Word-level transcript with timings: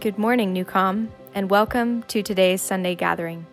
Good 0.00 0.16
morning, 0.16 0.54
Newcom, 0.54 1.08
and 1.34 1.50
welcome 1.50 2.04
to 2.04 2.22
today's 2.22 2.62
Sunday 2.62 2.94
gathering. 2.94 3.44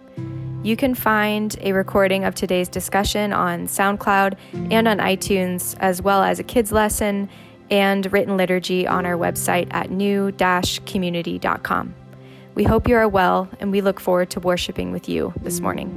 You 0.62 0.78
can 0.78 0.94
find 0.94 1.56
a 1.62 1.72
recording 1.72 2.24
of 2.24 2.36
today's 2.36 2.70
discussion 2.70 3.34
on 3.34 3.66
SoundCloud 3.66 4.36
and 4.70 4.88
on 4.88 5.00
iTunes, 5.00 5.76
as 5.80 6.04
well 6.04 6.22
as 6.22 6.38
a 6.38 6.44
kids' 6.44 6.72
lesson 6.72 7.30
and 7.72 8.14
written 8.14 8.38
liturgy 8.38 8.86
on 8.86 9.08
our 9.08 9.16
website 9.16 9.68
at 9.72 9.90
new 9.90 10.32
community.com. 10.86 11.96
We 12.54 12.64
hope 12.64 12.88
you 12.88 12.96
are 12.96 13.10
well, 13.10 13.50
and 13.60 13.72
we 13.72 13.82
look 13.82 14.00
forward 14.00 14.30
to 14.30 14.40
worshiping 14.40 14.92
with 14.92 15.10
you 15.10 15.34
this 15.42 15.60
morning. 15.60 15.90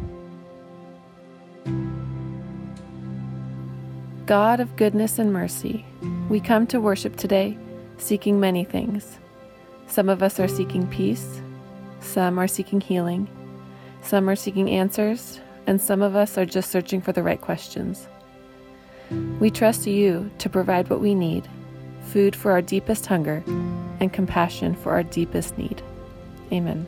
God 4.24 4.60
of 4.60 4.77
goodness 4.77 5.19
and 5.19 5.30
mercy, 5.30 5.84
we 6.30 6.41
come 6.41 6.66
to 6.69 6.80
worship 6.80 7.16
today 7.16 7.59
seeking 7.98 8.41
many 8.41 8.65
things. 8.65 9.19
Some 9.88 10.09
of 10.09 10.23
us 10.23 10.38
are 10.38 10.48
seeking 10.48 10.87
peace, 10.87 11.41
some 12.01 12.38
are 12.38 12.47
seeking 12.47 12.80
healing, 12.80 13.28
some 14.02 14.28
are 14.28 14.37
seeking 14.37 14.70
answers, 14.70 15.41
and 15.66 15.80
some 15.80 16.02
of 16.02 16.14
us 16.14 16.38
are 16.38 16.47
just 16.47 16.70
searching 16.70 17.01
for 17.01 17.12
the 17.12 17.23
right 17.23 17.41
questions. 17.41 18.06
We 19.41 19.51
trust 19.51 19.87
you 19.87 20.30
to 20.38 20.48
provide 20.48 20.91
what 20.91 21.01
we 21.01 21.14
need 21.14 21.48
food 22.02 22.37
for 22.37 22.52
our 22.52 22.62
deepest 22.62 23.06
hunger 23.06 23.42
and 24.01 24.12
compassion 24.12 24.74
for 24.74 24.92
our 24.92 25.02
deepest 25.02 25.59
need. 25.59 25.83
Amen. 26.52 26.86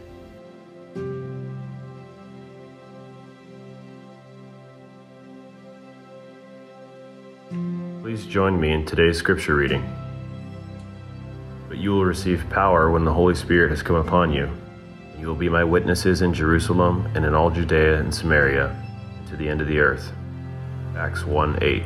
Please 8.02 8.26
join 8.26 8.60
me 8.60 8.72
in 8.72 8.84
today's 8.84 9.18
scripture 9.18 9.54
reading. 9.54 9.84
You 11.80 11.92
will 11.92 12.04
receive 12.04 12.44
power 12.50 12.90
when 12.90 13.06
the 13.06 13.12
Holy 13.14 13.34
Spirit 13.34 13.70
has 13.70 13.82
come 13.82 13.96
upon 13.96 14.34
you. 14.34 14.50
You 15.18 15.26
will 15.26 15.34
be 15.34 15.48
my 15.48 15.64
witnesses 15.64 16.20
in 16.20 16.34
Jerusalem 16.34 17.10
and 17.14 17.24
in 17.24 17.34
all 17.34 17.48
Judea 17.48 18.00
and 18.00 18.14
Samaria, 18.14 18.68
and 18.68 19.28
to 19.28 19.36
the 19.36 19.48
end 19.48 19.62
of 19.62 19.66
the 19.66 19.78
earth. 19.78 20.12
Acts 20.94 21.24
1 21.24 21.58
8. 21.62 21.82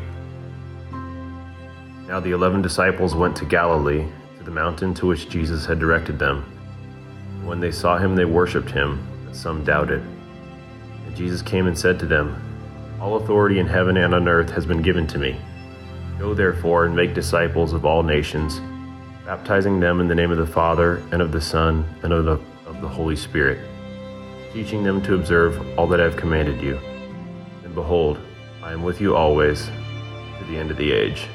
Now 2.09 2.19
the 2.19 2.33
eleven 2.33 2.61
disciples 2.61 3.14
went 3.14 3.36
to 3.36 3.45
Galilee, 3.45 4.05
to 4.39 4.42
the 4.42 4.51
mountain 4.51 4.95
to 4.95 5.06
which 5.06 5.28
Jesus 5.28 5.64
had 5.64 5.78
directed 5.78 6.19
them. 6.19 6.42
When 7.45 7.61
they 7.61 7.70
saw 7.70 7.97
him, 7.97 8.17
they 8.17 8.25
worshipped 8.25 8.73
him, 8.73 8.98
but 9.25 9.36
some 9.36 9.62
doubted. 9.62 10.03
And 11.06 11.14
Jesus 11.14 11.41
came 11.41 11.69
and 11.69 11.79
said 11.79 12.01
to 12.01 12.06
them, 12.06 12.34
All 13.01 13.14
authority 13.14 13.61
in 13.61 13.69
heaven 13.69 13.97
and 13.97 14.12
on 14.12 14.27
earth 14.27 14.51
has 14.51 14.67
been 14.67 14.83
given 14.83 15.06
to 15.06 15.19
me. 15.19 15.36
Go 16.19 16.34
therefore 16.34 16.84
and 16.84 16.97
make 16.97 17.14
disciples 17.14 17.73
of 17.73 17.84
all 17.84 18.03
nations 18.03 18.61
baptizing 19.25 19.80
them 19.80 20.00
in 20.00 20.08
the 20.08 20.14
name 20.14 20.30
of 20.30 20.39
the 20.39 20.47
Father, 20.47 21.03
and 21.11 21.22
of 21.22 21.33
the 21.33 21.41
Son, 21.41 21.84
and 22.03 22.12
of 22.12 22.25
the, 22.25 22.39
of 22.67 22.80
the 22.80 22.89
Holy 22.89 23.17
Spirit, 23.17 23.58
teaching 24.53 24.84
them 24.84 25.03
to 25.03 25.14
observe 25.14 25.78
all 25.78 25.86
that 25.86 26.00
I 26.00 26.05
have 26.05 26.17
commanded 26.17 26.61
you. 26.61 26.78
And 27.64 27.75
behold, 27.75 28.19
I 28.62 28.72
am 28.72 28.83
with 28.83 29.00
you 29.00 29.17
always 29.17 29.67
to 30.39 30.45
the 30.48 30.58
end 30.58 30.70
of 30.70 30.77
the 30.77 30.92
age. 30.92 31.27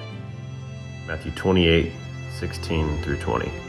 Matthew 1.07 1.31
28 1.31 1.91
16 2.39 3.03
through 3.03 3.17
20. 3.17 3.68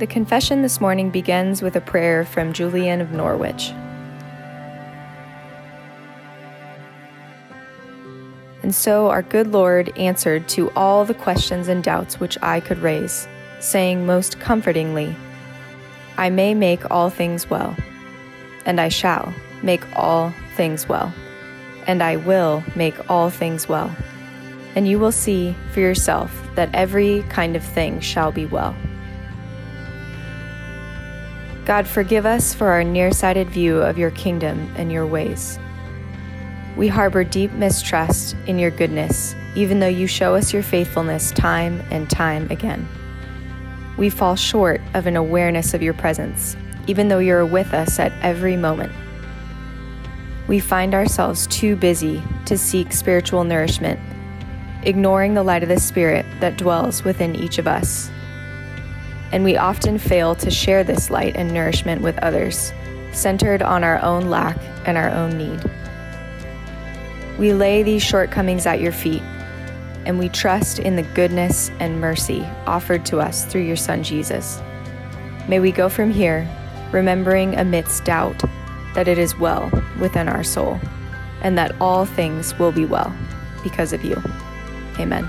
The 0.00 0.06
confession 0.06 0.62
this 0.62 0.80
morning 0.80 1.10
begins 1.10 1.60
with 1.60 1.76
a 1.76 1.80
prayer 1.82 2.24
from 2.24 2.54
Julian 2.54 3.02
of 3.02 3.12
Norwich. 3.12 3.70
And 8.62 8.74
so 8.74 9.10
our 9.10 9.20
good 9.20 9.48
Lord 9.48 9.92
answered 9.98 10.48
to 10.48 10.70
all 10.70 11.04
the 11.04 11.12
questions 11.12 11.68
and 11.68 11.84
doubts 11.84 12.18
which 12.18 12.38
I 12.40 12.60
could 12.60 12.78
raise, 12.78 13.28
saying 13.58 14.06
most 14.06 14.40
comfortingly, 14.40 15.14
I 16.16 16.30
may 16.30 16.54
make 16.54 16.90
all 16.90 17.10
things 17.10 17.50
well, 17.50 17.76
and 18.64 18.80
I 18.80 18.88
shall 18.88 19.34
make 19.62 19.84
all 19.94 20.32
things 20.56 20.88
well, 20.88 21.12
and 21.86 22.02
I 22.02 22.16
will 22.16 22.64
make 22.74 23.10
all 23.10 23.28
things 23.28 23.68
well. 23.68 23.94
And 24.74 24.88
you 24.88 24.98
will 24.98 25.12
see 25.12 25.54
for 25.72 25.80
yourself 25.80 26.34
that 26.54 26.74
every 26.74 27.22
kind 27.24 27.54
of 27.54 27.62
thing 27.62 28.00
shall 28.00 28.32
be 28.32 28.46
well. 28.46 28.74
God, 31.70 31.86
forgive 31.86 32.26
us 32.26 32.52
for 32.52 32.66
our 32.66 32.82
nearsighted 32.82 33.48
view 33.48 33.76
of 33.76 33.96
your 33.96 34.10
kingdom 34.10 34.68
and 34.76 34.90
your 34.90 35.06
ways. 35.06 35.56
We 36.76 36.88
harbor 36.88 37.22
deep 37.22 37.52
mistrust 37.52 38.34
in 38.48 38.58
your 38.58 38.72
goodness, 38.72 39.36
even 39.54 39.78
though 39.78 39.86
you 39.86 40.08
show 40.08 40.34
us 40.34 40.52
your 40.52 40.64
faithfulness 40.64 41.30
time 41.30 41.80
and 41.92 42.10
time 42.10 42.50
again. 42.50 42.88
We 43.96 44.10
fall 44.10 44.34
short 44.34 44.80
of 44.94 45.06
an 45.06 45.14
awareness 45.14 45.72
of 45.72 45.80
your 45.80 45.94
presence, 45.94 46.56
even 46.88 47.06
though 47.06 47.20
you're 47.20 47.46
with 47.46 47.72
us 47.72 48.00
at 48.00 48.10
every 48.20 48.56
moment. 48.56 48.90
We 50.48 50.58
find 50.58 50.92
ourselves 50.92 51.46
too 51.46 51.76
busy 51.76 52.20
to 52.46 52.58
seek 52.58 52.92
spiritual 52.92 53.44
nourishment, 53.44 54.00
ignoring 54.82 55.34
the 55.34 55.44
light 55.44 55.62
of 55.62 55.68
the 55.68 55.78
Spirit 55.78 56.26
that 56.40 56.58
dwells 56.58 57.04
within 57.04 57.36
each 57.36 57.58
of 57.58 57.68
us 57.68 58.10
and 59.32 59.44
we 59.44 59.56
often 59.56 59.98
fail 59.98 60.34
to 60.36 60.50
share 60.50 60.84
this 60.84 61.10
light 61.10 61.36
and 61.36 61.52
nourishment 61.52 62.02
with 62.02 62.18
others, 62.18 62.72
centered 63.12 63.62
on 63.62 63.84
our 63.84 64.02
own 64.02 64.28
lack 64.28 64.58
and 64.86 64.96
our 64.96 65.10
own 65.10 65.36
need. 65.36 65.60
We 67.38 67.52
lay 67.52 67.82
these 67.82 68.02
shortcomings 68.02 68.66
at 68.66 68.80
your 68.80 68.92
feet, 68.92 69.22
and 70.04 70.18
we 70.18 70.28
trust 70.28 70.78
in 70.78 70.96
the 70.96 71.02
goodness 71.02 71.70
and 71.80 72.00
mercy 72.00 72.46
offered 72.66 73.06
to 73.06 73.18
us 73.18 73.44
through 73.44 73.62
your 73.62 73.76
Son 73.76 74.02
Jesus. 74.02 74.60
May 75.48 75.60
we 75.60 75.72
go 75.72 75.88
from 75.88 76.10
here, 76.10 76.48
remembering 76.92 77.56
amidst 77.56 78.04
doubt 78.04 78.42
that 78.94 79.08
it 79.08 79.18
is 79.18 79.38
well 79.38 79.70
within 80.00 80.28
our 80.28 80.44
soul, 80.44 80.80
and 81.42 81.56
that 81.56 81.74
all 81.80 82.04
things 82.04 82.58
will 82.58 82.72
be 82.72 82.84
well 82.84 83.14
because 83.62 83.92
of 83.92 84.04
you. 84.04 84.20
Amen. 84.98 85.28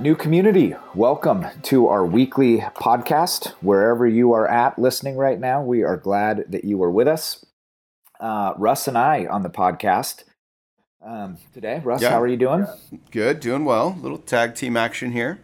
New 0.00 0.14
community, 0.14 0.74
welcome 0.94 1.46
to 1.62 1.88
our 1.88 2.06
weekly 2.06 2.58
podcast. 2.58 3.48
Wherever 3.60 4.06
you 4.06 4.32
are 4.32 4.46
at 4.46 4.78
listening 4.78 5.16
right 5.16 5.38
now, 5.38 5.62
we 5.62 5.82
are 5.82 5.96
glad 5.96 6.44
that 6.48 6.64
you 6.64 6.82
are 6.82 6.90
with 6.90 7.08
us. 7.08 7.44
Uh, 8.20 8.54
Russ 8.56 8.86
and 8.86 8.96
I 8.96 9.26
on 9.26 9.42
the 9.42 9.50
podcast 9.50 10.24
um, 11.04 11.38
today. 11.52 11.80
Russ, 11.84 12.02
yeah. 12.02 12.10
how 12.10 12.20
are 12.20 12.28
you 12.28 12.36
doing? 12.36 12.66
Good, 13.10 13.40
doing 13.40 13.64
well. 13.64 13.96
Little 14.00 14.18
tag 14.18 14.54
team 14.54 14.76
action 14.76 15.12
here. 15.12 15.40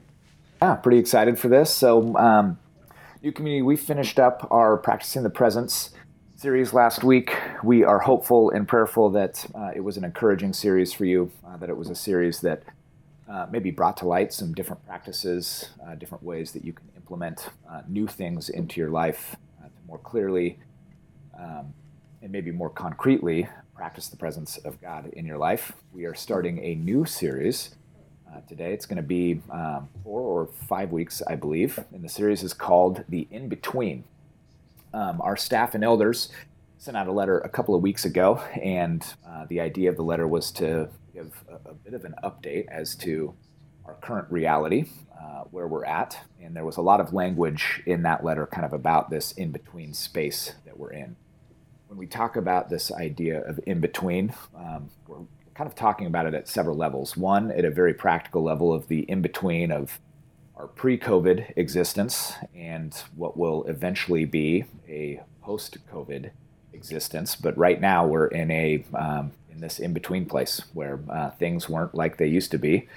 Yeah, 0.63 0.77
pretty 0.77 0.99
excited 0.99 1.39
for 1.39 1.49
this. 1.49 1.73
So, 1.73 2.17
um, 2.17 2.59
New 3.23 3.33
community, 3.33 3.63
we 3.63 3.75
finished 3.75 4.19
up 4.19 4.47
our 4.51 4.77
Practicing 4.77 5.23
the 5.23 5.31
Presence 5.31 5.93
series 6.37 6.75
last 6.75 7.03
week. 7.03 7.35
We 7.63 7.83
are 7.83 8.01
hopeful 8.01 8.51
and 8.51 8.69
prayerful 8.69 9.09
that 9.13 9.47
uh, 9.55 9.71
it 9.75 9.81
was 9.81 9.97
an 9.97 10.05
encouraging 10.05 10.53
series 10.53 10.93
for 10.93 11.07
you, 11.07 11.31
uh, 11.47 11.57
that 11.57 11.71
it 11.71 11.77
was 11.79 11.89
a 11.89 11.95
series 11.95 12.43
that 12.43 12.65
uh, 13.29 13.47
maybe 13.51 13.71
brought 13.71 13.97
to 13.97 14.07
light 14.07 14.33
some 14.33 14.53
different 14.53 14.85
practices, 14.87 15.71
uh, 15.87 15.95
different 15.95 16.23
ways 16.23 16.53
that 16.53 16.65
you 16.65 16.73
can 16.73 16.87
implement 16.97 17.51
uh, 17.71 17.83
new 17.89 18.07
things 18.07 18.49
into 18.49 18.81
your 18.81 18.91
life 18.91 19.37
uh, 19.61 19.67
to 19.67 19.87
more 19.87 19.99
clearly 19.99 20.59
um, 21.39 21.73
and 22.23 22.31
maybe 22.31 22.51
more 22.51 22.71
concretely 22.71 23.49
practice 23.75 24.09
the 24.09 24.17
presence 24.17 24.57
of 24.59 24.81
God 24.81 25.07
in 25.15 25.27
your 25.27 25.39
life. 25.39 25.73
We 25.93 26.05
are 26.05 26.15
starting 26.15 26.63
a 26.63 26.75
new 26.77 27.05
series 27.05 27.75
uh, 28.31 28.41
today. 28.49 28.73
It's 28.73 28.87
going 28.87 28.97
to 28.97 29.03
be 29.03 29.41
um, 29.51 29.89
four 30.03 30.21
or 30.21 30.47
five 30.47 30.93
weeks, 30.93 31.23
I 31.27 31.35
believe, 31.35 31.79
and 31.93 32.05
the 32.05 32.09
series 32.09 32.43
is 32.43 32.55
called 32.55 33.05
The 33.09 33.27
In 33.31 33.49
Between. 33.49 34.05
Um, 34.93 35.21
our 35.21 35.37
staff 35.37 35.75
and 35.75 35.83
elders 35.83 36.29
sent 36.79 36.97
out 36.97 37.09
a 37.09 37.13
letter 37.13 37.39
a 37.41 37.49
couple 37.49 37.75
of 37.75 37.83
weeks 37.83 38.05
ago, 38.05 38.43
and 38.63 39.05
uh, 39.27 39.47
the 39.49 39.61
idea 39.61 39.91
of 39.91 39.97
the 39.97 40.05
letter 40.05 40.29
was 40.29 40.53
to 40.53 40.89
give 41.15 41.45
a, 41.49 41.71
a, 41.71 41.75
bit 41.75 41.95
of 41.95 42.05
an 42.05 42.15
update 42.25 42.67
as 42.69 42.97
to 42.97 43.35
our 43.85 43.95
current 43.95 44.27
reality, 44.31 44.87
uh, 45.19 45.45
where 45.51 45.69
we're 45.69 45.85
at. 45.85 46.19
And 46.43 46.57
there 46.57 46.65
was 46.65 46.77
a 46.77 46.83
lot 46.83 47.01
of 47.01 47.13
language 47.13 47.83
in 47.87 48.03
that 48.03 48.25
letter 48.25 48.47
kind 48.47 48.65
of 48.65 48.73
about 48.73 49.11
this 49.11 49.33
in 49.33 49.53
between 49.53 49.95
space 49.95 50.55
that 50.65 50.79
we're 50.79 50.93
in. 50.93 51.17
When 51.89 51.99
we 51.99 52.07
talk 52.07 52.37
about 52.37 52.71
this 52.71 52.91
idea 52.91 53.43
of 53.43 53.61
in 53.67 53.81
between, 53.81 54.35
um, 54.57 54.91
we're 55.07 55.19
kind 55.55 55.69
of 55.69 55.77
talking 55.77 56.07
about 56.07 56.27
it 56.27 56.35
at 56.35 56.49
several 56.49 56.77
levels. 56.77 57.17
One, 57.17 57.53
at 57.53 57.65
a 57.65 57.71
very 57.71 57.95
practical 57.95 58.43
level 58.43 58.73
of 58.73 58.89
the 58.89 59.01
in 59.01 59.23
between 59.23 59.71
of 59.71 60.01
our 60.57 60.67
pre 60.67 60.99
COVID 60.99 61.53
existence 61.57 62.35
and 62.55 62.95
what 63.15 63.37
will 63.37 63.65
eventually 63.65 64.25
be 64.25 64.65
a 64.89 65.21
post 65.43 65.79
COVID 65.93 66.31
existence. 66.73 67.37
But 67.37 67.57
right 67.57 67.81
now, 67.81 68.07
we're 68.07 68.29
in 68.29 68.51
a 68.51 68.85
um, 68.95 69.33
in 69.55 69.61
this 69.61 69.79
in 69.79 69.93
between 69.93 70.27
place 70.27 70.63
where 70.73 71.01
uh, 71.09 71.31
things 71.31 71.69
weren't 71.69 71.95
like 71.95 72.17
they 72.17 72.27
used 72.27 72.51
to 72.51 72.59
be, 72.59 72.89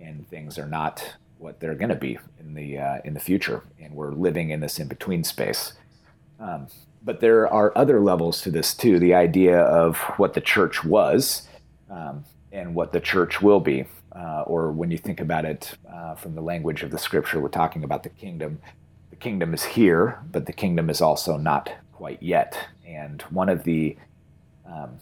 and 0.00 0.28
things 0.28 0.58
are 0.58 0.66
not 0.66 1.16
what 1.38 1.58
they're 1.60 1.74
going 1.74 1.88
to 1.88 1.94
be 1.94 2.18
in 2.38 2.54
the 2.54 2.78
uh, 2.78 2.98
in 3.04 3.14
the 3.14 3.20
future, 3.20 3.62
and 3.80 3.94
we're 3.94 4.12
living 4.12 4.50
in 4.50 4.60
this 4.60 4.78
in 4.78 4.88
between 4.88 5.24
space. 5.24 5.72
Um, 6.38 6.68
but 7.04 7.20
there 7.20 7.48
are 7.48 7.76
other 7.76 8.00
levels 8.00 8.40
to 8.42 8.50
this 8.50 8.74
too. 8.74 8.98
The 8.98 9.14
idea 9.14 9.60
of 9.60 9.98
what 10.18 10.34
the 10.34 10.40
church 10.40 10.84
was 10.84 11.48
um, 11.90 12.24
and 12.52 12.74
what 12.74 12.92
the 12.92 13.00
church 13.00 13.42
will 13.42 13.60
be. 13.60 13.86
Uh, 14.14 14.42
or 14.42 14.70
when 14.70 14.90
you 14.90 14.98
think 14.98 15.20
about 15.20 15.44
it 15.44 15.76
uh, 15.90 16.14
from 16.14 16.34
the 16.34 16.42
language 16.42 16.82
of 16.82 16.90
the 16.90 16.98
scripture, 16.98 17.40
we're 17.40 17.48
talking 17.48 17.82
about 17.82 18.02
the 18.02 18.10
kingdom. 18.10 18.60
The 19.10 19.16
kingdom 19.16 19.54
is 19.54 19.64
here, 19.64 20.20
but 20.30 20.44
the 20.46 20.52
kingdom 20.52 20.90
is 20.90 21.00
also 21.00 21.38
not 21.38 21.72
quite 21.92 22.22
yet. 22.22 22.58
And 22.86 23.22
one 23.30 23.48
of 23.48 23.64
the 23.64 23.96
um, 24.66 24.98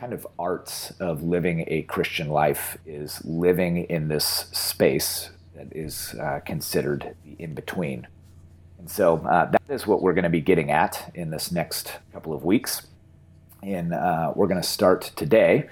kind 0.00 0.14
of 0.14 0.26
arts 0.38 0.92
of 0.98 1.22
living 1.22 1.62
a 1.66 1.82
Christian 1.82 2.30
life 2.30 2.78
is 2.86 3.22
living 3.22 3.84
in 3.84 4.08
this 4.08 4.46
space 4.50 5.28
that 5.54 5.66
is 5.72 6.14
uh, 6.14 6.40
considered 6.46 7.14
the 7.22 7.36
in 7.38 7.52
between. 7.54 8.06
And 8.78 8.90
so 8.90 9.18
uh, 9.18 9.50
that 9.50 9.62
is 9.68 9.86
what 9.86 10.00
we're 10.00 10.14
going 10.14 10.24
to 10.24 10.30
be 10.30 10.40
getting 10.40 10.70
at 10.70 11.10
in 11.14 11.28
this 11.28 11.52
next 11.52 11.98
couple 12.14 12.32
of 12.32 12.46
weeks. 12.46 12.86
And 13.62 13.92
uh, 13.92 14.32
we're 14.34 14.46
going 14.46 14.62
to 14.62 14.66
start 14.66 15.12
today 15.16 15.68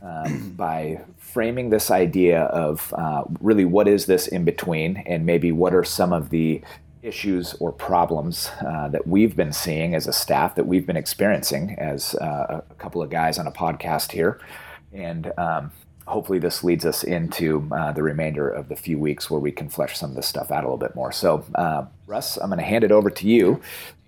um, 0.00 0.50
by 0.56 1.00
framing 1.18 1.70
this 1.70 1.90
idea 1.90 2.42
of 2.42 2.94
uh, 2.96 3.24
really 3.40 3.64
what 3.64 3.88
is 3.88 4.06
this 4.06 4.28
in 4.28 4.44
between, 4.44 4.98
and 5.06 5.26
maybe 5.26 5.50
what 5.50 5.74
are 5.74 5.82
some 5.82 6.12
of 6.12 6.30
the 6.30 6.62
issues 7.02 7.54
or 7.54 7.72
problems 7.72 8.50
uh, 8.64 8.88
that 8.88 9.06
we've 9.06 9.36
been 9.36 9.52
seeing 9.52 9.94
as 9.94 10.06
a 10.06 10.12
staff 10.12 10.54
that 10.54 10.66
we've 10.66 10.86
been 10.86 10.96
experiencing 10.96 11.76
as 11.78 12.14
uh, 12.16 12.62
a 12.70 12.74
couple 12.74 13.02
of 13.02 13.10
guys 13.10 13.38
on 13.38 13.46
a 13.46 13.52
podcast 13.52 14.12
here. 14.12 14.40
And 14.92 15.32
um, 15.38 15.72
hopefully, 16.06 16.38
this 16.38 16.62
leads 16.62 16.84
us 16.84 17.02
into 17.02 17.68
uh, 17.72 17.92
the 17.92 18.02
remainder 18.02 18.48
of 18.48 18.68
the 18.68 18.76
few 18.76 18.98
weeks 18.98 19.30
where 19.30 19.40
we 19.40 19.50
can 19.50 19.68
flesh 19.68 19.98
some 19.98 20.10
of 20.10 20.16
this 20.16 20.26
stuff 20.26 20.50
out 20.50 20.64
a 20.64 20.66
little 20.66 20.76
bit 20.76 20.94
more. 20.94 21.12
So, 21.12 21.44
uh, 21.54 21.86
Russ, 22.06 22.36
I'm 22.36 22.48
going 22.48 22.58
to 22.58 22.64
hand 22.64 22.84
it 22.84 22.92
over 22.92 23.10
to 23.10 23.26
you. 23.26 23.60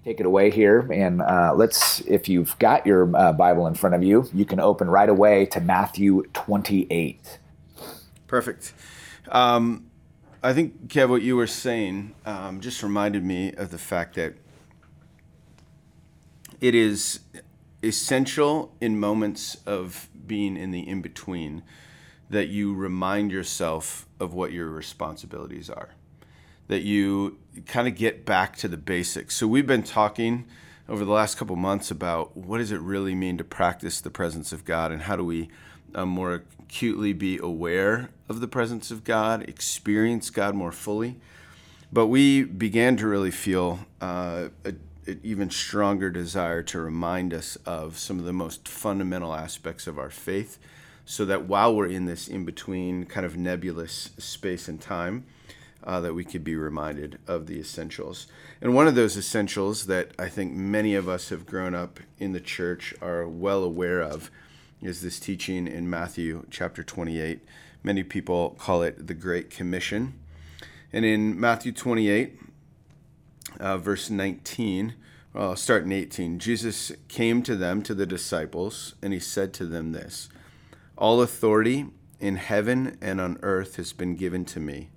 Take 0.04 0.20
it 0.20 0.26
away 0.26 0.50
here, 0.50 0.80
and 0.92 1.22
uh, 1.22 1.54
let's. 1.56 2.00
If 2.02 2.28
you've 2.28 2.58
got 2.58 2.86
your 2.86 3.10
uh, 3.16 3.32
Bible 3.32 3.66
in 3.66 3.72
front 3.72 3.94
of 3.96 4.02
you, 4.02 4.28
you 4.34 4.44
can 4.44 4.60
open 4.60 4.90
right 4.90 5.08
away 5.08 5.46
to 5.46 5.60
Matthew 5.62 6.24
28. 6.34 7.38
Perfect. 8.26 8.74
Um, 9.30 9.86
I 10.44 10.52
think, 10.52 10.88
Kev, 10.88 11.08
what 11.08 11.22
you 11.22 11.36
were 11.36 11.46
saying 11.46 12.14
um, 12.26 12.60
just 12.60 12.82
reminded 12.82 13.24
me 13.24 13.54
of 13.54 13.70
the 13.70 13.78
fact 13.78 14.14
that 14.16 14.34
it 16.60 16.74
is 16.74 17.20
essential 17.82 18.74
in 18.78 19.00
moments 19.00 19.56
of 19.64 20.10
being 20.26 20.58
in 20.58 20.70
the 20.70 20.86
in 20.86 21.00
between 21.00 21.62
that 22.28 22.48
you 22.48 22.74
remind 22.74 23.32
yourself 23.32 24.06
of 24.20 24.34
what 24.34 24.52
your 24.52 24.68
responsibilities 24.68 25.70
are, 25.70 25.94
that 26.68 26.82
you 26.82 27.38
kind 27.64 27.88
of 27.88 27.94
get 27.94 28.26
back 28.26 28.54
to 28.56 28.68
the 28.68 28.76
basics. 28.76 29.34
So, 29.36 29.46
we've 29.46 29.66
been 29.66 29.82
talking 29.82 30.44
over 30.90 31.06
the 31.06 31.12
last 31.12 31.38
couple 31.38 31.56
months 31.56 31.90
about 31.90 32.36
what 32.36 32.58
does 32.58 32.70
it 32.70 32.80
really 32.80 33.14
mean 33.14 33.38
to 33.38 33.44
practice 33.44 33.98
the 33.98 34.10
presence 34.10 34.52
of 34.52 34.66
God 34.66 34.92
and 34.92 35.00
how 35.00 35.16
do 35.16 35.24
we 35.24 35.48
um, 35.94 36.10
more 36.10 36.44
acutely 36.64 37.12
be 37.12 37.38
aware 37.38 38.10
of 38.28 38.40
the 38.40 38.48
presence 38.48 38.90
of 38.90 39.04
God, 39.04 39.42
experience 39.48 40.30
God 40.30 40.54
more 40.54 40.72
fully. 40.72 41.16
But 41.92 42.06
we 42.06 42.42
began 42.42 42.96
to 42.96 43.06
really 43.06 43.30
feel 43.30 43.80
uh, 44.00 44.48
an 44.64 44.80
even 45.22 45.50
stronger 45.50 46.10
desire 46.10 46.62
to 46.64 46.80
remind 46.80 47.32
us 47.32 47.56
of 47.66 47.98
some 47.98 48.18
of 48.18 48.24
the 48.24 48.32
most 48.32 48.66
fundamental 48.66 49.34
aspects 49.34 49.86
of 49.86 49.98
our 49.98 50.10
faith 50.10 50.58
so 51.04 51.24
that 51.26 51.44
while 51.44 51.74
we're 51.74 51.86
in 51.86 52.06
this 52.06 52.28
in 52.28 52.44
between 52.44 53.04
kind 53.04 53.26
of 53.26 53.36
nebulous 53.36 54.10
space 54.18 54.66
and 54.66 54.80
time, 54.80 55.24
uh, 55.84 56.00
that 56.00 56.14
we 56.14 56.24
could 56.24 56.42
be 56.42 56.56
reminded 56.56 57.18
of 57.26 57.46
the 57.46 57.60
essentials. 57.60 58.26
And 58.62 58.74
one 58.74 58.88
of 58.88 58.94
those 58.94 59.18
essentials 59.18 59.84
that 59.86 60.12
I 60.18 60.30
think 60.30 60.54
many 60.54 60.94
of 60.94 61.10
us 61.10 61.28
have 61.28 61.44
grown 61.44 61.74
up 61.74 62.00
in 62.18 62.32
the 62.32 62.40
church 62.40 62.94
are 63.02 63.28
well 63.28 63.62
aware 63.62 64.00
of 64.00 64.30
is 64.84 65.00
this 65.00 65.18
teaching 65.18 65.66
in 65.66 65.88
Matthew 65.88 66.44
chapter 66.50 66.84
28. 66.84 67.40
Many 67.82 68.02
people 68.02 68.54
call 68.58 68.82
it 68.82 69.06
the 69.06 69.14
Great 69.14 69.48
Commission. 69.48 70.12
And 70.92 71.06
in 71.06 71.40
Matthew 71.40 71.72
28, 71.72 72.38
uh, 73.58 73.78
verse 73.78 74.10
19, 74.10 74.94
well, 75.32 75.50
I'll 75.50 75.56
start 75.56 75.84
in 75.84 75.92
18. 75.92 76.38
Jesus 76.38 76.92
came 77.08 77.42
to 77.44 77.56
them, 77.56 77.82
to 77.82 77.94
the 77.94 78.04
disciples, 78.04 78.94
and 79.00 79.14
he 79.14 79.20
said 79.20 79.54
to 79.54 79.64
them 79.64 79.92
this 79.92 80.28
All 80.98 81.22
authority 81.22 81.86
in 82.20 82.36
heaven 82.36 82.98
and 83.00 83.22
on 83.22 83.38
earth 83.42 83.76
has 83.76 83.94
been 83.94 84.16
given 84.16 84.44
to 84.44 84.60
me. 84.60 84.90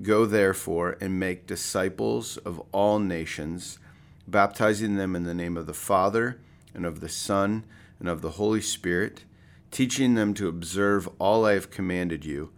Go 0.00 0.24
therefore 0.24 0.96
and 1.00 1.18
make 1.18 1.48
disciples 1.48 2.36
of 2.38 2.62
all 2.70 3.00
nations, 3.00 3.80
baptizing 4.28 4.94
them 4.94 5.16
in 5.16 5.24
the 5.24 5.34
name 5.34 5.56
of 5.56 5.66
the 5.66 5.74
Father 5.74 6.38
and 6.72 6.86
of 6.86 7.00
the 7.00 7.08
Son 7.08 7.64
and 7.98 8.08
of 8.08 8.22
the 8.22 8.32
Holy 8.32 8.60
Spirit, 8.60 9.24
teaching 9.70 10.14
them 10.14 10.34
to 10.34 10.48
observe 10.48 11.08
all 11.18 11.44
I 11.44 11.54
have 11.54 11.70
commanded 11.70 12.24
you. 12.24 12.50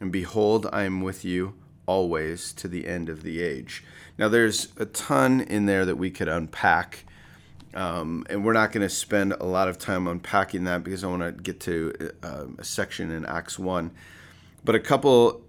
And 0.00 0.12
behold, 0.12 0.66
I 0.72 0.84
am 0.84 1.02
with 1.02 1.24
you 1.24 1.54
always 1.86 2.52
to 2.52 2.68
the 2.68 2.86
end 2.86 3.08
of 3.08 3.22
the 3.22 3.40
age. 3.40 3.84
Now, 4.18 4.28
there's 4.28 4.68
a 4.76 4.84
ton 4.84 5.40
in 5.40 5.66
there 5.66 5.84
that 5.84 5.96
we 5.96 6.10
could 6.10 6.28
unpack. 6.28 7.04
Um, 7.74 8.26
and 8.30 8.44
we're 8.44 8.52
not 8.54 8.72
going 8.72 8.86
to 8.86 8.92
spend 8.92 9.32
a 9.32 9.44
lot 9.44 9.68
of 9.68 9.78
time 9.78 10.06
unpacking 10.06 10.64
that 10.64 10.84
because 10.84 11.04
I 11.04 11.08
want 11.08 11.22
to 11.22 11.32
get 11.32 11.60
to 11.60 12.12
uh, 12.22 12.46
a 12.58 12.64
section 12.64 13.10
in 13.10 13.24
Acts 13.26 13.58
1. 13.58 13.90
But 14.64 14.74
a 14.74 14.80
couple 14.80 15.42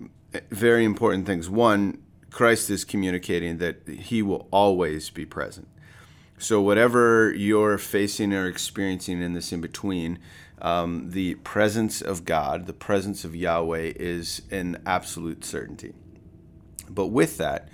very 0.51 0.85
important 0.85 1.25
things. 1.25 1.49
One, 1.49 2.01
Christ 2.29 2.69
is 2.69 2.85
communicating 2.85 3.57
that 3.57 3.87
he 3.87 4.21
will 4.21 4.47
always 4.51 5.09
be 5.09 5.25
present. 5.25 5.67
So, 6.41 6.61
whatever 6.61 7.33
you're 7.33 7.77
facing 7.77 8.33
or 8.33 8.47
experiencing 8.47 9.21
in 9.21 9.33
this 9.33 9.51
in 9.51 9.59
between, 9.59 10.19
um, 10.61 11.11
the 11.11 11.35
presence 11.35 12.01
of 12.01 12.23
God, 12.23 12.65
the 12.65 12.73
presence 12.73 13.25
of 13.25 13.35
Yahweh, 13.35 13.91
is 13.97 14.41
an 14.49 14.81
absolute 14.85 15.43
certainty. 15.43 15.93
But 16.89 17.07
with 17.07 17.37
that, 17.39 17.67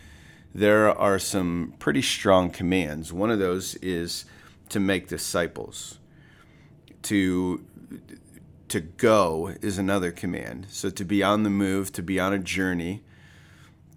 there 0.53 0.89
are 0.89 1.19
some 1.19 1.75
pretty 1.77 2.01
strong 2.01 2.49
commands. 2.49 3.13
One 3.13 3.29
of 3.29 3.37
those 3.37 3.75
is 3.75 4.25
to 4.69 4.79
make 4.79 5.07
disciples. 5.07 5.99
To 7.03 7.63
to 8.69 8.79
go 8.81 9.53
is 9.61 9.77
another 9.77 10.11
command. 10.11 10.65
So 10.71 10.89
to 10.89 11.05
be 11.05 11.21
on 11.21 11.43
the 11.43 11.51
move, 11.51 11.91
to 11.91 12.01
be 12.01 12.19
on 12.19 12.33
a 12.33 12.39
journey, 12.39 13.03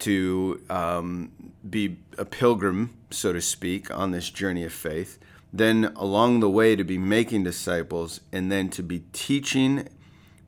to 0.00 0.62
um, 0.70 1.32
be 1.68 1.98
a 2.16 2.24
pilgrim, 2.24 2.94
so 3.10 3.32
to 3.32 3.40
speak, 3.40 3.90
on 3.96 4.10
this 4.10 4.30
journey 4.30 4.64
of 4.64 4.72
faith. 4.72 5.18
Then 5.52 5.92
along 5.96 6.40
the 6.40 6.50
way 6.50 6.76
to 6.76 6.84
be 6.84 6.98
making 6.98 7.44
disciples, 7.44 8.20
and 8.32 8.52
then 8.52 8.68
to 8.70 8.82
be 8.82 9.04
teaching 9.12 9.88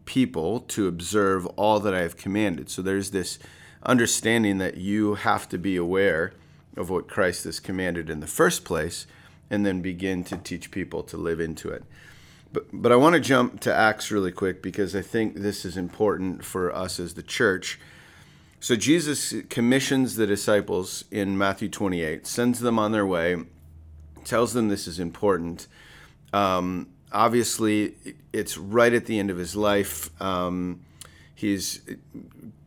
people 0.04 0.60
to 0.60 0.88
observe 0.88 1.46
all 1.56 1.80
that 1.80 1.94
I 1.94 2.00
have 2.00 2.16
commanded. 2.16 2.68
So 2.68 2.82
there's 2.82 3.10
this 3.10 3.38
understanding 3.82 4.58
that 4.58 4.76
you 4.76 5.14
have 5.14 5.48
to 5.50 5.58
be 5.58 5.76
aware 5.76 6.32
of 6.76 6.90
what 6.90 7.08
Christ 7.08 7.44
has 7.44 7.60
commanded 7.60 8.10
in 8.10 8.20
the 8.20 8.26
first 8.26 8.64
place 8.64 9.06
and 9.48 9.66
then 9.66 9.80
begin 9.80 10.24
to 10.24 10.36
teach 10.36 10.70
people 10.70 11.02
to 11.04 11.16
live 11.16 11.40
into 11.40 11.68
it. 11.70 11.84
But, 12.52 12.66
but 12.72 12.92
I 12.92 12.96
want 12.96 13.14
to 13.14 13.20
jump 13.20 13.60
to 13.60 13.74
Acts 13.74 14.10
really 14.10 14.32
quick 14.32 14.62
because 14.62 14.96
I 14.96 15.02
think 15.02 15.36
this 15.36 15.64
is 15.64 15.76
important 15.76 16.44
for 16.44 16.74
us 16.74 16.98
as 16.98 17.14
the 17.14 17.22
church. 17.22 17.78
So 18.62 18.76
Jesus 18.76 19.34
commissions 19.48 20.16
the 20.16 20.26
disciples 20.26 21.04
in 21.10 21.38
Matthew 21.38 21.70
28, 21.70 22.26
sends 22.26 22.60
them 22.60 22.78
on 22.78 22.92
their 22.92 23.06
way, 23.06 23.38
tells 24.24 24.52
them 24.52 24.68
this 24.68 24.86
is 24.86 25.00
important. 25.00 25.66
Um, 26.34 26.88
obviously, 27.10 27.94
it's 28.34 28.58
right 28.58 28.92
at 28.92 29.06
the 29.06 29.18
end 29.18 29.30
of 29.30 29.38
his 29.38 29.56
life. 29.56 30.10
Um, 30.20 30.80
he's 31.34 31.80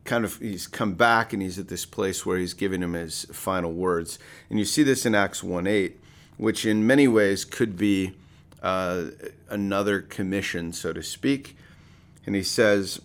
kind 0.04 0.26
of 0.26 0.40
he's 0.40 0.66
come 0.66 0.96
back 0.96 1.32
and 1.32 1.44
he's 1.44 1.60
at 1.60 1.68
this 1.68 1.86
place 1.86 2.26
where 2.26 2.40
he's 2.40 2.56
giving 2.56 2.82
him 2.82 2.94
his 2.94 3.26
final 3.26 3.72
words, 3.72 4.18
and 4.50 4.58
you 4.58 4.66
see 4.66 4.82
this 4.82 5.06
in 5.06 5.14
Acts 5.14 5.44
1 5.44 5.68
8, 5.68 6.02
which 6.38 6.66
in 6.66 6.88
many 6.88 7.08
ways 7.08 7.46
could 7.46 7.78
be 7.78 8.16
uh, 8.64 9.06
another 9.48 10.02
commission, 10.02 10.74
so 10.74 10.92
to 10.92 11.04
speak. 11.04 11.56
And 12.26 12.36
he 12.36 12.42
says, 12.42 13.00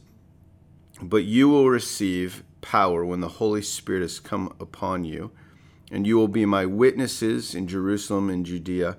But 1.03 1.25
you 1.25 1.51
will 1.51 1.69
receive 1.69 2.45
power 2.69 3.03
when 3.03 3.21
the 3.21 3.29
Holy 3.29 3.63
Spirit 3.63 4.03
has 4.03 4.21
come 4.21 4.55
upon 4.61 5.03
you, 5.03 5.31
and 5.91 6.07
you 6.07 6.17
will 6.17 6.29
be 6.29 6.45
my 6.45 6.67
witnesses 6.67 7.55
in 7.55 7.67
Jerusalem 7.67 8.29
and 8.29 8.45
Judea 8.45 8.99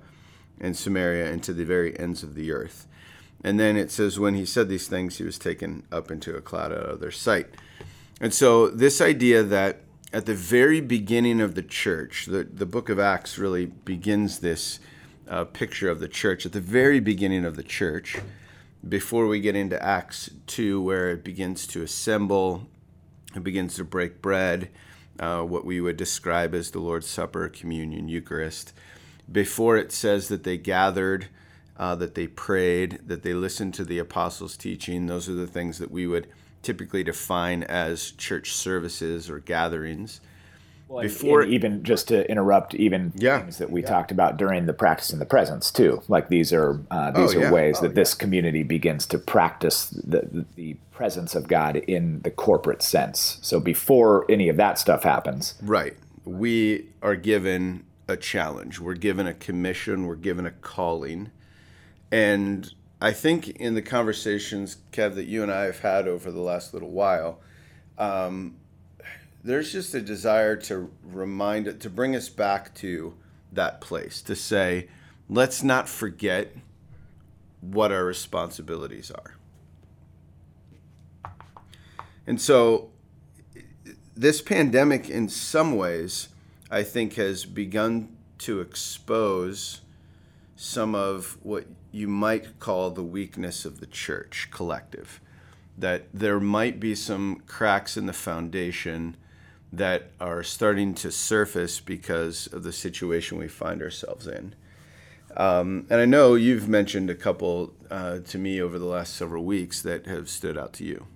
and 0.60 0.76
Samaria 0.76 1.30
and 1.30 1.40
to 1.44 1.52
the 1.52 1.64
very 1.64 1.96
ends 1.96 2.24
of 2.24 2.34
the 2.34 2.50
earth. 2.50 2.88
And 3.44 3.60
then 3.60 3.76
it 3.76 3.92
says, 3.92 4.18
When 4.18 4.34
he 4.34 4.44
said 4.44 4.68
these 4.68 4.88
things, 4.88 5.18
he 5.18 5.24
was 5.24 5.38
taken 5.38 5.84
up 5.92 6.10
into 6.10 6.34
a 6.34 6.40
cloud 6.40 6.72
out 6.72 6.78
of 6.78 6.98
their 6.98 7.12
sight. 7.12 7.46
And 8.20 8.34
so, 8.34 8.68
this 8.68 9.00
idea 9.00 9.44
that 9.44 9.82
at 10.12 10.26
the 10.26 10.34
very 10.34 10.80
beginning 10.80 11.40
of 11.40 11.54
the 11.54 11.62
church, 11.62 12.26
the, 12.26 12.42
the 12.42 12.66
book 12.66 12.88
of 12.88 12.98
Acts 12.98 13.38
really 13.38 13.66
begins 13.66 14.40
this 14.40 14.80
uh, 15.28 15.44
picture 15.44 15.88
of 15.88 16.00
the 16.00 16.08
church 16.08 16.44
at 16.44 16.50
the 16.50 16.60
very 16.60 16.98
beginning 16.98 17.44
of 17.44 17.54
the 17.54 17.62
church, 17.62 18.18
before 18.86 19.28
we 19.28 19.40
get 19.40 19.54
into 19.54 19.80
Acts 19.80 20.28
2, 20.48 20.82
where 20.82 21.10
it 21.10 21.22
begins 21.22 21.68
to 21.68 21.82
assemble, 21.82 22.66
it 23.34 23.44
begins 23.44 23.74
to 23.76 23.84
break 23.84 24.20
bread, 24.20 24.70
uh, 25.18 25.42
what 25.42 25.64
we 25.64 25.80
would 25.80 25.96
describe 25.96 26.54
as 26.54 26.70
the 26.70 26.80
Lord's 26.80 27.08
Supper, 27.08 27.48
communion, 27.48 28.08
Eucharist. 28.08 28.72
Before 29.30 29.76
it 29.76 29.92
says 29.92 30.28
that 30.28 30.44
they 30.44 30.56
gathered, 30.56 31.28
uh, 31.76 31.94
that 31.96 32.14
they 32.14 32.26
prayed, 32.26 33.00
that 33.06 33.22
they 33.22 33.34
listened 33.34 33.74
to 33.74 33.84
the 33.84 33.98
apostles' 33.98 34.56
teaching, 34.56 35.06
those 35.06 35.28
are 35.28 35.34
the 35.34 35.46
things 35.46 35.78
that 35.78 35.90
we 35.90 36.06
would 36.06 36.28
typically 36.62 37.02
define 37.02 37.62
as 37.62 38.12
church 38.12 38.52
services 38.52 39.30
or 39.30 39.38
gatherings. 39.38 40.20
Well, 40.90 41.04
before 41.04 41.44
even 41.44 41.84
just 41.84 42.08
to 42.08 42.28
interrupt 42.28 42.74
even 42.74 43.12
yeah. 43.14 43.38
things 43.38 43.58
that 43.58 43.70
we 43.70 43.80
yeah. 43.82 43.88
talked 43.88 44.10
about 44.10 44.38
during 44.38 44.66
the 44.66 44.72
practice 44.72 45.12
in 45.12 45.20
the 45.20 45.24
presence 45.24 45.70
too. 45.70 46.02
Like 46.08 46.30
these 46.30 46.52
are 46.52 46.84
uh, 46.90 47.12
these 47.12 47.36
oh, 47.36 47.38
are 47.38 47.42
yeah. 47.42 47.52
ways 47.52 47.76
oh, 47.78 47.82
that 47.82 47.94
this 47.94 48.12
community 48.12 48.64
begins 48.64 49.06
to 49.06 49.18
practice 49.18 49.90
the, 49.90 50.44
the 50.56 50.74
presence 50.90 51.36
of 51.36 51.46
god 51.46 51.76
in 51.76 52.22
the 52.22 52.30
corporate 52.32 52.82
sense. 52.82 53.38
So 53.40 53.60
before 53.60 54.28
any 54.28 54.48
of 54.48 54.56
that 54.56 54.80
stuff 54.80 55.04
happens 55.04 55.54
right. 55.62 55.94
We 56.24 56.88
are 57.02 57.14
given 57.14 57.84
a 58.08 58.16
challenge. 58.16 58.80
We're 58.80 58.94
given 58.94 59.28
a 59.28 59.34
commission. 59.34 60.06
We're 60.06 60.16
given 60.16 60.44
a 60.44 60.50
calling. 60.50 61.30
And 62.10 62.68
i 63.00 63.12
think 63.12 63.48
in 63.48 63.74
the 63.74 63.82
conversations 63.82 64.78
kev 64.92 65.14
that 65.14 65.26
you 65.26 65.42
and 65.44 65.52
i 65.52 65.62
have 65.62 65.78
had 65.78 66.08
over 66.08 66.32
the 66.32 66.40
last 66.40 66.74
little 66.74 66.90
while 66.90 67.40
um, 67.96 68.56
there's 69.42 69.72
just 69.72 69.94
a 69.94 70.00
desire 70.00 70.56
to 70.56 70.90
remind 71.04 71.80
to 71.80 71.90
bring 71.90 72.14
us 72.14 72.28
back 72.28 72.74
to 72.76 73.14
that 73.52 73.80
place 73.80 74.22
to 74.22 74.36
say 74.36 74.88
let's 75.28 75.62
not 75.62 75.88
forget 75.88 76.54
what 77.60 77.92
our 77.92 78.04
responsibilities 78.04 79.10
are. 79.10 79.36
And 82.26 82.40
so 82.40 82.90
this 84.20 84.42
pandemic 84.42 85.08
in 85.08 85.28
some 85.30 85.74
ways 85.74 86.28
i 86.70 86.82
think 86.82 87.14
has 87.14 87.46
begun 87.46 88.14
to 88.36 88.60
expose 88.60 89.80
some 90.56 90.94
of 90.94 91.38
what 91.42 91.64
you 91.90 92.06
might 92.06 92.58
call 92.58 92.90
the 92.90 93.02
weakness 93.02 93.64
of 93.64 93.80
the 93.80 93.86
church 93.86 94.48
collective 94.50 95.22
that 95.78 96.06
there 96.12 96.38
might 96.38 96.78
be 96.78 96.94
some 96.94 97.42
cracks 97.46 97.96
in 97.96 98.04
the 98.04 98.12
foundation 98.12 99.16
that 99.72 100.10
are 100.20 100.42
starting 100.42 100.94
to 100.94 101.10
surface 101.10 101.80
because 101.80 102.46
of 102.48 102.62
the 102.62 102.72
situation 102.72 103.38
we 103.38 103.48
find 103.48 103.82
ourselves 103.82 104.26
in. 104.26 104.54
Um, 105.36 105.86
and 105.88 106.00
I 106.00 106.06
know 106.06 106.34
you've 106.34 106.68
mentioned 106.68 107.08
a 107.08 107.14
couple 107.14 107.72
uh, 107.90 108.18
to 108.18 108.38
me 108.38 108.60
over 108.60 108.78
the 108.78 108.86
last 108.86 109.14
several 109.14 109.44
weeks 109.44 109.80
that 109.82 110.06
have 110.06 110.28
stood 110.28 110.58
out 110.58 110.72
to 110.74 110.84
you. 110.84 111.06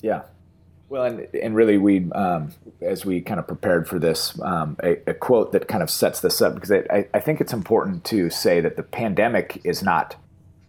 Yeah. 0.00 0.22
Well, 0.88 1.04
and, 1.04 1.28
and 1.34 1.54
really, 1.54 1.78
we, 1.78 2.10
um, 2.12 2.52
as 2.80 3.06
we 3.06 3.20
kind 3.22 3.40
of 3.40 3.46
prepared 3.46 3.88
for 3.88 3.98
this, 3.98 4.38
um, 4.42 4.76
a, 4.82 4.98
a, 5.06 5.14
quote 5.14 5.52
that 5.52 5.68
kind 5.68 5.82
of 5.82 5.88
sets 5.88 6.20
this 6.20 6.42
up, 6.42 6.54
because 6.54 6.70
I, 6.70 7.08
I 7.14 7.20
think 7.20 7.40
it's 7.40 7.54
important 7.54 8.04
to 8.06 8.28
say 8.28 8.60
that 8.60 8.76
the 8.76 8.82
pandemic 8.82 9.60
is 9.64 9.82
not 9.82 10.16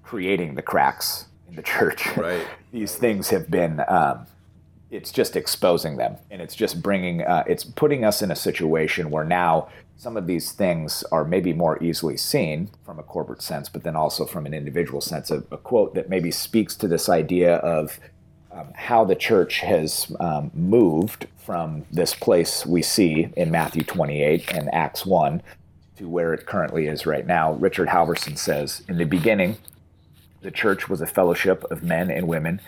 creating 0.04 0.56
the 0.56 0.62
cracks 0.62 1.26
the 1.56 1.62
church. 1.62 2.06
Right. 2.18 2.46
These 2.72 2.96
things 2.96 3.30
have 3.30 3.50
been. 3.50 3.82
Um, 3.88 4.28
it's 4.92 5.12
just 5.12 5.36
exposing 5.36 5.98
them, 5.98 6.18
and 6.30 6.42
it's 6.42 6.56
just 6.56 6.82
bringing. 6.82 7.22
Uh, 7.22 7.44
it's 7.48 7.64
putting 7.64 8.06
us 8.06 8.22
in 8.22 8.32
a 8.32 8.36
situation 8.36 9.10
where 9.10 9.24
now 9.24 9.70
some 9.98 10.18
of 10.18 10.28
these 10.28 10.52
things 10.52 11.04
are 11.12 11.26
maybe 11.26 11.54
more 11.54 11.82
easily 11.84 12.18
seen 12.18 12.70
from 12.86 13.00
a 13.00 13.04
corporate 13.04 13.42
sense, 13.42 13.70
but 13.70 13.84
then 13.84 13.96
also 13.96 14.26
from 14.26 14.46
an 14.46 14.54
individual 14.54 15.02
sense. 15.02 15.32
A, 15.32 15.38
a 15.52 15.58
quote 15.58 15.96
that 15.96 16.10
maybe 16.10 16.30
speaks 16.32 16.76
to 16.78 16.88
this 16.88 17.10
idea 17.10 17.56
of 17.58 18.00
um, 18.52 18.68
how 18.76 19.04
the 19.04 19.16
church 19.16 19.60
has 19.60 20.12
um, 20.20 20.52
moved 20.54 21.28
from 21.38 21.86
this 21.92 22.14
place 22.14 22.66
we 22.66 22.82
see 22.82 23.30
in 23.36 23.52
Matthew 23.52 23.84
28 23.84 24.54
and 24.54 24.74
Acts 24.74 25.06
1 25.06 25.42
to 25.98 26.08
where 26.08 26.34
it 26.34 26.46
currently 26.46 26.88
is 26.88 27.06
right 27.06 27.26
now. 27.26 27.54
Richard 27.54 27.88
Halverson 27.88 28.38
says, 28.38 28.84
In 28.88 28.98
the 28.98 29.06
beginning, 29.06 29.58
the 30.44 30.52
church 30.52 30.90
was 30.90 31.00
a 31.02 31.08
fellowship 31.08 31.64
of 31.72 31.84
men 31.84 32.12
and 32.12 32.28
women 32.28 32.60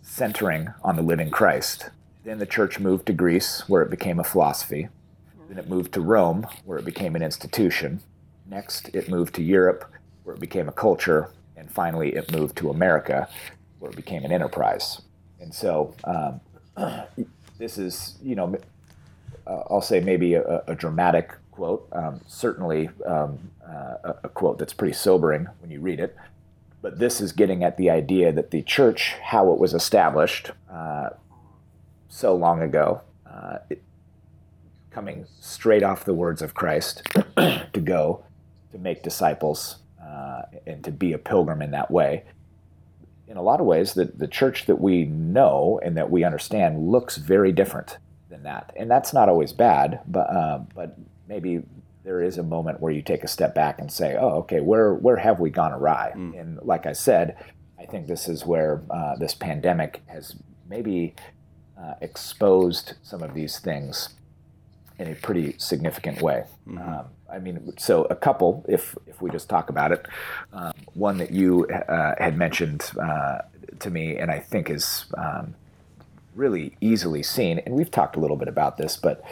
centering 0.00 0.72
on 0.82 0.96
the 0.96 1.02
living 1.02 1.30
Christ. 1.30 1.90
Then 2.24 2.38
the 2.38 2.46
church 2.46 2.80
moved 2.80 3.06
to 3.06 3.12
Greece, 3.12 3.68
where 3.68 3.82
it 3.82 3.90
became 3.90 4.18
a 4.18 4.24
philosophy. 4.24 4.88
Then 5.48 5.58
it 5.58 5.68
moved 5.68 5.92
to 5.92 6.00
Rome, 6.00 6.46
where 6.64 6.78
it 6.78 6.84
became 6.84 7.14
an 7.14 7.22
institution. 7.22 8.00
Next, 8.46 8.88
it 8.94 9.10
moved 9.10 9.34
to 9.34 9.42
Europe, 9.42 9.84
where 10.24 10.34
it 10.34 10.40
became 10.40 10.68
a 10.68 10.72
culture. 10.72 11.28
And 11.56 11.70
finally, 11.70 12.14
it 12.14 12.32
moved 12.32 12.56
to 12.58 12.70
America, 12.70 13.28
where 13.78 13.90
it 13.90 13.96
became 13.96 14.24
an 14.24 14.32
enterprise. 14.32 15.02
And 15.38 15.52
so, 15.54 15.94
um, 16.04 16.40
this 17.58 17.76
is, 17.76 18.16
you 18.22 18.34
know, 18.34 18.56
uh, 19.46 19.62
I'll 19.68 19.82
say 19.82 20.00
maybe 20.00 20.34
a, 20.34 20.62
a 20.66 20.74
dramatic 20.74 21.32
quote, 21.50 21.86
um, 21.92 22.20
certainly 22.26 22.88
um, 23.04 23.38
uh, 23.68 23.96
a, 24.04 24.14
a 24.24 24.28
quote 24.30 24.58
that's 24.58 24.72
pretty 24.72 24.94
sobering 24.94 25.46
when 25.60 25.70
you 25.70 25.80
read 25.80 26.00
it. 26.00 26.16
But 26.82 26.98
this 26.98 27.20
is 27.20 27.30
getting 27.30 27.62
at 27.62 27.76
the 27.76 27.88
idea 27.88 28.32
that 28.32 28.50
the 28.50 28.60
church, 28.62 29.14
how 29.22 29.52
it 29.52 29.58
was 29.58 29.72
established 29.72 30.50
uh, 30.70 31.10
so 32.08 32.34
long 32.34 32.60
ago, 32.60 33.00
uh, 33.24 33.58
it, 33.70 33.80
coming 34.90 35.24
straight 35.40 35.84
off 35.84 36.04
the 36.04 36.12
words 36.12 36.42
of 36.42 36.54
Christ, 36.54 37.04
to 37.36 37.80
go 37.82 38.24
to 38.72 38.78
make 38.78 39.04
disciples 39.04 39.76
uh, 40.04 40.42
and 40.66 40.82
to 40.82 40.90
be 40.90 41.12
a 41.12 41.18
pilgrim 41.18 41.62
in 41.62 41.70
that 41.70 41.90
way. 41.90 42.24
In 43.28 43.36
a 43.36 43.42
lot 43.42 43.60
of 43.60 43.66
ways, 43.66 43.94
the, 43.94 44.06
the 44.06 44.26
church 44.26 44.66
that 44.66 44.80
we 44.80 45.04
know 45.04 45.80
and 45.84 45.96
that 45.96 46.10
we 46.10 46.24
understand 46.24 46.90
looks 46.90 47.16
very 47.16 47.52
different 47.52 47.98
than 48.28 48.42
that. 48.42 48.72
And 48.76 48.90
that's 48.90 49.12
not 49.12 49.28
always 49.28 49.52
bad, 49.52 50.00
but, 50.06 50.28
uh, 50.28 50.58
but 50.74 50.98
maybe 51.28 51.62
there 52.04 52.22
is 52.22 52.38
a 52.38 52.42
moment 52.42 52.80
where 52.80 52.92
you 52.92 53.02
take 53.02 53.22
a 53.24 53.28
step 53.28 53.54
back 53.54 53.78
and 53.78 53.90
say, 53.90 54.16
"Oh, 54.18 54.38
okay, 54.40 54.60
where 54.60 54.94
where 54.94 55.16
have 55.16 55.40
we 55.40 55.50
gone 55.50 55.72
awry?" 55.72 56.12
Mm. 56.14 56.40
And 56.40 56.58
like 56.62 56.86
I 56.86 56.92
said, 56.92 57.36
I 57.78 57.86
think 57.86 58.06
this 58.06 58.28
is 58.28 58.44
where 58.44 58.82
uh, 58.90 59.16
this 59.16 59.34
pandemic 59.34 60.02
has 60.06 60.36
maybe 60.68 61.14
uh, 61.78 61.94
exposed 62.00 62.94
some 63.02 63.22
of 63.22 63.34
these 63.34 63.58
things 63.58 64.10
in 64.98 65.08
a 65.08 65.14
pretty 65.14 65.54
significant 65.58 66.22
way. 66.22 66.44
Mm-hmm. 66.66 66.78
Um, 66.78 67.06
I 67.30 67.38
mean, 67.38 67.72
so 67.78 68.04
a 68.04 68.16
couple, 68.16 68.64
if 68.68 68.96
if 69.06 69.22
we 69.22 69.30
just 69.30 69.48
talk 69.48 69.70
about 69.70 69.92
it, 69.92 70.06
um, 70.52 70.72
one 70.94 71.18
that 71.18 71.30
you 71.30 71.66
uh, 71.66 72.14
had 72.18 72.36
mentioned 72.36 72.90
uh, 73.00 73.38
to 73.80 73.90
me, 73.90 74.16
and 74.16 74.30
I 74.30 74.38
think 74.38 74.70
is 74.70 75.06
um, 75.16 75.54
really 76.34 76.76
easily 76.80 77.22
seen, 77.22 77.58
and 77.60 77.74
we've 77.74 77.90
talked 77.90 78.16
a 78.16 78.20
little 78.20 78.36
bit 78.36 78.48
about 78.48 78.76
this, 78.76 78.96
but 78.96 79.24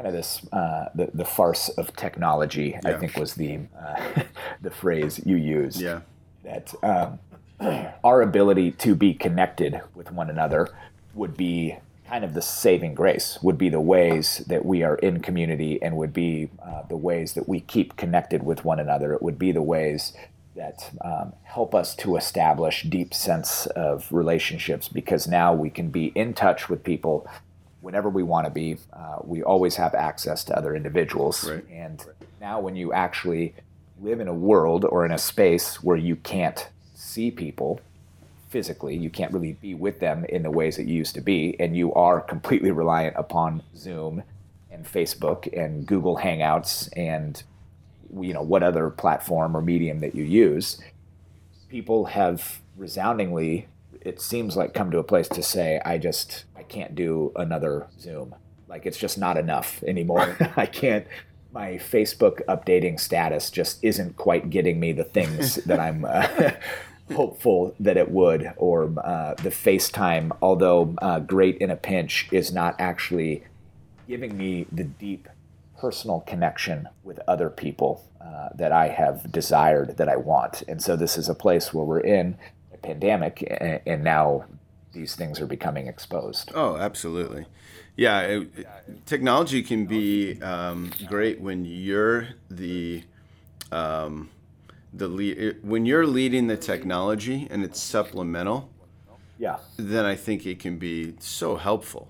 kind 0.00 0.08
of 0.08 0.14
this 0.14 0.46
uh, 0.52 0.88
the 0.94 1.10
the 1.12 1.24
farce 1.24 1.68
of 1.70 1.94
technology. 1.94 2.78
Yeah. 2.82 2.90
I 2.90 2.98
think 2.98 3.16
was 3.16 3.34
the 3.34 3.60
uh, 3.78 4.22
the 4.62 4.70
phrase 4.70 5.20
you 5.26 5.36
used. 5.36 5.80
Yeah. 5.80 6.00
That 6.42 6.74
um, 6.82 7.18
our 8.04 8.22
ability 8.22 8.72
to 8.72 8.94
be 8.94 9.12
connected 9.12 9.82
with 9.94 10.10
one 10.10 10.30
another 10.30 10.68
would 11.14 11.36
be 11.36 11.76
kind 12.08 12.24
of 12.24 12.32
the 12.34 12.42
saving 12.42 12.94
grace 12.94 13.38
would 13.42 13.58
be 13.58 13.68
the 13.68 13.80
ways 13.80 14.38
that 14.48 14.64
we 14.64 14.82
are 14.82 14.96
in 14.96 15.20
community 15.20 15.80
and 15.82 15.96
would 15.96 16.12
be 16.12 16.48
uh, 16.64 16.82
the 16.88 16.96
ways 16.96 17.34
that 17.34 17.48
we 17.48 17.60
keep 17.60 17.96
connected 17.96 18.42
with 18.42 18.64
one 18.64 18.80
another 18.80 19.12
it 19.12 19.22
would 19.22 19.38
be 19.38 19.52
the 19.52 19.62
ways 19.62 20.12
that 20.56 20.90
um, 21.04 21.32
help 21.44 21.72
us 21.72 21.94
to 21.94 22.16
establish 22.16 22.82
deep 22.82 23.14
sense 23.14 23.66
of 23.66 24.10
relationships 24.10 24.88
because 24.88 25.28
now 25.28 25.54
we 25.54 25.70
can 25.70 25.88
be 25.88 26.06
in 26.16 26.34
touch 26.34 26.68
with 26.68 26.82
people 26.82 27.28
whenever 27.80 28.08
we 28.08 28.22
want 28.22 28.44
to 28.46 28.50
be 28.50 28.76
uh, 28.92 29.18
we 29.24 29.42
always 29.42 29.76
have 29.76 29.94
access 29.94 30.44
to 30.44 30.56
other 30.56 30.74
individuals 30.74 31.48
Right. 31.48 31.64
and 31.70 32.04
now 32.40 32.60
when 32.60 32.76
you 32.76 32.92
actually 32.92 33.54
live 34.00 34.20
in 34.20 34.28
a 34.28 34.34
world 34.34 34.84
or 34.84 35.04
in 35.04 35.12
a 35.12 35.18
space 35.18 35.82
where 35.82 35.96
you 35.96 36.16
can't 36.16 36.68
see 36.94 37.30
people 37.30 37.80
physically. 38.48 38.96
You 38.96 39.10
can't 39.10 39.32
really 39.32 39.52
be 39.52 39.74
with 39.74 40.00
them 40.00 40.24
in 40.24 40.42
the 40.42 40.50
ways 40.50 40.76
that 40.76 40.86
you 40.86 40.94
used 40.94 41.14
to 41.14 41.20
be, 41.20 41.54
and 41.60 41.76
you 41.76 41.94
are 41.94 42.20
completely 42.20 42.70
reliant 42.72 43.14
upon 43.16 43.62
Zoom 43.76 44.22
and 44.70 44.84
Facebook 44.84 45.46
and 45.56 45.86
Google 45.86 46.16
Hangouts 46.16 46.88
and 46.96 47.42
you 48.20 48.32
know 48.32 48.42
what 48.42 48.62
other 48.64 48.90
platform 48.90 49.56
or 49.56 49.62
medium 49.62 50.00
that 50.00 50.14
you 50.16 50.24
use. 50.24 50.80
People 51.68 52.06
have 52.06 52.60
resoundingly, 52.76 53.68
it 54.00 54.20
seems 54.20 54.56
like, 54.56 54.74
come 54.74 54.90
to 54.90 54.98
a 54.98 55.04
place 55.04 55.28
to 55.28 55.42
say, 55.42 55.80
"I 55.84 55.98
just 55.98 56.44
I 56.56 56.62
can't 56.62 56.94
do 56.94 57.32
another 57.36 57.88
Zoom. 57.98 58.34
Like 58.68 58.86
it's 58.86 58.98
just 58.98 59.18
not 59.18 59.36
enough 59.36 59.82
anymore. 59.84 60.36
I 60.56 60.66
can't." 60.66 61.06
My 61.52 61.72
Facebook 61.72 62.44
updating 62.46 63.00
status 63.00 63.50
just 63.50 63.82
isn't 63.82 64.16
quite 64.16 64.50
getting 64.50 64.78
me 64.78 64.92
the 64.92 65.02
things 65.02 65.56
that 65.66 65.80
I'm 65.80 66.04
uh, 66.04 66.52
hopeful 67.14 67.74
that 67.80 67.96
it 67.96 68.10
would, 68.10 68.52
or 68.56 68.84
uh, 69.04 69.34
the 69.34 69.50
FaceTime, 69.50 70.30
although 70.40 70.94
uh, 71.02 71.18
great 71.18 71.58
in 71.58 71.70
a 71.70 71.76
pinch, 71.76 72.28
is 72.30 72.52
not 72.52 72.76
actually 72.78 73.42
giving 74.06 74.36
me 74.36 74.66
the 74.70 74.84
deep 74.84 75.28
personal 75.76 76.20
connection 76.20 76.88
with 77.02 77.18
other 77.26 77.50
people 77.50 78.04
uh, 78.20 78.50
that 78.54 78.70
I 78.70 78.88
have 78.88 79.32
desired, 79.32 79.96
that 79.96 80.08
I 80.08 80.16
want. 80.16 80.62
And 80.68 80.82
so 80.82 80.94
this 80.94 81.16
is 81.16 81.28
a 81.28 81.34
place 81.34 81.72
where 81.72 81.84
we're 81.84 82.00
in 82.00 82.36
pandemic, 82.82 83.46
and, 83.60 83.80
and 83.86 84.04
now 84.04 84.44
these 84.92 85.14
things 85.14 85.40
are 85.40 85.46
becoming 85.46 85.86
exposed. 85.86 86.50
Oh, 86.54 86.76
absolutely. 86.76 87.46
Yeah, 87.96 88.20
it, 88.22 88.48
it- 88.56 89.06
technology 89.06 89.62
can 89.62 89.86
be 89.86 90.40
um, 90.42 90.90
great 91.06 91.40
when 91.40 91.64
you're 91.64 92.28
the 92.50 93.04
um, 93.70 94.30
the 94.92 95.06
lead, 95.06 95.58
when 95.62 95.86
you're 95.86 96.06
leading 96.06 96.48
the 96.48 96.56
technology 96.56 97.46
and 97.50 97.62
it's 97.64 97.80
supplemental. 97.80 98.70
Yeah, 99.38 99.58
Then 99.76 100.04
I 100.04 100.16
think 100.16 100.44
it 100.44 100.58
can 100.58 100.76
be 100.78 101.14
so 101.20 101.56
helpful. 101.56 102.08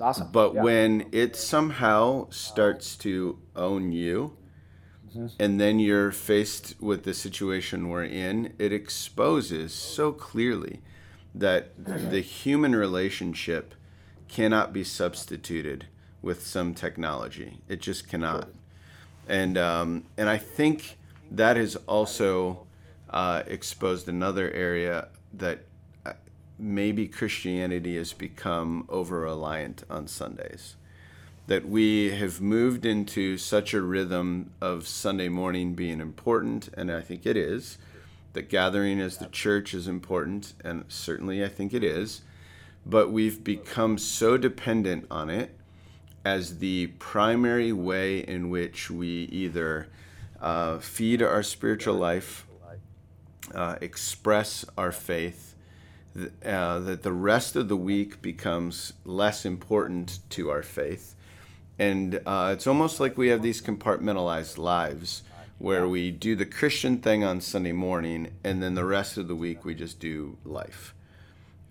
awesome. 0.00 0.28
But 0.32 0.54
Yeah. 0.54 0.62
when 0.62 1.06
it 1.12 1.36
somehow 1.36 2.28
starts 2.30 2.96
to 2.98 3.38
own 3.54 3.92
you, 3.92 4.36
and 5.38 5.60
then 5.60 5.78
you're 5.78 6.12
faced 6.12 6.74
with 6.80 7.04
the 7.04 7.14
situation 7.14 7.88
we're 7.88 8.04
in, 8.04 8.54
it 8.58 8.72
exposes 8.72 9.72
so 9.72 10.12
clearly 10.12 10.80
that 11.34 11.72
the 11.84 12.20
human 12.20 12.74
relationship 12.74 13.74
cannot 14.28 14.72
be 14.72 14.84
substituted 14.84 15.86
with 16.22 16.46
some 16.46 16.74
technology. 16.74 17.58
It 17.68 17.80
just 17.80 18.08
cannot. 18.08 18.48
And 19.28 19.58
um, 19.58 20.04
and 20.16 20.28
I 20.28 20.38
think 20.38 20.98
that 21.30 21.56
has 21.56 21.76
also 21.86 22.66
uh, 23.10 23.42
exposed 23.46 24.08
another 24.08 24.50
area 24.50 25.08
that 25.34 25.60
uh, 26.04 26.14
maybe 26.58 27.06
Christianity 27.06 27.96
has 27.96 28.12
become 28.12 28.86
over 28.88 29.20
reliant 29.20 29.84
on 29.90 30.08
Sundays. 30.08 30.76
That 31.48 31.66
we 31.66 32.10
have 32.10 32.42
moved 32.42 32.84
into 32.84 33.38
such 33.38 33.72
a 33.72 33.80
rhythm 33.80 34.50
of 34.60 34.86
Sunday 34.86 35.30
morning 35.30 35.72
being 35.72 35.98
important, 35.98 36.68
and 36.76 36.92
I 36.92 37.00
think 37.00 37.24
it 37.24 37.38
is. 37.38 37.78
That 38.34 38.50
gathering 38.50 39.00
as 39.00 39.16
the 39.16 39.28
church 39.28 39.72
is 39.72 39.88
important, 39.88 40.52
and 40.62 40.84
certainly 40.88 41.42
I 41.42 41.48
think 41.48 41.72
it 41.72 41.82
is. 41.82 42.20
But 42.84 43.10
we've 43.10 43.42
become 43.42 43.96
so 43.96 44.36
dependent 44.36 45.06
on 45.10 45.30
it 45.30 45.56
as 46.22 46.58
the 46.58 46.88
primary 46.98 47.72
way 47.72 48.18
in 48.18 48.50
which 48.50 48.90
we 48.90 49.08
either 49.32 49.88
uh, 50.42 50.80
feed 50.80 51.22
our 51.22 51.42
spiritual 51.42 51.94
life, 51.94 52.46
uh, 53.54 53.76
express 53.80 54.66
our 54.76 54.92
faith, 54.92 55.54
uh, 56.44 56.78
that 56.80 57.02
the 57.02 57.12
rest 57.12 57.56
of 57.56 57.68
the 57.68 57.76
week 57.76 58.20
becomes 58.20 58.92
less 59.06 59.46
important 59.46 60.18
to 60.28 60.50
our 60.50 60.62
faith. 60.62 61.14
And 61.78 62.20
uh, 62.26 62.50
it's 62.52 62.66
almost 62.66 62.98
like 62.98 63.16
we 63.16 63.28
have 63.28 63.42
these 63.42 63.62
compartmentalized 63.62 64.58
lives 64.58 65.22
where 65.58 65.88
we 65.88 66.10
do 66.10 66.36
the 66.36 66.46
Christian 66.46 66.98
thing 66.98 67.24
on 67.24 67.40
Sunday 67.40 67.72
morning, 67.72 68.32
and 68.44 68.62
then 68.62 68.74
the 68.74 68.84
rest 68.84 69.16
of 69.16 69.28
the 69.28 69.34
week 69.34 69.64
we 69.64 69.74
just 69.74 69.98
do 69.98 70.38
life. 70.44 70.94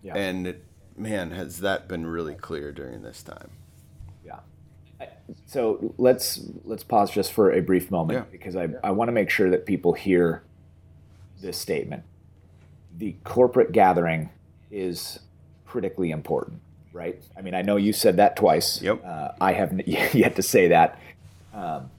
Yeah. 0.04 0.16
And 0.16 0.56
man, 0.98 1.32
has 1.32 1.60
that 1.60 1.88
been 1.88 2.06
really 2.06 2.36
clear 2.36 2.72
during 2.72 3.02
this 3.02 3.24
time? 3.24 3.50
Yeah. 4.26 4.40
So 5.46 5.94
let's 5.98 6.42
let's 6.64 6.84
pause 6.84 7.12
just 7.12 7.32
for 7.34 7.52
a 7.52 7.62
brief 7.62 7.92
moment 7.92 8.20
Yeah. 8.20 8.32
because 8.32 8.56
I, 8.56 8.70
I 8.84 8.92
want 8.92 9.08
to 9.10 9.14
make 9.14 9.30
sure 9.30 9.50
that 9.50 9.66
people 9.66 9.94
hear 9.94 10.44
this 11.42 11.58
statement. 11.58 12.04
The 12.98 13.16
corporate 13.24 13.72
gathering 13.72 14.32
is 14.72 15.20
critically 15.66 16.12
important, 16.12 16.62
right? 16.98 17.22
I 17.38 17.42
mean, 17.42 17.54
I 17.54 17.62
know 17.62 17.78
you 17.78 17.94
said 17.94 18.18
that 18.18 18.36
twice. 18.36 18.82
Yep. 18.82 19.06
Uh, 19.06 19.30
I 19.40 19.54
haven't 19.54 19.88
yet 19.88 20.36
to 20.36 20.42
say 20.42 20.70
that. 20.70 21.00
Um, 21.54 21.92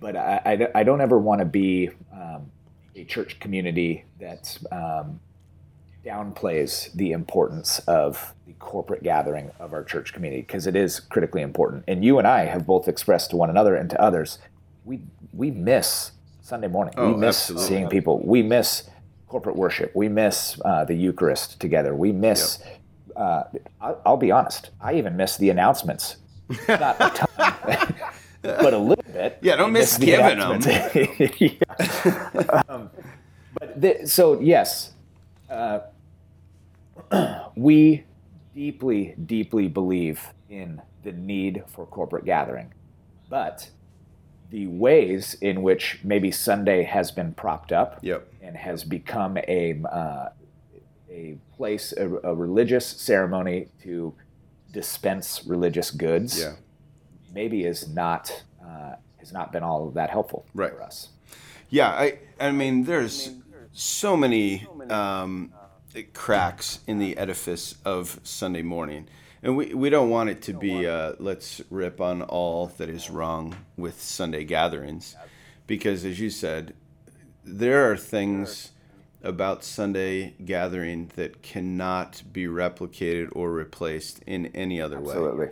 but 0.00 0.16
I, 0.16 0.40
I, 0.44 0.80
I 0.80 0.82
don't 0.84 1.00
ever 1.00 1.18
want 1.18 1.40
to 1.40 1.44
be 1.44 1.90
um, 2.12 2.50
a 2.94 3.04
church 3.04 3.40
community 3.40 4.04
that 4.20 4.56
um, 4.70 5.20
downplays 6.04 6.92
the 6.92 7.12
importance 7.12 7.80
of 7.80 8.34
the 8.46 8.52
corporate 8.54 9.02
gathering 9.02 9.50
of 9.58 9.72
our 9.72 9.82
church 9.82 10.12
community 10.12 10.42
because 10.42 10.66
it 10.66 10.76
is 10.76 11.00
critically 11.00 11.42
important. 11.42 11.84
And 11.88 12.04
you 12.04 12.18
and 12.18 12.26
I 12.26 12.44
have 12.44 12.66
both 12.66 12.88
expressed 12.88 13.30
to 13.30 13.36
one 13.36 13.50
another 13.50 13.74
and 13.74 13.90
to 13.90 14.00
others, 14.00 14.38
we 14.84 15.00
we 15.32 15.50
miss 15.50 16.12
Sunday 16.42 16.68
morning. 16.68 16.94
Oh, 16.96 17.12
we 17.12 17.16
miss 17.16 17.50
absolutely. 17.50 17.66
seeing 17.66 17.88
people. 17.88 18.20
We 18.24 18.42
miss 18.42 18.88
corporate 19.26 19.56
worship. 19.56 19.96
We 19.96 20.08
miss 20.08 20.60
uh, 20.64 20.84
the 20.84 20.94
Eucharist 20.94 21.58
together. 21.58 21.94
We 21.94 22.12
miss. 22.12 22.58
Uh, 23.16 23.44
I'll, 23.80 24.00
I'll 24.06 24.16
be 24.16 24.30
honest. 24.30 24.70
I 24.80 24.94
even 24.94 25.16
miss 25.16 25.36
the 25.36 25.50
announcements. 25.50 26.16
Not 26.68 26.96
a 27.00 27.10
ton, 27.10 27.28
but 28.42 28.74
a 28.74 28.78
little 28.78 29.04
bit. 29.12 29.38
Yeah, 29.40 29.56
don't 29.56 29.70
I 29.70 29.72
miss 29.72 29.96
the 29.96 30.06
giving 30.06 30.38
'em. 30.38 30.52
announcements. 30.62 31.40
Yeah. 31.40 32.62
Um, 32.68 32.90
but 33.58 33.80
the, 33.80 34.06
so 34.06 34.40
yes, 34.40 34.92
uh, 35.50 35.80
we 37.56 38.04
deeply, 38.54 39.14
deeply 39.26 39.68
believe 39.68 40.20
in 40.50 40.80
the 41.02 41.12
need 41.12 41.62
for 41.68 41.86
corporate 41.86 42.24
gathering, 42.24 42.72
but 43.28 43.70
the 44.50 44.66
ways 44.66 45.34
in 45.40 45.62
which 45.62 46.00
maybe 46.04 46.30
Sunday 46.30 46.82
has 46.82 47.10
been 47.10 47.32
propped 47.34 47.72
up 47.72 47.98
Yep. 48.02 48.28
and 48.42 48.56
has 48.56 48.84
become 48.84 49.36
a 49.48 49.80
uh, 49.90 50.28
a 51.14 51.36
place, 51.56 51.92
a, 51.96 52.06
a 52.24 52.34
religious 52.34 52.86
ceremony 52.86 53.68
to 53.82 54.14
dispense 54.72 55.42
religious 55.46 55.90
goods, 55.90 56.40
Yeah. 56.40 56.54
maybe 57.32 57.64
is 57.64 57.88
not 57.88 58.44
uh, 58.64 58.96
has 59.18 59.32
not 59.32 59.52
been 59.52 59.62
all 59.62 59.90
that 59.90 60.10
helpful 60.10 60.44
Right. 60.54 60.70
for 60.72 60.82
us. 60.82 61.08
Yeah, 61.70 61.88
I 61.90 62.18
I 62.40 62.50
mean, 62.50 62.84
there's 62.84 63.30
so 63.72 64.16
many 64.16 64.66
um, 64.90 65.52
cracks 66.12 66.80
in 66.86 66.98
the 66.98 67.16
edifice 67.16 67.76
of 67.84 68.20
Sunday 68.24 68.62
morning, 68.62 69.06
and 69.42 69.56
we 69.56 69.74
we 69.74 69.90
don't 69.90 70.10
want 70.10 70.30
it 70.30 70.42
to 70.42 70.52
be 70.52 70.86
uh, 70.86 71.12
let's 71.18 71.60
rip 71.70 72.00
on 72.00 72.22
all 72.22 72.66
that 72.78 72.88
is 72.88 73.08
wrong 73.10 73.54
with 73.76 74.00
Sunday 74.00 74.44
gatherings, 74.44 75.16
because 75.66 76.04
as 76.04 76.18
you 76.20 76.30
said, 76.30 76.74
there 77.44 77.90
are 77.90 77.96
things 77.96 78.70
about 79.24 79.64
Sunday 79.64 80.34
gathering 80.44 81.10
that 81.16 81.42
cannot 81.42 82.22
be 82.32 82.44
replicated 82.44 83.30
or 83.32 83.50
replaced 83.50 84.20
in 84.26 84.46
any 84.54 84.80
other 84.80 85.00
way. 85.00 85.14
Absolutely, 85.14 85.48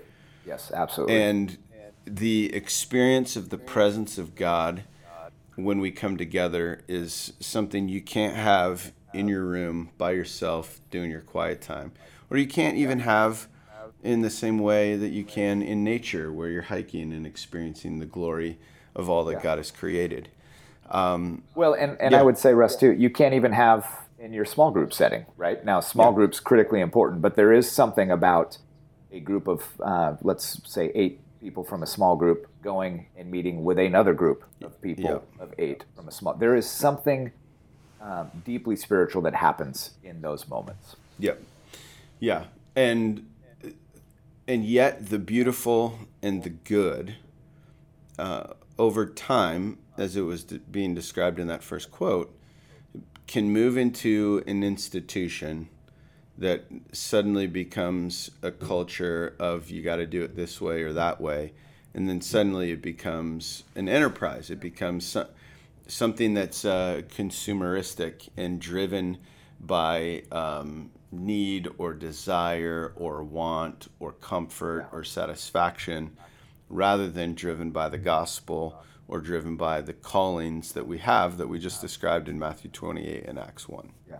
yes, 0.46 0.70
absolutely. 0.72 1.20
And 1.22 1.58
the 2.04 2.54
experience 2.54 3.34
of 3.34 3.48
the 3.48 3.58
presence 3.58 4.18
of 4.18 4.34
God 4.34 4.84
when 5.56 5.80
we 5.80 5.90
come 5.90 6.16
together 6.16 6.82
is 6.88 7.32
something 7.40 7.88
you 7.88 8.00
can't 8.00 8.36
have 8.36 8.92
in 9.12 9.28
your 9.28 9.44
room 9.44 9.90
by 9.98 10.12
yourself 10.12 10.80
doing 10.90 11.10
your 11.10 11.20
quiet 11.20 11.60
time. 11.60 11.92
Or 12.30 12.36
you 12.36 12.46
can't 12.46 12.76
even 12.76 13.00
have 13.00 13.48
in 14.02 14.22
the 14.22 14.30
same 14.30 14.58
way 14.58 14.96
that 14.96 15.10
you 15.10 15.24
can 15.24 15.62
in 15.62 15.84
nature 15.84 16.32
where 16.32 16.48
you're 16.48 16.62
hiking 16.62 17.12
and 17.12 17.26
experiencing 17.26 17.98
the 17.98 18.06
glory 18.06 18.58
of 18.94 19.08
all 19.08 19.24
that 19.24 19.42
God 19.42 19.58
has 19.58 19.70
created. 19.70 20.28
Well, 20.90 21.74
and, 21.74 21.96
and 22.00 22.12
Yeah. 22.12 22.20
I 22.20 22.22
would 22.22 22.38
say, 22.38 22.54
Russ, 22.54 22.76
too, 22.76 22.92
you 22.92 23.10
can't 23.10 23.34
even 23.34 23.52
have 23.52 23.86
in 24.18 24.32
your 24.32 24.44
small 24.44 24.70
group 24.70 24.92
setting, 24.92 25.26
right? 25.36 25.64
Now, 25.64 25.80
small 25.80 26.10
Yeah. 26.10 26.14
groups 26.16 26.38
critically 26.40 26.80
important, 26.80 27.22
but 27.22 27.34
there 27.34 27.52
is 27.52 27.70
something 27.70 28.10
about 28.10 28.58
a 29.10 29.20
group 29.20 29.48
of, 29.48 29.80
uh, 29.80 30.16
let's 30.22 30.60
say, 30.70 30.92
eight 30.94 31.20
people 31.40 31.64
from 31.64 31.82
a 31.82 31.86
small 31.86 32.14
group 32.16 32.46
going 32.62 33.06
and 33.16 33.30
meeting 33.30 33.64
with 33.64 33.78
another 33.78 34.14
group 34.14 34.44
of 34.62 34.80
people 34.80 35.04
Yep. 35.10 35.24
of 35.40 35.54
eight 35.58 35.84
from 35.96 36.06
a 36.06 36.12
small. 36.12 36.34
There 36.34 36.54
is 36.54 36.68
something 36.70 37.32
um, 38.00 38.30
deeply 38.44 38.74
spiritual 38.76 39.22
that 39.22 39.34
happens 39.34 39.92
in 40.02 40.22
those 40.22 40.48
moments. 40.48 40.96
Yep. 41.18 41.40
Yeah. 42.18 42.44
And 42.74 43.28
and 44.48 44.64
yet 44.64 45.08
the 45.08 45.20
beautiful 45.20 45.98
and 46.20 46.42
the 46.42 46.50
good 46.50 47.14
uh, 48.18 48.54
over 48.78 49.06
time, 49.06 49.78
as 49.96 50.16
it 50.16 50.22
was 50.22 50.44
being 50.44 50.94
described 50.94 51.38
in 51.38 51.46
that 51.48 51.62
first 51.62 51.90
quote, 51.90 52.34
can 53.26 53.50
move 53.50 53.76
into 53.76 54.42
an 54.46 54.62
institution 54.62 55.68
that 56.36 56.64
suddenly 56.92 57.46
becomes 57.46 58.30
a 58.42 58.50
culture 58.50 59.34
of 59.38 59.70
you 59.70 59.82
got 59.82 59.96
to 59.96 60.06
do 60.06 60.22
it 60.22 60.34
this 60.34 60.60
way 60.60 60.82
or 60.82 60.92
that 60.92 61.20
way, 61.20 61.52
and 61.94 62.08
then 62.08 62.20
suddenly 62.20 62.70
it 62.72 62.82
becomes 62.82 63.64
an 63.74 63.88
enterprise. 63.88 64.50
It 64.50 64.60
becomes 64.60 65.06
so- 65.06 65.28
something 65.86 66.34
that's 66.34 66.64
uh, 66.64 67.02
consumeristic 67.08 68.28
and 68.36 68.60
driven 68.60 69.18
by 69.60 70.22
um, 70.32 70.90
need 71.12 71.68
or 71.78 71.92
desire 71.92 72.92
or 72.96 73.22
want 73.22 73.88
or 74.00 74.12
comfort 74.12 74.88
or 74.90 75.04
satisfaction 75.04 76.16
rather 76.68 77.08
than 77.08 77.34
driven 77.34 77.70
by 77.70 77.88
the 77.88 77.98
gospel 77.98 78.82
or 79.12 79.20
driven 79.20 79.56
by 79.56 79.82
the 79.82 79.92
callings 79.92 80.72
that 80.72 80.86
we 80.86 80.96
have 80.96 81.36
that 81.36 81.46
we 81.46 81.58
just 81.58 81.82
described 81.82 82.30
in 82.30 82.38
Matthew 82.38 82.70
28 82.70 83.26
and 83.26 83.38
Acts 83.38 83.68
1. 83.68 83.92
Yeah. 84.08 84.16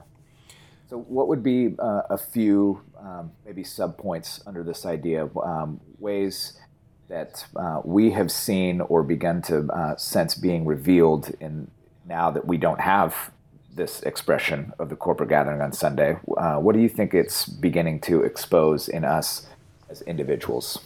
So, 0.90 0.98
what 0.98 1.28
would 1.28 1.42
be 1.42 1.74
uh, 1.78 2.02
a 2.11 2.18
few 2.18 2.83
um, 3.00 3.33
maybe 3.46 3.62
subpoints 3.62 4.46
under 4.46 4.62
this 4.62 4.85
idea 4.85 5.24
of 5.24 5.37
um, 5.38 5.81
ways 5.98 6.61
that 7.09 7.46
uh, 7.57 7.81
we 7.85 8.11
have 8.11 8.31
seen 8.31 8.83
or 8.83 9.02
begun 9.02 9.40
to 9.42 9.66
uh, 9.72 9.96
sense 9.96 10.35
being 10.35 10.66
revealed 10.66 11.35
in 11.40 11.70
now 12.07 12.31
that 12.31 12.46
we 12.46 12.59
don't 12.59 12.81
have 12.81 13.31
this 13.74 14.02
expression 14.02 14.74
of 14.78 14.90
the 14.90 14.96
corporate 14.96 15.31
gathering 15.31 15.62
on 15.62 15.72
Sunday? 15.72 16.18
Uh, 16.37 16.57
what 16.57 16.74
do 16.74 16.83
you 16.83 16.88
think 16.90 17.14
it's 17.14 17.46
beginning 17.46 17.98
to 18.00 18.22
expose 18.22 18.90
in 18.90 19.07
us 19.07 19.46
as 19.88 20.02
individuals? 20.02 20.81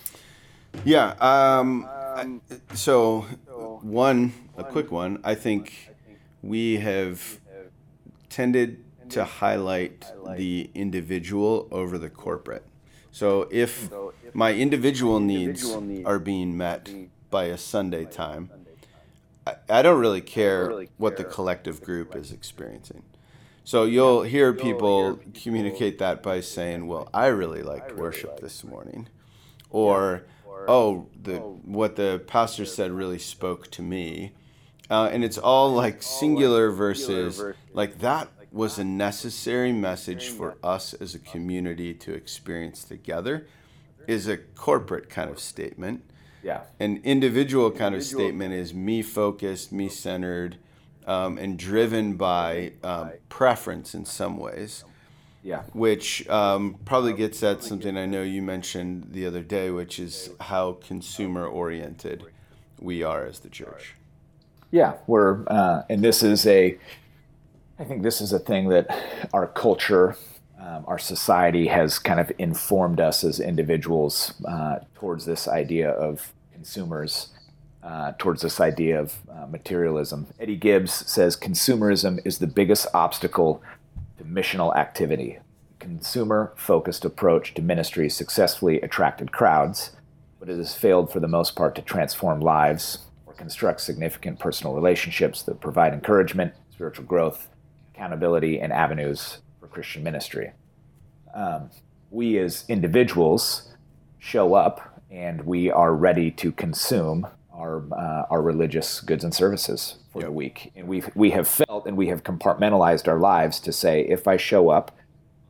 Yeah. 0.85 1.15
Um, 1.19 1.89
I- 2.17 2.41
so, 2.75 3.27
one, 3.83 4.33
a 4.57 4.65
quick 4.65 4.91
one, 4.91 5.21
I 5.25 5.35
think 5.35 5.91
we 6.43 6.77
have 6.77 7.41
tended 8.29 8.85
to 9.11 9.25
highlight 9.25 10.05
the 10.37 10.71
individual 10.75 11.69
over 11.71 11.99
the 11.99 12.11
corporate. 12.11 12.65
So, 13.13 13.49
if 13.51 13.91
my 14.35 14.53
individual 14.53 15.21
needs 15.21 15.75
are 16.05 16.19
being 16.19 16.57
met 16.57 16.91
by 17.31 17.45
a 17.45 17.57
Sunday 17.57 18.05
time, 18.05 18.51
I, 19.69 19.83
don't 19.83 20.01
really 20.01 20.21
care 20.21 20.87
what 20.97 21.17
the 21.17 21.25
collective 21.25 21.83
group 21.83 22.17
is 22.17 22.33
experiencing. 22.33 23.05
So 23.65 23.85
you'll 23.85 24.23
hear 24.23 24.53
people 24.53 25.21
communicate 25.35 25.99
that 25.99 26.23
by 26.23 26.41
saying, 26.41 26.87
"Well, 26.87 27.09
I 27.13 27.27
really 27.27 27.63
liked 27.63 27.97
worship 27.97 28.41
this 28.41 28.63
morning," 28.63 29.09
or 29.71 30.25
"Oh, 30.69 31.07
the 31.23 31.39
what 31.39 31.97
the 31.97 32.23
pastor 32.27 32.65
said 32.65 32.91
really 32.93 33.19
spoke 33.19 33.71
to 33.73 33.83
me," 33.83 34.33
uh, 34.91 35.11
and 35.13 35.25
it's 35.25 35.39
all 35.39 35.73
like 35.73 36.03
singular 36.03 36.71
versus 36.71 37.43
like 37.73 37.99
that 37.99 38.29
was 38.53 38.79
a 38.79 38.85
necessary 38.85 39.73
message 39.73 40.29
for 40.29 40.57
us 40.63 40.95
as 40.95 41.15
a 41.15 41.19
community 41.19 41.93
to 41.93 42.15
experience 42.15 42.85
together 42.85 43.47
is 44.07 44.29
a 44.29 44.37
corporate 44.37 45.11
kind 45.11 45.31
of 45.31 45.39
statement. 45.39 46.03
Yeah. 46.43 46.61
an 46.79 47.01
individual 47.03 47.73
kind 47.73 47.95
of 47.95 48.05
statement 48.05 48.55
is 48.55 48.73
me 48.73 49.03
focused, 49.03 49.73
me 49.73 49.89
centered, 49.89 50.59
um, 51.05 51.39
and 51.39 51.59
driven 51.59 52.15
by 52.15 52.73
um, 52.85 53.13
preference 53.29 53.95
in 53.97 54.05
some 54.05 54.37
ways, 54.37 54.85
Yeah. 55.47 55.63
which 55.75 56.29
um, 56.29 56.77
probably 56.85 57.13
gets 57.13 57.41
at 57.45 57.63
something 57.63 57.97
I 57.97 58.05
know 58.07 58.25
you 58.25 58.43
mentioned 58.43 59.11
the 59.13 59.27
other 59.27 59.43
day, 59.43 59.71
which 59.71 60.01
is 60.01 60.31
how 60.41 60.73
consumer 60.85 61.47
oriented 61.47 62.25
we 62.81 63.05
are 63.05 63.25
as 63.25 63.39
the 63.39 63.49
church. 63.49 63.95
Yeah, 64.73 64.95
we're, 65.07 65.45
uh, 65.47 65.83
and 65.89 66.03
this 66.03 66.25
is 66.25 66.49
a, 66.49 66.77
I 67.79 67.85
think 67.85 68.03
this 68.03 68.21
is 68.21 68.33
a 68.33 68.41
thing 68.41 68.71
that 68.71 68.89
our 69.33 69.47
culture, 69.47 70.17
um, 70.61 70.85
our 70.89 70.99
society 70.99 71.69
has 71.69 72.01
kind 72.01 72.19
of 72.19 72.33
informed 72.39 72.99
us 72.99 73.23
as 73.23 73.39
individuals 73.39 74.35
uh, 74.49 74.81
towards 74.97 75.27
this 75.27 75.47
idea 75.47 75.91
of 75.91 76.33
consumers, 76.53 77.29
uh, 77.85 78.15
towards 78.19 78.43
this 78.43 78.59
idea 78.61 79.01
of 79.01 79.15
uh, 79.31 79.47
materialism. 79.47 80.27
Eddie 80.41 80.57
Gibbs 80.57 80.93
says 80.93 81.37
consumerism 81.37 82.19
is 82.25 82.39
the 82.39 82.49
biggest 82.49 82.89
obstacle 82.93 83.63
missional 84.27 84.75
activity. 84.77 85.39
Consumer 85.79 86.53
focused 86.57 87.05
approach 87.05 87.55
to 87.55 87.63
ministry 87.63 88.09
successfully 88.09 88.81
attracted 88.81 89.33
crowds, 89.33 89.93
but 90.41 90.49
it 90.49 90.57
has 90.57 90.75
failed 90.75 91.13
for 91.13 91.21
the 91.21 91.29
most 91.29 91.55
part 91.55 91.75
to 91.75 91.83
transform 91.83 92.41
lives 92.41 92.99
or 93.27 93.35
construct 93.35 93.81
significant 93.81 94.39
personal 94.39 94.75
relationships 94.75 95.43
that 95.43 95.61
provide 95.61 95.93
encouragement, 95.93 96.55
spiritual 96.73 97.05
growth, 97.05 97.49
accountability, 97.95 98.61
and 98.61 98.73
avenues 98.73 99.39
for 99.61 99.69
Christian 99.69 100.03
ministry. 100.03 100.53
Um, 101.35 101.71
we 102.11 102.39
as 102.39 102.65
individuals 102.69 103.73
show 104.19 104.55
up 104.55 105.03
and 105.11 105.43
we 105.43 105.71
are 105.71 105.95
ready 105.95 106.31
to 106.33 106.53
consume 106.53 107.27
our, 107.57 107.83
uh, 107.93 108.27
our 108.31 108.43
religious 108.43 109.01
goods 109.01 109.25
and 109.25 109.35
services 109.35 109.97
for 110.13 110.23
the 110.23 110.31
week. 110.31 110.73
And 110.77 110.87
we 110.87 111.03
we 111.15 111.31
have 111.31 111.49
felt 111.49 111.87
and 111.87 111.97
we 111.97 112.09
have 112.09 112.23
compartmentalized 112.23 113.09
our 113.09 113.19
lives 113.19 113.59
to 113.61 113.73
say, 113.73 114.03
if 114.03 114.29
I 114.29 114.37
show 114.37 114.69
up 114.69 114.97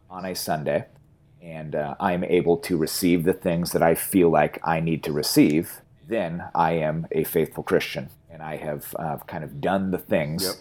on 0.08 0.24
a 0.24 0.34
Sunday 0.34 0.86
and 1.42 1.74
uh, 1.74 1.94
I'm 2.00 2.24
able 2.24 2.56
to 2.58 2.76
receive 2.76 3.24
the 3.24 3.32
things 3.32 3.72
that 3.72 3.82
I 3.82 3.94
feel 3.94 4.30
like 4.30 4.60
I 4.64 4.80
need 4.80 5.02
to 5.04 5.12
receive, 5.12 5.80
then 6.08 6.44
I 6.54 6.72
am 6.72 7.06
a 7.10 7.24
faithful 7.24 7.62
Christian 7.64 8.10
and 8.30 8.42
I 8.42 8.56
have 8.56 8.94
uh, 8.98 9.16
kind 9.26 9.42
of 9.44 9.60
done 9.60 9.90
the 9.90 9.98
things 9.98 10.44
Yep. 10.44 10.54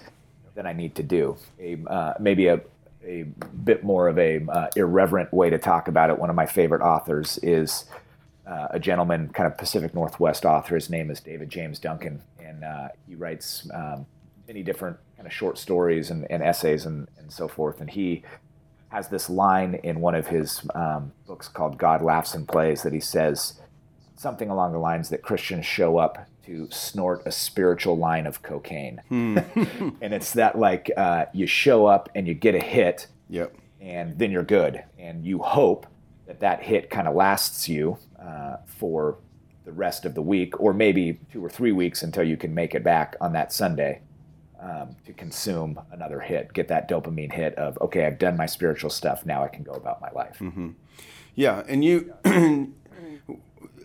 that 0.55 0.65
I 0.65 0.73
need 0.73 0.95
to 0.95 1.03
do. 1.03 1.37
A, 1.59 1.77
uh, 1.87 2.13
maybe 2.19 2.47
a, 2.47 2.61
a 3.03 3.23
bit 3.63 3.83
more 3.83 4.07
of 4.07 4.17
a 4.17 4.43
uh, 4.49 4.67
irreverent 4.75 5.33
way 5.33 5.49
to 5.49 5.57
talk 5.57 5.87
about 5.87 6.09
it. 6.09 6.17
One 6.17 6.29
of 6.29 6.35
my 6.35 6.45
favorite 6.45 6.81
authors 6.81 7.37
is 7.43 7.85
uh, 8.47 8.67
a 8.71 8.79
gentleman, 8.79 9.29
kind 9.29 9.47
of 9.51 9.57
Pacific 9.57 9.93
Northwest 9.93 10.45
author. 10.45 10.75
His 10.75 10.89
name 10.89 11.09
is 11.09 11.19
David 11.19 11.49
James 11.49 11.79
Duncan, 11.79 12.21
and 12.39 12.63
uh, 12.63 12.89
he 13.07 13.15
writes 13.15 13.67
um, 13.73 14.05
many 14.47 14.61
different 14.63 14.97
kind 15.15 15.25
of 15.25 15.33
short 15.33 15.57
stories 15.57 16.11
and, 16.11 16.29
and 16.29 16.43
essays 16.43 16.85
and, 16.85 17.07
and 17.17 17.31
so 17.31 17.47
forth. 17.47 17.81
And 17.81 17.89
he 17.89 18.23
has 18.89 19.07
this 19.09 19.29
line 19.29 19.75
in 19.83 19.99
one 19.99 20.15
of 20.15 20.27
his 20.27 20.61
um, 20.75 21.11
books 21.27 21.47
called 21.47 21.77
God 21.77 22.01
Laughs 22.01 22.33
and 22.35 22.47
Plays 22.47 22.83
that 22.83 22.93
he 22.93 22.99
says 22.99 23.59
something 24.15 24.49
along 24.49 24.71
the 24.73 24.79
lines 24.79 25.09
that 25.09 25.21
Christians 25.23 25.65
show 25.65 25.97
up 25.97 26.27
to 26.45 26.67
snort 26.71 27.23
a 27.25 27.31
spiritual 27.31 27.97
line 27.97 28.27
of 28.27 28.41
cocaine. 28.43 29.01
and 29.09 30.13
it's 30.13 30.33
that 30.33 30.57
like 30.57 30.91
uh, 30.95 31.25
you 31.33 31.47
show 31.47 31.87
up 31.87 32.09
and 32.15 32.27
you 32.27 32.33
get 32.35 32.53
a 32.55 32.59
hit 32.59 33.07
Yep. 33.29 33.55
and 33.81 34.17
then 34.19 34.29
you're 34.31 34.43
good. 34.43 34.83
And 34.99 35.25
you 35.25 35.39
hope 35.39 35.87
that 36.27 36.39
that 36.39 36.63
hit 36.63 36.89
kind 36.89 37.07
of 37.07 37.15
lasts 37.15 37.69
you 37.69 37.97
uh, 38.19 38.57
for 38.65 39.17
the 39.63 39.71
rest 39.71 40.05
of 40.05 40.13
the 40.13 40.21
week, 40.21 40.59
or 40.59 40.73
maybe 40.73 41.19
two 41.31 41.43
or 41.43 41.49
three 41.49 41.71
weeks 41.71 42.03
until 42.03 42.23
you 42.23 42.37
can 42.37 42.53
make 42.53 42.75
it 42.75 42.83
back 42.83 43.15
on 43.19 43.33
that 43.33 43.51
Sunday 43.51 44.01
um, 44.59 44.95
to 45.05 45.13
consume 45.13 45.79
another 45.91 46.19
hit, 46.19 46.53
get 46.53 46.67
that 46.67 46.89
dopamine 46.89 47.31
hit 47.31 47.55
of, 47.55 47.77
okay, 47.81 48.05
I've 48.05 48.19
done 48.19 48.37
my 48.37 48.45
spiritual 48.45 48.89
stuff, 48.89 49.25
now 49.25 49.43
I 49.43 49.47
can 49.47 49.63
go 49.63 49.73
about 49.73 50.01
my 50.01 50.11
life. 50.11 50.41
Yeah, 51.35 51.63
and 51.67 51.83
you, 51.83 52.13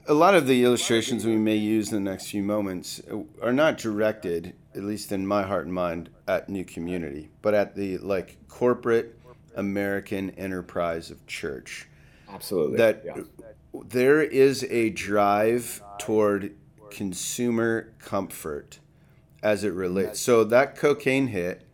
a 0.06 0.14
lot 0.14 0.34
of 0.34 0.46
the 0.46 0.64
illustrations 0.64 1.26
we 1.26 1.36
may 1.36 1.56
use 1.56 1.92
in 1.92 2.02
the 2.02 2.10
next 2.10 2.28
few 2.28 2.42
moments 2.42 3.00
are 3.42 3.52
not 3.52 3.78
directed, 3.78 4.54
at 4.74 4.84
least 4.84 5.12
in 5.12 5.26
my 5.26 5.42
heart 5.42 5.64
and 5.64 5.74
mind, 5.74 6.10
at 6.28 6.48
New 6.48 6.64
Community, 6.64 7.30
but 7.42 7.54
at 7.54 7.74
the 7.74 7.98
like 7.98 8.36
corporate 8.48 9.18
American 9.56 10.30
enterprise 10.30 11.10
of 11.10 11.26
church. 11.26 11.88
Absolutely. 12.32 12.76
That 12.78 13.02
yeah. 13.04 13.22
there 13.88 14.22
is 14.22 14.64
a 14.64 14.90
drive 14.90 15.82
toward 15.98 16.54
consumer 16.90 17.92
comfort 17.98 18.78
as 19.42 19.64
it 19.64 19.72
relates. 19.72 20.20
So 20.20 20.44
that 20.44 20.76
cocaine 20.76 21.28
hit 21.28 21.66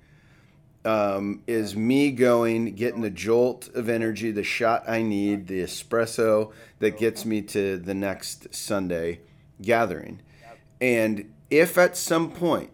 um, 0.85 1.42
is 1.47 1.75
me 1.75 2.12
going, 2.12 2.75
getting 2.77 3.01
the 3.01 3.11
jolt 3.11 3.69
of 3.75 3.88
energy, 3.88 4.31
the 4.31 4.45
shot 4.45 4.85
I 4.88 5.03
need, 5.03 5.49
the 5.49 5.61
espresso 5.61 6.53
that 6.79 6.99
gets 6.99 7.25
me 7.25 7.42
to 7.42 7.77
the 7.77 7.95
next 7.95 8.55
Sunday 8.55 9.21
gathering. 9.61 10.21
And 10.81 11.33
if 11.51 11.77
at 11.77 11.97
some 11.97 12.31
point 12.31 12.71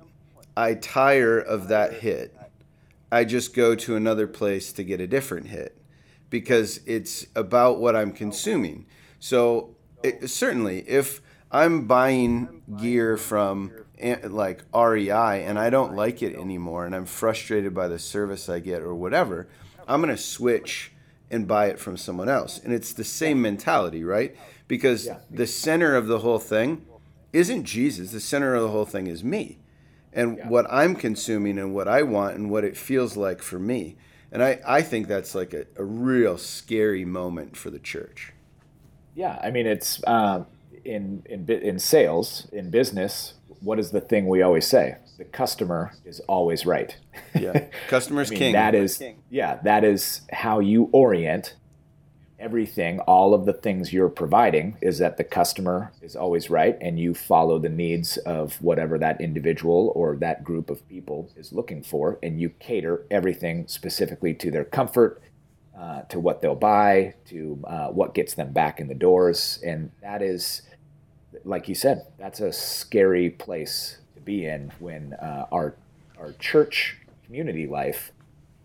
I 0.57 0.75
tire 0.75 1.38
of 1.38 1.68
that 1.68 1.95
hit, 1.95 2.37
I 3.11 3.25
just 3.25 3.55
go 3.55 3.75
to 3.75 3.97
another 3.97 4.27
place 4.27 4.73
to 4.73 4.85
get 4.85 5.01
a 5.01 5.07
different 5.07 5.49
hit 5.49 5.77
because 6.33 6.81
it's 6.87 7.27
about 7.37 7.79
what 7.79 7.95
I'm 7.95 8.11
consuming. 8.11 8.87
So 9.21 9.77
it, 10.03 10.31
certainly, 10.31 10.79
if 10.88 11.21
I'm 11.51 11.87
buying 11.87 12.62
gear 12.81 13.18
from 13.18 13.71
eh, 13.99 14.16
like 14.25 14.64
REI 14.75 15.45
and 15.45 15.59
I 15.59 15.68
don't 15.68 15.95
like 15.95 16.23
it 16.23 16.35
anymore 16.35 16.87
and 16.87 16.97
I'm 16.97 17.05
frustrated 17.05 17.75
by 17.75 17.87
the 17.87 17.99
service 17.99 18.49
I 18.49 18.61
get 18.61 18.81
or 18.81 18.95
whatever, 18.95 19.47
I'm 19.87 20.01
going 20.01 20.16
to 20.16 20.21
switch 20.21 20.92
and 21.31 21.47
buy 21.47 21.66
it 21.66 21.79
from 21.79 21.99
someone 21.99 22.31
else. 22.31 22.59
And 22.59 22.73
it's 22.73 22.95
the 22.95 23.05
same 23.05 23.42
mentality, 23.42 24.03
right? 24.03 24.35
Because 24.68 25.11
the 25.31 25.47
center 25.47 25.95
of 25.95 26.07
the 26.07 26.21
whole 26.21 26.38
thing 26.38 26.87
isn't 27.35 27.64
Jesus. 27.64 28.11
The 28.11 28.21
center 28.21 28.55
of 28.55 28.62
the 28.62 28.71
whole 28.71 28.87
thing 28.87 29.07
is 29.07 29.23
me 29.23 29.59
and 30.14 30.42
what 30.49 30.66
I'm 30.71 30.97
consuming 30.97 31.59
and 31.59 31.75
what 31.75 31.88
I 31.88 32.03
want 32.03 32.37
and 32.37 32.51
what 32.51 32.64
it 32.64 32.75
feels 32.75 33.18
like 33.18 33.42
for 33.42 33.59
me. 33.59 33.97
And 34.33 34.42
I, 34.42 34.61
I 34.66 34.83
think 34.83 35.09
that's 35.09 35.35
like 35.35 35.53
a, 35.53 35.66
a 35.77 35.85
real 35.85 36.38
scary 36.38 37.05
moment 37.05 37.57
for 37.57 37.71
the 37.71 37.79
church. 37.79 38.33
Yeah, 39.14 39.38
I 39.42 39.51
mean 39.51 39.66
it's 39.66 40.03
um, 40.07 40.47
in 40.85 41.23
in 41.27 41.49
in 41.49 41.79
sales 41.79 42.49
in 42.51 42.71
business. 42.71 43.35
What 43.61 43.79
is 43.79 43.90
the 43.90 44.01
thing 44.01 44.27
we 44.27 44.42
always 44.42 44.66
say? 44.66 44.97
The 45.18 45.25
customer 45.25 45.92
is 46.07 46.21
always 46.21 46.64
right. 46.64 46.97
Yeah, 47.38 47.66
customer's 47.88 48.31
I 48.31 48.31
mean, 48.31 48.38
king. 48.38 48.53
That 48.55 48.75
is 48.75 49.03
yeah, 49.29 49.61
that 49.64 49.85
is 49.85 50.23
how 50.33 50.61
you 50.61 50.88
orient 50.92 51.55
everything. 52.42 52.98
All 53.00 53.35
of 53.35 53.46
the 53.46 53.52
things 53.52 53.92
you're 53.92 54.09
providing 54.09 54.76
is 54.83 54.98
that 54.98 55.16
the 55.16 55.24
customer 55.24 55.92
is 56.02 56.16
always 56.16 56.50
right, 56.50 56.76
and 56.81 56.98
you 56.98 57.14
follow 57.14 57.59
the 57.61 57.68
needs 57.68 58.16
of 58.18 58.61
whatever 58.61 58.98
that 58.98 59.20
individual 59.20 59.92
or 59.94 60.16
that 60.16 60.42
group 60.42 60.68
of 60.68 60.87
people 60.88 61.31
is 61.37 61.52
looking 61.52 61.83
for, 61.83 62.18
and 62.22 62.40
you 62.40 62.50
cater 62.59 63.07
everything 63.11 63.68
specifically 63.68 64.35
to 64.35 64.50
their 64.50 64.64
comfort, 64.64 65.22
uh, 65.78 66.02
to 66.02 66.18
what 66.18 66.42
they'll 66.42 66.57
buy, 66.57 67.14
to 67.26 67.62
uh, 67.64 67.88
what 67.88 68.12
gets 68.12 68.35
them 68.35 68.52
back 68.52 68.81
in 68.81 68.88
the 68.88 68.94
doors, 68.94 69.61
and 69.64 69.92
that 70.02 70.20
is, 70.20 70.62
like 71.44 71.68
you 71.68 71.74
said, 71.76 72.07
that's 72.18 72.40
a 72.40 72.52
scary 72.52 73.31
place 73.31 73.98
to 74.16 74.20
be 74.20 74.44
in 74.44 74.72
when 74.81 75.14
uh, 75.14 75.46
our 75.52 75.76
our 76.18 76.33
church 76.33 76.98
community 77.24 77.66
life 77.66 78.12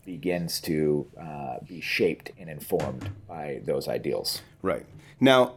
begins 0.08 0.62
to 0.62 1.06
uh, 1.20 1.58
be 1.68 1.82
shaped 1.82 2.32
and 2.40 2.50
informed 2.50 3.12
by 3.28 3.60
those 3.66 3.90
ideals. 3.90 4.42
Right. 4.62 4.86
Now, 5.20 5.56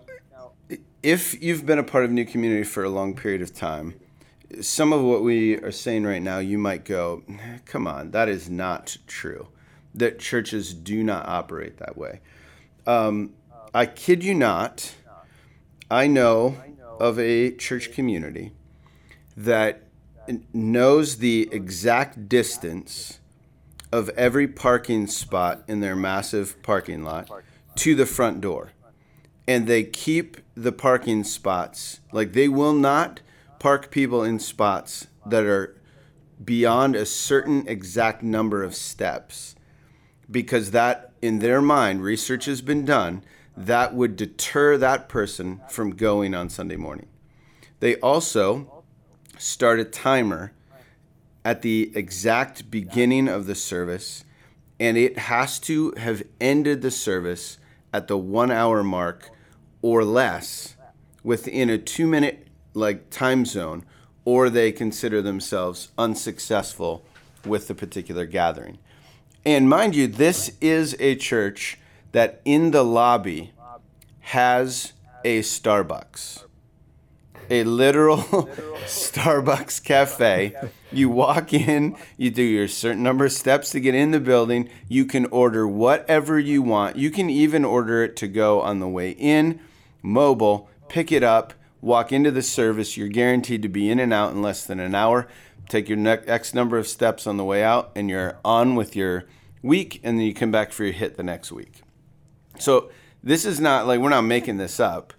if 1.05 1.41
you've 1.41 1.65
been 1.65 1.79
a 1.79 1.85
part 1.85 2.05
of 2.05 2.11
New 2.11 2.25
Community 2.27 2.65
for 2.65 2.83
a 2.83 2.91
long 2.91 3.15
period 3.15 3.43
of 3.43 3.55
time, 3.55 3.95
some 4.61 4.93
of 4.93 5.03
what 5.03 5.23
we 5.23 5.57
are 5.59 5.71
saying 5.71 6.03
right 6.03 6.21
now, 6.21 6.41
you 6.41 6.59
might 6.59 6.85
go, 6.85 7.23
come 7.65 7.87
on, 7.87 8.11
that 8.11 8.29
is 8.29 8.51
not 8.51 8.99
true. 9.07 9.47
That 9.95 10.19
churches 10.19 10.75
do 10.75 11.05
not 11.05 11.29
operate 11.29 11.77
that 11.79 11.97
way. 11.97 12.21
Um, 12.89 13.35
I 13.73 13.87
kid 13.87 14.25
you 14.25 14.35
not, 14.35 14.95
I 15.89 16.09
know 16.09 16.57
of 16.99 17.21
a 17.21 17.53
church 17.53 17.93
community 17.93 18.51
that 19.37 19.85
knows 20.53 21.19
the 21.19 21.49
exact 21.53 22.29
distance 22.29 23.20
of 23.93 24.09
every 24.11 24.47
parking 24.47 25.07
spot 25.07 25.63
in 25.67 25.81
their 25.81 25.97
massive 25.97 26.63
parking 26.63 27.03
lot 27.03 27.31
to 27.77 27.95
the 27.95 28.07
front 28.07 28.41
door. 28.41 28.71
And 29.49 29.67
they 29.67 29.83
keep 29.83 30.37
the 30.55 30.73
parking 30.73 31.25
spots, 31.25 32.01
like 32.13 32.33
they 32.33 32.49
will 32.49 32.73
not 32.73 33.21
park 33.59 33.91
people 33.91 34.23
in 34.23 34.39
spots 34.39 35.09
that 35.27 35.45
are 35.45 35.77
beyond 36.43 36.97
a 36.97 37.05
certain 37.05 37.67
exact 37.67 38.23
number 38.23 38.63
of 38.63 38.75
steps 38.75 39.55
because 40.31 40.71
that 40.71 41.13
in 41.21 41.41
their 41.41 41.61
mind 41.61 42.03
research 42.03 42.47
has 42.47 42.63
been 42.63 42.85
done 42.85 43.23
that 43.57 43.95
would 43.95 44.17
deter 44.17 44.77
that 44.77 45.09
person 45.09 45.61
from 45.69 45.91
going 45.91 46.35
on 46.35 46.49
Sunday 46.49 46.77
morning. 46.77 47.09
They 47.81 47.97
also 47.97 48.85
start 49.37 49.81
a 49.81 49.85
timer 49.85 50.53
at 51.45 51.63
the 51.63 51.91
exact 51.95 52.71
beginning 52.71 53.29
of 53.29 53.47
the 53.47 53.55
service, 53.55 54.25
and 54.79 54.97
it 54.97 55.19
has 55.19 55.59
to 55.61 55.93
have 55.93 56.23
ended 56.41 56.83
the 56.83 56.91
service 56.91 57.59
at 57.93 58.09
the 58.09 58.17
one 58.19 58.51
hour 58.51 58.83
mark 58.83 59.31
or 59.83 60.05
less 60.05 60.77
within 61.25 61.71
a 61.71 61.79
two 61.79 62.07
minute 62.07 62.47
like 62.75 63.11
time 63.11 63.45
zone, 63.45 63.85
or 64.25 64.49
they 64.49 64.71
consider 64.71 65.21
themselves 65.23 65.89
unsuccessful 65.99 67.05
with 67.45 67.69
the 67.69 67.75
particular 67.75 68.27
gathering. 68.27 68.79
And 69.45 69.69
mind 69.69 69.97
you, 69.97 70.07
this 70.07 70.57
is 70.61 70.95
a 71.01 71.17
church 71.17 71.79
that 72.13 72.41
in 72.45 72.71
the 72.71 72.85
lobby 72.85 73.53
has 74.21 74.93
a 75.25 75.41
Starbucks 75.41 76.45
a 77.51 77.65
literal 77.65 78.19
Starbucks 78.87 79.83
cafe. 79.83 80.55
You 80.93 81.09
walk 81.09 81.53
in, 81.53 81.97
you 82.17 82.31
do 82.31 82.43
your 82.43 82.69
certain 82.69 83.03
number 83.03 83.27
of 83.27 83.33
steps 83.33 83.71
to 83.71 83.81
get 83.81 83.95
in 83.95 84.13
the 84.13 84.21
building. 84.21 84.71
You 84.89 85.05
can 85.05 85.27
order 85.27 85.67
whatever 85.67 86.39
you 86.39 86.63
want. 86.63 86.97
You 86.97 87.11
can 87.11 87.29
even 87.29 87.65
order 87.65 88.05
it 88.05 88.17
to 88.17 88.29
go 88.29 88.61
on 88.61 88.79
the 88.79 88.89
way 88.89 89.11
in, 89.11 89.61
mobile, 90.03 90.69
pick 90.89 91.13
it 91.13 91.23
up, 91.23 91.55
walk 91.81 92.13
into 92.13 92.31
the 92.31 92.43
service. 92.43 92.97
You're 92.97 93.09
guaranteed 93.09 93.63
to 93.63 93.69
be 93.69 93.91
in 93.91 93.99
and 93.99 94.13
out 94.13 94.33
in 94.33 94.43
less 94.43 94.65
than 94.65 94.81
an 94.81 94.95
hour. 94.95 95.27
Take 95.69 95.89
your 95.89 95.99
next 95.99 96.29
X 96.29 96.55
number 96.55 96.79
of 96.79 96.89
steps 96.89 97.27
on 97.27 97.37
the 97.37 97.45
way 97.45 97.63
out, 97.63 97.93
and 97.95 98.11
you're 98.11 98.39
on 98.45 98.75
with 98.75 98.97
your 98.97 99.25
week, 99.63 100.01
and 100.03 100.19
then 100.19 100.27
you 100.27 100.35
come 100.35 100.51
back 100.51 100.73
for 100.73 100.85
your 100.85 100.93
hit 100.93 101.17
the 101.17 101.23
next 101.23 101.53
week. 101.53 101.83
So 102.59 102.91
this 103.23 103.45
is 103.45 103.61
not 103.61 103.87
like 103.87 104.01
we're 104.01 104.09
not 104.09 104.23
making 104.23 104.57
this 104.57 104.81
up 104.81 105.13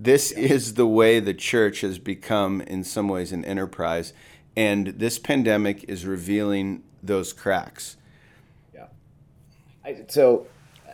this 0.00 0.30
is 0.30 0.74
the 0.74 0.86
way 0.86 1.18
the 1.18 1.34
church 1.34 1.80
has 1.80 1.98
become 1.98 2.60
in 2.62 2.84
some 2.84 3.08
ways 3.08 3.32
an 3.32 3.44
enterprise 3.44 4.12
and 4.56 4.86
this 4.86 5.18
pandemic 5.18 5.84
is 5.88 6.06
revealing 6.06 6.82
those 7.02 7.32
cracks. 7.32 7.96
Yeah. 8.74 8.86
I, 9.84 10.04
so 10.08 10.46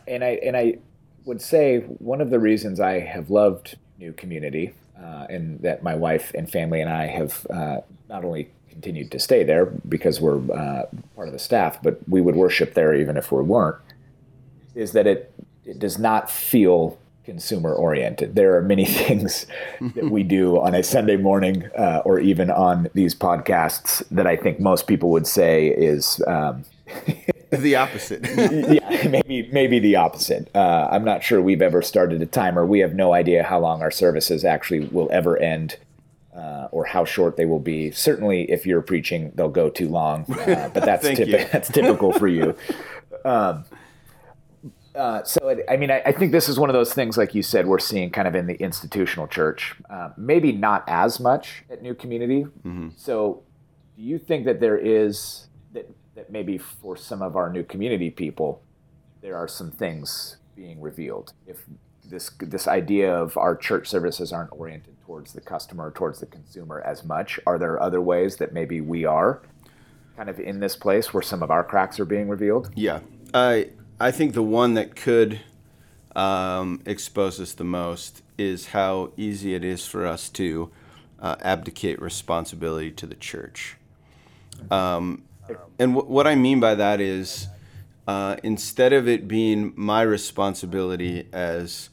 and 0.06 0.24
i 0.24 0.38
and 0.42 0.56
i 0.56 0.78
would 1.24 1.40
say 1.40 1.80
one 1.80 2.20
of 2.20 2.30
the 2.30 2.38
reasons 2.38 2.80
i 2.80 3.00
have 3.00 3.30
loved 3.30 3.76
new 3.98 4.12
community 4.12 4.74
uh, 4.98 5.26
and 5.30 5.60
that 5.60 5.82
my 5.82 5.94
wife 5.94 6.32
and 6.34 6.50
family 6.50 6.80
and 6.80 6.90
i 6.90 7.06
have 7.06 7.46
uh, 7.50 7.80
not 8.08 8.24
only 8.24 8.50
continued 8.68 9.10
to 9.12 9.18
stay 9.18 9.42
there 9.44 9.66
because 9.66 10.20
we're 10.20 10.38
uh, 10.52 10.84
part 11.14 11.28
of 11.28 11.32
the 11.32 11.38
staff 11.38 11.82
but 11.82 12.06
we 12.08 12.20
would 12.20 12.36
worship 12.36 12.74
there 12.74 12.94
even 12.94 13.16
if 13.16 13.32
we 13.32 13.42
weren't 13.42 13.78
is 14.74 14.92
that 14.92 15.06
it, 15.06 15.32
it 15.64 15.78
does 15.78 15.98
not 15.98 16.30
feel 16.30 16.98
consumer 17.24 17.72
oriented. 17.72 18.34
There 18.34 18.56
are 18.56 18.62
many 18.62 18.84
things 19.06 19.46
that 19.94 20.10
we 20.10 20.22
do 20.22 20.60
on 20.60 20.74
a 20.74 20.82
Sunday 20.82 21.16
morning 21.16 21.64
uh, 21.76 22.02
or 22.04 22.18
even 22.18 22.50
on 22.50 22.88
these 22.94 23.14
podcasts 23.14 24.06
that 24.10 24.26
I 24.26 24.36
think 24.36 24.60
most 24.60 24.86
people 24.86 25.10
would 25.10 25.26
say 25.26 25.68
is. 25.68 26.22
Um, 26.26 26.64
the 27.50 27.76
opposite. 27.76 28.22
yeah, 28.36 29.08
maybe 29.08 29.48
maybe 29.52 29.78
the 29.78 29.96
opposite. 29.96 30.54
Uh, 30.54 30.88
I'm 30.90 31.04
not 31.04 31.22
sure 31.22 31.40
we've 31.40 31.62
ever 31.62 31.82
started 31.82 32.20
a 32.20 32.26
timer. 32.26 32.66
We 32.66 32.80
have 32.80 32.94
no 32.94 33.14
idea 33.14 33.42
how 33.42 33.60
long 33.60 33.80
our 33.80 33.90
services 33.90 34.44
actually 34.44 34.80
will 34.80 35.08
ever 35.12 35.36
end. 35.38 35.78
Uh, 36.34 36.66
or 36.72 36.84
how 36.84 37.04
short 37.04 37.36
they 37.36 37.44
will 37.46 37.60
be. 37.60 37.92
Certainly, 37.92 38.50
if 38.50 38.66
you're 38.66 38.82
preaching, 38.82 39.30
they'll 39.36 39.48
go 39.48 39.70
too 39.70 39.88
long. 39.88 40.24
Uh, 40.32 40.68
but 40.74 40.84
that's 40.84 41.06
typ- 41.06 41.52
that's 41.52 41.70
typical 41.70 42.10
for 42.10 42.26
you. 42.26 42.56
Um, 43.24 43.64
uh, 44.94 45.24
so, 45.24 45.48
it, 45.48 45.64
I 45.68 45.76
mean, 45.76 45.90
I, 45.90 46.02
I, 46.06 46.12
think 46.12 46.30
this 46.30 46.48
is 46.48 46.58
one 46.58 46.70
of 46.70 46.74
those 46.74 46.94
things, 46.94 47.18
like 47.18 47.34
you 47.34 47.42
said, 47.42 47.66
we're 47.66 47.80
seeing 47.80 48.10
kind 48.10 48.28
of 48.28 48.36
in 48.36 48.46
the 48.46 48.54
institutional 48.54 49.26
church. 49.26 49.74
Uh, 49.90 50.10
maybe 50.16 50.52
not 50.52 50.84
as 50.86 51.18
much 51.18 51.64
at 51.68 51.82
New 51.82 51.94
Community. 51.94 52.44
Mm-hmm. 52.44 52.90
So, 52.96 53.42
do 53.96 54.02
you 54.02 54.18
think 54.18 54.44
that 54.44 54.60
there 54.60 54.78
is 54.78 55.48
that 55.72 55.90
that 56.14 56.30
maybe 56.30 56.58
for 56.58 56.96
some 56.96 57.22
of 57.22 57.34
our 57.34 57.50
New 57.50 57.64
Community 57.64 58.10
people, 58.10 58.62
there 59.20 59.36
are 59.36 59.48
some 59.48 59.72
things 59.72 60.36
being 60.54 60.80
revealed? 60.80 61.32
If 61.46 61.64
this 62.04 62.30
this 62.38 62.68
idea 62.68 63.12
of 63.12 63.36
our 63.36 63.56
church 63.56 63.88
services 63.88 64.32
aren't 64.32 64.52
oriented 64.52 64.94
towards 65.04 65.32
the 65.32 65.40
customer, 65.40 65.90
towards 65.90 66.20
the 66.20 66.26
consumer 66.26 66.80
as 66.82 67.02
much, 67.02 67.40
are 67.46 67.58
there 67.58 67.82
other 67.82 68.00
ways 68.00 68.36
that 68.36 68.52
maybe 68.52 68.80
we 68.80 69.04
are 69.04 69.42
kind 70.16 70.28
of 70.28 70.38
in 70.38 70.60
this 70.60 70.76
place 70.76 71.12
where 71.12 71.22
some 71.22 71.42
of 71.42 71.50
our 71.50 71.64
cracks 71.64 71.98
are 71.98 72.04
being 72.04 72.28
revealed? 72.28 72.70
Yeah, 72.76 73.00
I. 73.32 73.70
I 74.00 74.10
think 74.10 74.34
the 74.34 74.42
one 74.42 74.74
that 74.74 74.96
could 74.96 75.40
um, 76.16 76.80
expose 76.84 77.40
us 77.40 77.52
the 77.52 77.64
most 77.64 78.22
is 78.36 78.68
how 78.68 79.12
easy 79.16 79.54
it 79.54 79.64
is 79.64 79.86
for 79.86 80.06
us 80.06 80.28
to 80.30 80.70
uh, 81.20 81.36
abdicate 81.40 82.00
responsibility 82.00 82.90
to 82.90 83.06
the 83.06 83.14
church. 83.14 83.76
Um, 84.70 85.22
and 85.78 85.94
w- 85.94 86.12
what 86.12 86.26
I 86.26 86.34
mean 86.34 86.58
by 86.58 86.74
that 86.74 87.00
is 87.00 87.46
uh, 88.06 88.36
instead 88.42 88.92
of 88.92 89.08
it 89.08 89.28
being 89.28 89.72
my 89.76 90.02
responsibility, 90.02 91.28
as 91.32 91.90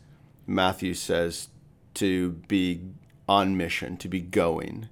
Matthew 0.47 0.93
says, 0.93 1.49
to 1.95 2.31
be 2.47 2.81
on 3.29 3.55
mission, 3.55 3.95
to 3.97 4.07
be 4.07 4.21
going, 4.21 4.89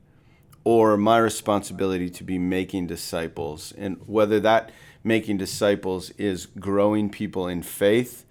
or 0.64 0.96
my 0.96 1.18
responsibility 1.18 2.10
to 2.10 2.24
be 2.24 2.38
making 2.38 2.88
disciples, 2.88 3.74
and 3.78 4.00
whether 4.06 4.40
that 4.40 4.72
making 5.10 5.38
disciples 5.38 6.12
is 6.12 6.46
growing 6.46 7.10
people 7.10 7.48
in 7.48 7.64
faith 7.64 8.26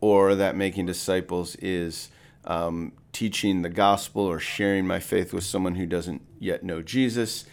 or 0.00 0.34
that 0.34 0.56
making 0.56 0.86
disciples 0.86 1.56
is 1.56 2.10
um, 2.46 2.90
teaching 3.12 3.60
the 3.60 3.68
gospel 3.68 4.22
or 4.22 4.40
sharing 4.40 4.86
my 4.86 4.98
faith 4.98 5.34
with 5.34 5.44
someone 5.44 5.74
who 5.74 5.84
doesn't 5.84 6.22
yet 6.40 6.62
know 6.62 6.80
Jesus. 6.80 7.44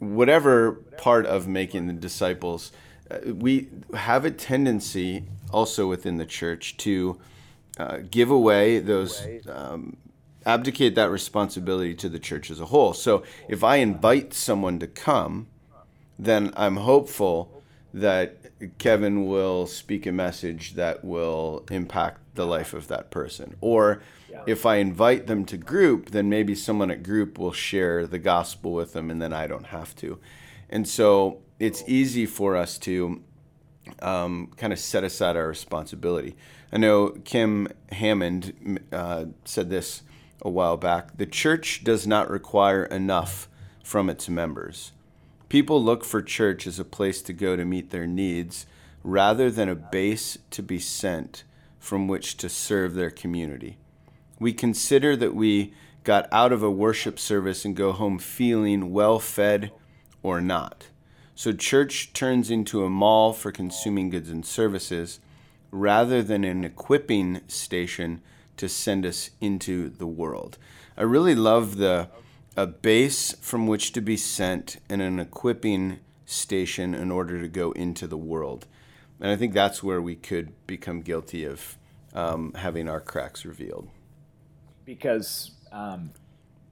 Whatever 0.00 0.72
part 0.98 1.26
of 1.26 1.46
making 1.46 1.86
the 1.86 1.92
disciples, 1.92 2.72
uh, 3.08 3.32
we 3.32 3.68
have 3.94 4.24
a 4.24 4.32
tendency 4.32 5.24
also 5.52 5.88
within 5.88 6.16
the 6.16 6.26
church 6.26 6.76
to 6.78 7.20
uh, 7.78 7.98
give 8.10 8.32
away 8.32 8.80
those, 8.80 9.24
um, 9.48 9.96
abdicate 10.44 10.96
that 10.96 11.08
responsibility 11.08 11.94
to 11.94 12.08
the 12.08 12.18
church 12.18 12.50
as 12.50 12.58
a 12.58 12.66
whole. 12.66 12.94
So 12.94 13.22
if 13.48 13.62
I 13.62 13.76
invite 13.76 14.34
someone 14.34 14.80
to 14.80 14.88
come, 14.88 15.46
then 16.18 16.52
I'm 16.56 16.78
hopeful 16.78 17.61
that 17.94 18.78
Kevin 18.78 19.26
will 19.26 19.66
speak 19.66 20.06
a 20.06 20.12
message 20.12 20.74
that 20.74 21.04
will 21.04 21.64
impact 21.70 22.20
the 22.34 22.46
life 22.46 22.72
of 22.72 22.88
that 22.88 23.10
person. 23.10 23.56
Or 23.60 24.02
if 24.46 24.64
I 24.64 24.76
invite 24.76 25.26
them 25.26 25.44
to 25.46 25.56
group, 25.56 26.10
then 26.10 26.28
maybe 26.28 26.54
someone 26.54 26.90
at 26.90 27.02
group 27.02 27.38
will 27.38 27.52
share 27.52 28.06
the 28.06 28.18
gospel 28.18 28.72
with 28.72 28.92
them 28.92 29.10
and 29.10 29.20
then 29.20 29.32
I 29.32 29.46
don't 29.46 29.66
have 29.66 29.94
to. 29.96 30.18
And 30.70 30.88
so 30.88 31.42
it's 31.58 31.84
easy 31.86 32.26
for 32.26 32.56
us 32.56 32.78
to 32.78 33.22
um, 34.00 34.50
kind 34.56 34.72
of 34.72 34.78
set 34.78 35.04
aside 35.04 35.36
our 35.36 35.48
responsibility. 35.48 36.34
I 36.72 36.78
know 36.78 37.10
Kim 37.24 37.68
Hammond 37.90 38.80
uh, 38.90 39.26
said 39.44 39.68
this 39.68 40.02
a 40.40 40.48
while 40.48 40.76
back 40.76 41.16
the 41.18 41.26
church 41.26 41.84
does 41.84 42.06
not 42.06 42.30
require 42.30 42.84
enough 42.84 43.48
from 43.84 44.08
its 44.08 44.28
members. 44.28 44.92
People 45.52 45.84
look 45.84 46.02
for 46.02 46.22
church 46.22 46.66
as 46.66 46.78
a 46.78 46.82
place 46.82 47.20
to 47.20 47.34
go 47.34 47.56
to 47.56 47.66
meet 47.66 47.90
their 47.90 48.06
needs 48.06 48.64
rather 49.04 49.50
than 49.50 49.68
a 49.68 49.74
base 49.74 50.38
to 50.50 50.62
be 50.62 50.78
sent 50.78 51.44
from 51.78 52.08
which 52.08 52.38
to 52.38 52.48
serve 52.48 52.94
their 52.94 53.10
community. 53.10 53.76
We 54.40 54.54
consider 54.54 55.14
that 55.16 55.34
we 55.34 55.74
got 56.04 56.26
out 56.32 56.52
of 56.52 56.62
a 56.62 56.70
worship 56.70 57.18
service 57.18 57.66
and 57.66 57.76
go 57.76 57.92
home 57.92 58.18
feeling 58.18 58.94
well 58.94 59.18
fed 59.18 59.72
or 60.22 60.40
not. 60.40 60.86
So, 61.34 61.52
church 61.52 62.14
turns 62.14 62.50
into 62.50 62.82
a 62.86 62.88
mall 62.88 63.34
for 63.34 63.52
consuming 63.52 64.08
goods 64.08 64.30
and 64.30 64.46
services 64.46 65.20
rather 65.70 66.22
than 66.22 66.44
an 66.44 66.64
equipping 66.64 67.42
station 67.46 68.22
to 68.56 68.70
send 68.70 69.04
us 69.04 69.28
into 69.38 69.90
the 69.90 70.06
world. 70.06 70.56
I 70.96 71.02
really 71.02 71.34
love 71.34 71.76
the 71.76 72.08
a 72.56 72.66
base 72.66 73.32
from 73.40 73.66
which 73.66 73.92
to 73.92 74.00
be 74.00 74.16
sent 74.16 74.76
and 74.88 75.00
an 75.00 75.18
equipping 75.18 75.98
station 76.26 76.94
in 76.94 77.10
order 77.10 77.40
to 77.40 77.48
go 77.48 77.72
into 77.72 78.06
the 78.06 78.16
world. 78.16 78.66
And 79.20 79.30
I 79.30 79.36
think 79.36 79.54
that's 79.54 79.82
where 79.82 80.02
we 80.02 80.14
could 80.16 80.52
become 80.66 81.00
guilty 81.00 81.44
of 81.44 81.78
um, 82.14 82.52
having 82.54 82.88
our 82.88 83.00
cracks 83.00 83.44
revealed. 83.44 83.88
Because 84.84 85.52
um, 85.70 86.10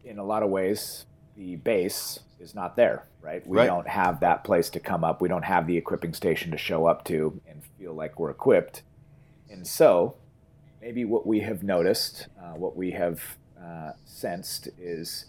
in 0.04 0.18
a 0.18 0.24
lot 0.24 0.42
of 0.42 0.50
ways, 0.50 1.06
the 1.36 1.56
base 1.56 2.20
is 2.38 2.54
not 2.54 2.76
there, 2.76 3.06
right? 3.22 3.46
We 3.46 3.58
Right. 3.58 3.66
don't 3.66 3.88
have 3.88 4.20
that 4.20 4.44
place 4.44 4.68
to 4.70 4.80
come 4.80 5.04
up. 5.04 5.20
We 5.22 5.28
don't 5.28 5.44
have 5.44 5.66
the 5.66 5.76
equipping 5.76 6.12
station 6.14 6.50
to 6.50 6.58
show 6.58 6.86
up 6.86 7.04
to 7.04 7.40
and 7.48 7.62
feel 7.78 7.94
like 7.94 8.18
we're 8.18 8.30
equipped. 8.30 8.82
And 9.48 9.66
so, 9.66 10.16
maybe 10.80 11.04
what 11.04 11.26
we 11.26 11.40
have 11.40 11.62
noticed, 11.62 12.28
uh, 12.38 12.52
what 12.54 12.76
we 12.76 12.90
have 12.92 13.22
uh, 13.62 13.92
sensed 14.04 14.68
is 14.78 15.26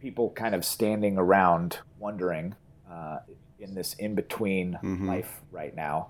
people 0.00 0.30
kind 0.30 0.54
of 0.54 0.64
standing 0.64 1.18
around 1.18 1.78
wondering 1.98 2.54
uh, 2.90 3.18
in 3.58 3.74
this 3.74 3.94
in 3.94 4.14
between 4.14 4.78
Mhm. 4.82 5.06
life 5.06 5.40
right 5.52 5.74
now. 5.76 6.08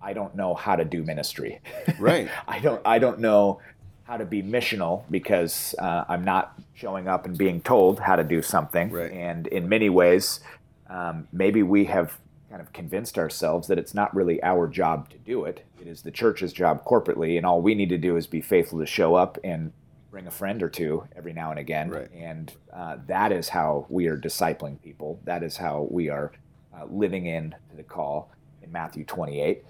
I 0.00 0.12
don't 0.12 0.34
know 0.36 0.54
how 0.54 0.76
to 0.76 0.84
do 0.84 1.02
ministry. 1.02 1.60
Right. 1.98 2.28
I 2.46 2.58
don't. 2.60 2.80
I 2.84 2.98
don't 2.98 3.18
know 3.20 3.60
how 4.04 4.16
to 4.16 4.24
be 4.24 4.42
missional 4.42 5.02
because 5.10 5.74
uh, 5.78 6.04
I'm 6.08 6.24
not 6.24 6.58
showing 6.74 7.08
up 7.08 7.26
and 7.26 7.36
being 7.36 7.60
told 7.60 7.98
how 8.00 8.16
to 8.16 8.24
do 8.24 8.40
something. 8.42 8.90
Right. 8.90 9.10
And 9.12 9.46
in 9.48 9.68
many 9.68 9.90
ways, 9.90 10.40
um, 10.88 11.26
maybe 11.32 11.62
we 11.62 11.84
have 11.86 12.18
kind 12.48 12.62
of 12.62 12.72
convinced 12.72 13.18
ourselves 13.18 13.68
that 13.68 13.78
it's 13.78 13.92
not 13.94 14.14
really 14.14 14.42
our 14.42 14.66
job 14.68 15.10
to 15.10 15.18
do 15.18 15.44
it. 15.44 15.64
It 15.80 15.86
is 15.86 16.02
the 16.02 16.10
church's 16.10 16.52
job 16.52 16.84
corporately, 16.84 17.36
and 17.36 17.44
all 17.44 17.60
we 17.60 17.74
need 17.74 17.88
to 17.90 17.98
do 17.98 18.16
is 18.16 18.26
be 18.26 18.40
faithful 18.40 18.78
to 18.78 18.86
show 18.86 19.14
up 19.14 19.36
and 19.44 19.72
bring 20.10 20.26
a 20.26 20.30
friend 20.30 20.62
or 20.62 20.68
two 20.68 21.06
every 21.14 21.32
now 21.32 21.50
and 21.50 21.58
again. 21.58 21.90
Right. 21.90 22.10
And 22.12 22.52
uh, 22.72 22.96
that 23.06 23.32
is 23.32 23.48
how 23.48 23.86
we 23.88 24.06
are 24.06 24.16
discipling 24.16 24.80
people. 24.82 25.20
That 25.24 25.42
is 25.42 25.56
how 25.56 25.86
we 25.90 26.08
are 26.08 26.32
uh, 26.76 26.86
living 26.86 27.26
in 27.26 27.54
to 27.70 27.76
the 27.76 27.82
call 27.82 28.30
in 28.62 28.72
Matthew 28.72 29.04
28. 29.04 29.64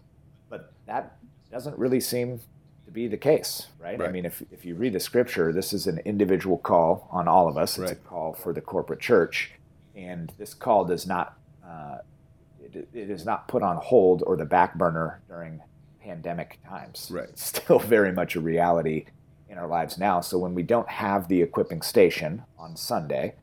But 0.49 0.73
that 0.87 1.17
doesn't 1.51 1.77
really 1.79 2.01
seem 2.01 2.41
to 2.85 2.91
be 2.91 3.07
the 3.07 3.17
case, 3.17 3.67
right? 3.79 4.01
I 4.01 4.09
mean, 4.09 4.25
if, 4.25 4.43
if 4.51 4.65
you 4.65 4.75
read 4.75 4.95
the 4.95 5.01
scripture, 5.01 5.53
this 5.53 5.73
is 5.73 5.87
an 5.87 5.99
individual 6.05 6.57
call 6.57 7.09
on 7.11 7.29
all 7.29 7.49
of 7.49 7.59
us. 7.59 7.79
It's 7.79 7.93
a 7.93 7.97
call 7.97 8.33
for 8.33 8.53
the 8.53 8.61
corporate 8.61 9.01
church. 9.01 9.53
And 9.95 10.33
this 10.39 10.55
call 10.55 10.85
does 10.85 11.07
not, 11.07 11.37
uh, 11.67 11.99
it, 12.63 12.89
it 12.95 13.11
is 13.11 13.27
not 13.27 13.49
put 13.49 13.63
on 13.63 13.77
hold 13.77 14.23
or 14.27 14.37
the 14.37 14.45
back 14.45 14.75
burner 14.77 15.21
during 15.29 15.61
pandemic 16.03 16.59
times. 16.67 17.11
Right. 17.13 17.29
It's 17.29 17.45
still 17.45 17.79
very 17.97 18.13
much 18.13 18.37
a 18.37 18.41
reality 18.41 19.07
in 19.59 19.63
our 19.65 19.69
lives 19.69 19.99
now. 19.99 20.21
So 20.21 20.39
when 20.39 20.55
we 20.55 20.63
don't 20.63 20.89
have 20.89 21.29
the 21.29 21.43
equipping 21.43 21.83
station 21.83 22.45
on 22.59 22.77
Sunday, 22.77 23.35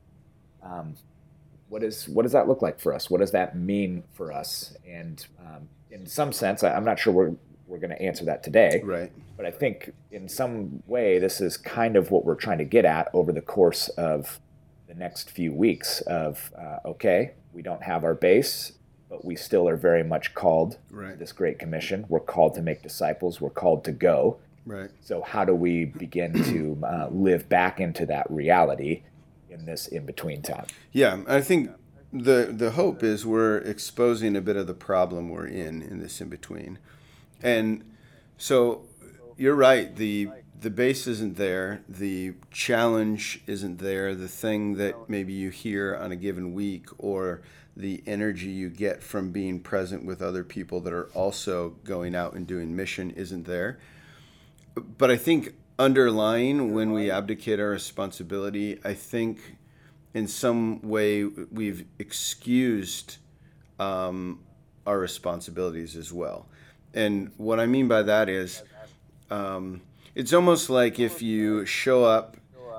um, 0.64 0.96
what 1.68 1.84
is 1.84 2.08
what 2.08 2.24
does 2.24 2.32
that 2.32 2.48
look 2.48 2.62
like 2.62 2.80
for 2.80 2.94
us? 2.94 3.10
What 3.10 3.20
does 3.20 3.32
that 3.32 3.56
mean 3.58 4.04
for 4.14 4.32
us? 4.32 4.76
And 4.88 5.26
um, 5.40 5.68
in 5.92 6.08
some 6.08 6.32
sense, 6.32 6.64
I, 6.64 6.74
I'm 6.74 6.86
not 6.86 7.00
sure 7.00 7.12
we're 7.14 7.34
we're 7.68 7.80
going 7.80 7.90
to 7.92 8.02
answer 8.02 8.24
that 8.26 8.44
today, 8.44 8.80
Right. 8.84 9.12
but 9.36 9.48
I 9.48 9.52
think 9.52 9.92
in 10.12 10.30
some 10.30 10.84
way 10.86 11.18
this 11.18 11.42
is 11.42 11.58
kind 11.58 11.96
of 11.96 12.12
what 12.12 12.24
we're 12.24 12.36
trying 12.36 12.60
to 12.60 12.64
get 12.64 12.86
at 12.86 13.10
over 13.12 13.32
the 13.32 13.42
course 13.42 13.88
of 13.90 14.40
the 14.88 14.94
next 14.94 15.32
few 15.32 15.52
weeks. 15.52 16.02
Of 16.02 16.54
uh, 16.58 16.78
okay, 16.86 17.32
we 17.52 17.62
don't 17.64 17.82
have 17.84 18.04
our 18.04 18.14
base, 18.14 18.74
but 19.10 19.26
we 19.26 19.36
still 19.36 19.68
are 19.68 19.76
very 19.76 20.04
much 20.04 20.34
called 20.36 20.78
to 21.14 21.16
this 21.18 21.32
great 21.34 21.58
commission. 21.58 22.06
We're 22.08 22.20
called 22.20 22.54
to 22.56 22.62
make 22.62 22.84
disciples. 22.84 23.42
We're 23.42 23.50
called 23.50 23.84
to 23.86 23.92
go. 23.92 24.38
Right. 24.66 24.90
So 25.02 25.22
how 25.22 25.46
do 25.46 25.54
we 25.54 25.86
begin 25.86 26.34
to 26.44 26.78
uh, 26.86 27.08
live 27.12 27.48
back 27.48 27.80
into 27.80 28.06
that 28.08 28.30
reality 28.30 29.04
in 29.50 29.66
this 29.66 29.88
in 29.88 30.06
between 30.06 30.42
time? 30.42 30.66
Yeah, 30.92 31.22
I 31.28 31.42
think 31.42 31.70
the 32.12 32.52
the 32.52 32.72
hope 32.72 33.04
is 33.04 33.26
we're 33.26 33.58
exposing 33.58 34.36
a 34.36 34.42
bit 34.42 34.56
of 34.56 34.68
the 34.68 34.74
problem 34.74 35.30
we're 35.30 35.48
in 35.48 35.82
in 35.82 36.00
this 36.00 36.20
in 36.20 36.30
between, 36.30 36.80
and 37.44 37.84
so 38.38 38.86
you're 39.38 39.56
right. 39.56 39.96
the 39.96 40.30
The 40.62 40.70
base 40.72 41.06
isn't 41.06 41.38
there. 41.38 41.84
The 41.88 42.34
challenge 42.50 43.42
isn't 43.46 43.78
there. 43.78 44.16
The 44.16 44.28
thing 44.28 44.76
that 44.78 45.10
maybe 45.10 45.34
you 45.34 45.52
hear 45.52 45.96
on 45.96 46.12
a 46.12 46.16
given 46.16 46.54
week, 46.54 46.88
or 46.98 47.42
the 47.78 48.02
energy 48.08 48.48
you 48.48 48.70
get 48.70 49.04
from 49.04 49.32
being 49.32 49.60
present 49.60 50.06
with 50.06 50.22
other 50.22 50.44
people 50.44 50.80
that 50.82 50.94
are 50.94 51.10
also 51.14 51.76
going 51.84 52.16
out 52.16 52.34
and 52.34 52.48
doing 52.48 52.76
mission, 52.76 53.12
isn't 53.12 53.46
there. 53.46 53.78
But 54.76 55.10
I 55.12 55.18
think 55.18 55.54
underlying 55.80 56.74
when 56.74 56.92
we 56.92 57.10
abdicate 57.12 57.60
our 57.60 57.70
responsibility, 57.70 58.80
I 58.84 58.94
think 58.94 59.40
in 60.14 60.28
some 60.28 60.82
way 60.82 61.24
we've 61.26 61.86
excused 62.00 63.18
um, 63.80 64.40
our 64.86 65.00
responsibilities 65.00 65.96
as 65.96 66.12
well. 66.14 66.48
And 66.94 67.32
what 67.38 67.60
I 67.60 67.66
mean 67.66 67.88
by 67.88 68.04
that 68.04 68.30
is 68.30 68.64
um, 69.30 69.82
it's 70.14 70.32
almost 70.34 70.70
like 70.70 71.00
if 71.00 71.22
you 71.22 71.66
show 71.66 72.06
up 72.06 72.38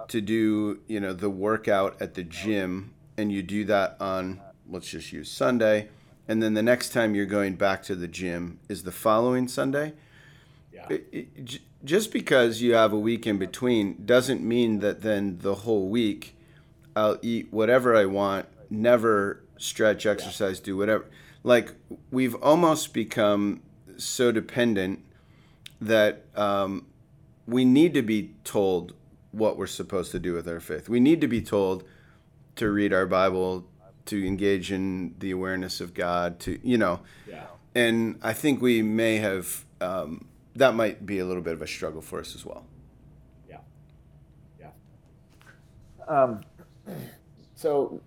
to 0.08 0.20
do, 0.20 0.80
you 0.86 1.00
know, 1.00 1.12
the 1.12 1.28
workout 1.30 2.00
at 2.00 2.14
the 2.14 2.22
gym 2.22 2.94
and 3.18 3.30
you 3.32 3.42
do 3.42 3.64
that 3.66 3.96
on, 4.00 4.40
let's 4.70 4.88
just 4.88 5.12
use 5.12 5.30
Sunday, 5.30 5.88
and 6.28 6.42
then 6.42 6.54
the 6.54 6.62
next 6.62 6.90
time 6.90 7.14
you're 7.14 7.26
going 7.26 7.54
back 7.56 7.82
to 7.84 7.94
the 7.94 8.08
gym 8.08 8.58
is 8.68 8.82
the 8.84 8.92
following 8.92 9.48
Sunday. 9.48 9.92
It- 10.90 11.06
it- 11.12 11.44
j- 11.44 11.60
just 11.86 12.12
because 12.12 12.60
you 12.60 12.74
have 12.74 12.92
a 12.92 12.98
week 12.98 13.26
in 13.26 13.38
between 13.38 14.04
doesn't 14.04 14.42
mean 14.42 14.80
that 14.80 15.02
then 15.02 15.38
the 15.38 15.54
whole 15.54 15.88
week 15.88 16.36
I'll 16.96 17.18
eat 17.22 17.52
whatever 17.52 17.94
I 17.94 18.06
want, 18.06 18.46
never 18.68 19.44
stretch, 19.56 20.04
exercise, 20.04 20.58
do 20.58 20.76
whatever. 20.76 21.06
Like 21.44 21.74
we've 22.10 22.34
almost 22.34 22.92
become 22.92 23.62
so 23.96 24.32
dependent 24.32 25.04
that 25.80 26.24
um, 26.34 26.86
we 27.46 27.64
need 27.64 27.94
to 27.94 28.02
be 28.02 28.34
told 28.42 28.94
what 29.30 29.56
we're 29.56 29.66
supposed 29.66 30.10
to 30.12 30.18
do 30.18 30.32
with 30.32 30.48
our 30.48 30.60
faith. 30.60 30.88
We 30.88 30.98
need 30.98 31.20
to 31.20 31.28
be 31.28 31.40
told 31.40 31.84
to 32.56 32.70
read 32.70 32.92
our 32.92 33.06
Bible, 33.06 33.66
to 34.06 34.26
engage 34.26 34.72
in 34.72 35.14
the 35.18 35.30
awareness 35.30 35.80
of 35.80 35.94
God, 35.94 36.40
to 36.40 36.58
you 36.62 36.78
know. 36.78 37.00
Yeah. 37.28 37.44
And 37.74 38.18
I 38.22 38.32
think 38.32 38.62
we 38.62 38.80
may 38.80 39.18
have 39.18 39.64
um, 39.80 40.26
that 40.56 40.74
might 40.74 41.04
be 41.06 41.18
a 41.18 41.24
little 41.24 41.42
bit 41.42 41.52
of 41.54 41.62
a 41.62 41.66
struggle 41.66 42.00
for 42.00 42.20
us 42.20 42.34
as 42.34 42.44
well. 42.44 42.64
Yeah. 43.48 43.58
Yeah. 44.60 44.68
Um, 46.08 46.40
so 47.54 48.00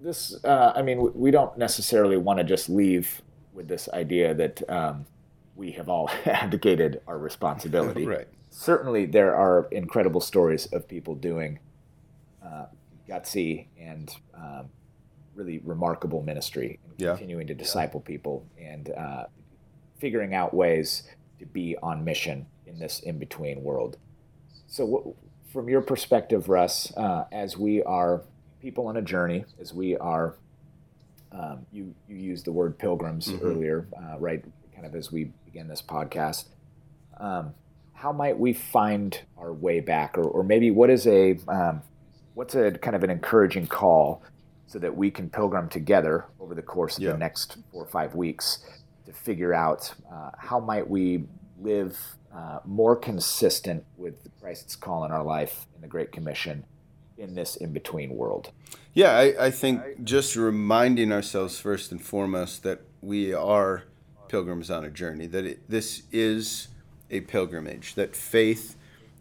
this, 0.00 0.42
uh, 0.44 0.72
I 0.74 0.82
mean, 0.82 1.12
we 1.14 1.30
don't 1.30 1.56
necessarily 1.58 2.16
want 2.16 2.38
to 2.38 2.44
just 2.44 2.68
leave 2.68 3.22
with 3.52 3.68
this 3.68 3.88
idea 3.92 4.34
that 4.34 4.68
um, 4.70 5.06
we 5.56 5.72
have 5.72 5.88
all 5.88 6.10
abdicated 6.26 7.00
our 7.06 7.18
responsibility. 7.18 8.06
Right. 8.06 8.28
certainly 8.50 9.06
there 9.06 9.34
are 9.34 9.66
incredible 9.72 10.20
stories 10.20 10.66
of 10.66 10.86
people 10.88 11.14
doing 11.14 11.58
uh, 12.44 12.66
gutsy 13.08 13.66
and 13.78 14.14
um, 14.34 14.68
really 15.34 15.58
remarkable 15.64 16.22
ministry 16.22 16.78
and 16.84 16.94
Yeah. 17.00 17.10
continuing 17.16 17.46
to 17.48 17.54
disciple 17.54 18.00
people 18.00 18.46
and 18.60 18.90
uh, 18.90 19.24
figuring 19.98 20.34
out 20.34 20.52
ways 20.54 21.02
to 21.38 21.46
be 21.46 21.76
on 21.82 22.04
mission 22.04 22.46
in 22.66 22.78
this 22.78 23.00
in 23.00 23.18
between 23.18 23.62
world. 23.62 23.96
So, 24.66 24.84
what, 24.84 25.04
from 25.52 25.68
your 25.68 25.80
perspective, 25.82 26.48
Russ, 26.48 26.92
uh, 26.96 27.24
as 27.30 27.56
we 27.56 27.82
are 27.82 28.22
people 28.60 28.86
on 28.86 28.96
a 28.96 29.02
journey, 29.02 29.44
as 29.60 29.72
we 29.72 29.96
are, 29.96 30.34
um, 31.32 31.66
you 31.72 31.94
you 32.08 32.16
used 32.16 32.44
the 32.44 32.52
word 32.52 32.78
pilgrims 32.78 33.32
earlier, 33.42 33.86
uh, 33.96 34.18
right? 34.18 34.44
Kind 34.74 34.86
of 34.86 34.94
as 34.94 35.12
we 35.12 35.30
begin 35.44 35.68
this 35.68 35.82
podcast. 35.82 36.46
Um, 37.18 37.54
how 37.92 38.12
might 38.12 38.38
we 38.38 38.52
find 38.52 39.20
our 39.38 39.52
way 39.52 39.80
back, 39.80 40.18
or, 40.18 40.24
or 40.24 40.42
maybe 40.42 40.70
what 40.70 40.90
is 40.90 41.06
a 41.06 41.38
um, 41.48 41.82
what's 42.34 42.54
a 42.54 42.72
kind 42.72 42.96
of 42.96 43.04
an 43.04 43.10
encouraging 43.10 43.66
call 43.66 44.22
so 44.66 44.78
that 44.80 44.96
we 44.96 45.10
can 45.10 45.30
pilgrim 45.30 45.68
together 45.68 46.24
over 46.40 46.54
the 46.54 46.62
course 46.62 46.96
of 46.96 47.04
Yeah. 47.04 47.12
the 47.12 47.18
next 47.18 47.58
four 47.70 47.84
or 47.84 47.86
five 47.86 48.14
weeks 48.16 48.58
to 49.06 49.12
figure 49.12 49.52
out 49.52 49.92
uh, 50.10 50.30
how 50.38 50.60
might 50.60 50.88
we 50.88 51.24
live 51.60 51.98
uh, 52.34 52.58
more 52.64 52.96
consistent 52.96 53.84
with 53.96 54.14
Christ's 54.40 54.76
call 54.76 55.04
in 55.04 55.12
our 55.12 55.22
life 55.22 55.66
in 55.74 55.80
the 55.80 55.88
Great 55.88 56.12
Commission 56.12 56.64
in 57.16 57.34
this 57.34 57.56
in-between 57.56 58.16
world. 58.16 58.50
Yeah, 58.92 59.12
I, 59.12 59.46
I 59.46 59.50
think 59.50 60.02
just 60.02 60.34
reminding 60.34 61.12
ourselves 61.12 61.60
first 61.60 61.92
and 61.92 62.02
foremost 62.02 62.62
that 62.64 62.80
we 63.00 63.32
are 63.32 63.84
pilgrims 64.28 64.70
on 64.70 64.84
a 64.84 64.90
journey, 64.90 65.26
that 65.28 65.44
it, 65.44 65.70
this 65.70 66.02
is 66.10 66.68
a 67.10 67.20
pilgrimage, 67.20 67.94
that 67.94 68.16
faith, 68.16 68.76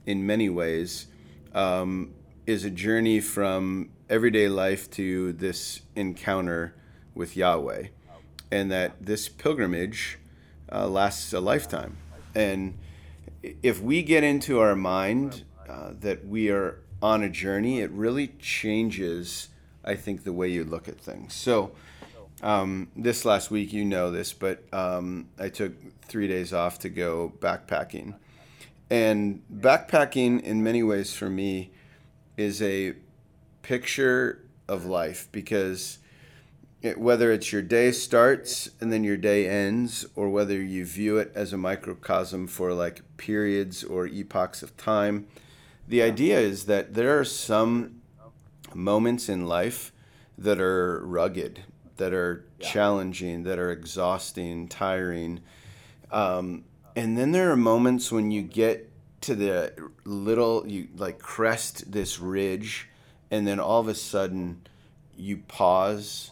in 0.05 0.25
many 0.25 0.49
ways, 0.49 1.07
um, 1.53 2.13
is 2.47 2.65
a 2.65 2.69
journey 2.69 3.19
from 3.19 3.91
everyday 4.09 4.47
life 4.47 4.89
to 4.91 5.34
this 5.34 5.81
encounter 5.95 6.73
with 7.13 7.38
Yahweh, 7.38 7.88
and 8.54 8.72
that 8.72 9.04
this 9.04 9.28
pilgrimage 9.28 10.20
uh, 10.72 10.88
lasts 10.88 11.34
a 11.34 11.39
lifetime. 11.39 11.97
And 12.36 12.78
if 13.41 13.82
we 13.82 14.04
get 14.04 14.24
into 14.24 14.60
our 14.60 14.76
mind 14.76 15.43
uh, 15.68 15.93
that 16.01 16.28
we 16.28 16.51
are 16.51 16.80
on 17.01 17.24
a 17.24 17.30
journey, 17.30 17.82
it 17.82 17.89
really 17.89 18.28
changes, 18.39 19.49
I 19.84 19.95
think, 19.95 20.24
the 20.24 20.32
way 20.32 20.49
you 20.49 20.64
look 20.64 20.88
at 20.88 20.99
things. 20.99 21.34
So, 21.34 21.72
um, 22.43 22.89
this 22.95 23.26
last 23.26 23.49
week, 23.49 23.74
you 23.74 23.86
know 23.86 24.12
this, 24.12 24.34
but 24.34 24.64
um, 24.72 25.30
I 25.39 25.49
took 25.49 25.74
three 26.04 26.28
days 26.28 26.54
off 26.54 26.78
to 26.80 26.89
go 26.89 27.34
backpacking. 27.39 28.14
And 28.91 29.41
backpacking, 29.51 30.43
in 30.43 30.62
many 30.62 30.84
ways, 30.84 31.12
for 31.12 31.30
me, 31.30 31.72
is 32.38 32.62
a 32.62 32.93
picture 33.64 34.43
of 34.68 34.86
life 34.86 35.28
because 35.32 35.97
it, 36.84 36.99
whether 36.99 37.31
it's 37.31 37.51
your 37.53 37.61
day 37.61 37.93
starts 37.93 38.69
and 38.81 38.91
then 38.91 39.05
your 39.05 39.17
day 39.17 39.47
ends, 39.47 40.05
or 40.15 40.29
whether 40.29 40.61
you 40.61 40.86
view 40.86 41.17
it 41.17 41.31
as 41.34 41.53
a 41.53 41.57
microcosm 41.57 42.45
for 42.45 42.73
like 42.73 43.01
periods 43.15 43.84
or 43.86 44.05
epochs 44.05 44.61
of 44.61 44.75
time, 44.75 45.25
the 45.88 46.01
idea 46.01 46.38
is 46.39 46.65
that 46.65 46.93
there 46.93 47.17
are 47.17 47.23
some 47.23 48.01
moments 48.73 49.29
in 49.29 49.47
life 49.47 49.93
that 50.38 50.59
are 50.59 50.99
rugged, 51.05 51.63
that 51.97 52.13
are 52.13 52.45
challenging, 52.59 53.43
that 53.43 53.57
are 53.57 53.71
exhausting, 53.71 54.67
tiring. 54.67 55.39
Um, 56.11 56.65
and 56.97 57.17
then 57.17 57.31
there 57.31 57.49
are 57.49 57.57
moments 57.57 58.11
when 58.11 58.29
you 58.29 58.41
get 58.41 58.91
to 59.21 59.36
the 59.36 59.73
little, 60.03 60.67
you 60.67 60.89
like 60.97 61.19
crest 61.19 61.93
this 61.93 62.19
ridge, 62.19 62.89
and 63.31 63.47
then 63.47 63.59
all 63.59 63.79
of 63.79 63.88
a 63.88 63.95
sudden 63.95 64.67
you 65.15 65.38
pause, 65.38 66.31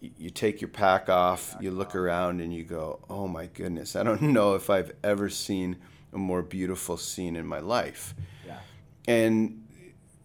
you 0.00 0.30
take 0.30 0.60
your 0.60 0.68
pack 0.68 1.08
off, 1.08 1.56
you 1.60 1.70
look 1.70 1.94
around, 1.94 2.40
and 2.40 2.54
you 2.54 2.64
go, 2.64 3.00
oh 3.10 3.26
my 3.28 3.46
goodness, 3.46 3.96
I 3.96 4.02
don't 4.02 4.22
know 4.38 4.54
if 4.54 4.70
I've 4.70 4.92
ever 5.02 5.28
seen 5.28 5.76
a 6.12 6.18
more 6.18 6.42
beautiful 6.42 6.96
scene 6.96 7.36
in 7.36 7.46
my 7.46 7.58
life. 7.60 8.14
Yeah. 8.46 8.58
And 9.06 9.64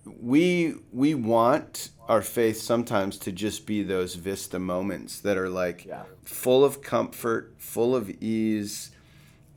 we 0.06 0.76
we 0.92 1.16
want 1.16 1.90
our 2.10 2.22
faith 2.22 2.60
sometimes 2.60 3.18
to 3.18 3.32
just 3.32 3.66
be 3.66 3.82
those 3.84 4.16
vista 4.16 4.60
moments 4.60 5.20
that 5.22 5.38
are 5.38 5.50
like 5.50 5.86
Yeah. 5.86 6.04
full 6.24 6.64
of 6.66 6.82
comfort, 6.82 7.54
full 7.58 7.96
of 7.96 8.10
ease, 8.22 8.92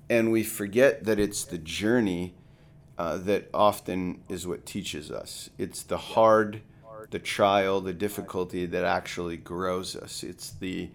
and 0.09 0.31
we 0.31 0.43
forget 0.45 1.05
that 1.05 1.19
it's 1.19 1.45
the 1.45 1.59
journey 1.59 2.35
uh, 2.97 3.17
that 3.19 3.51
often 3.53 4.23
is 4.29 4.47
what 4.47 4.65
teaches 4.65 5.11
us. 5.11 5.51
It's 5.59 5.83
the 5.83 5.99
hard, 5.99 6.63
the 7.11 7.19
trial, 7.19 7.81
the 7.81 7.93
difficulty 7.93 8.67
that 8.67 8.85
actually 8.85 9.37
grows 9.37 9.97
us. 9.97 10.23
It's 10.23 10.51
the 10.51 10.89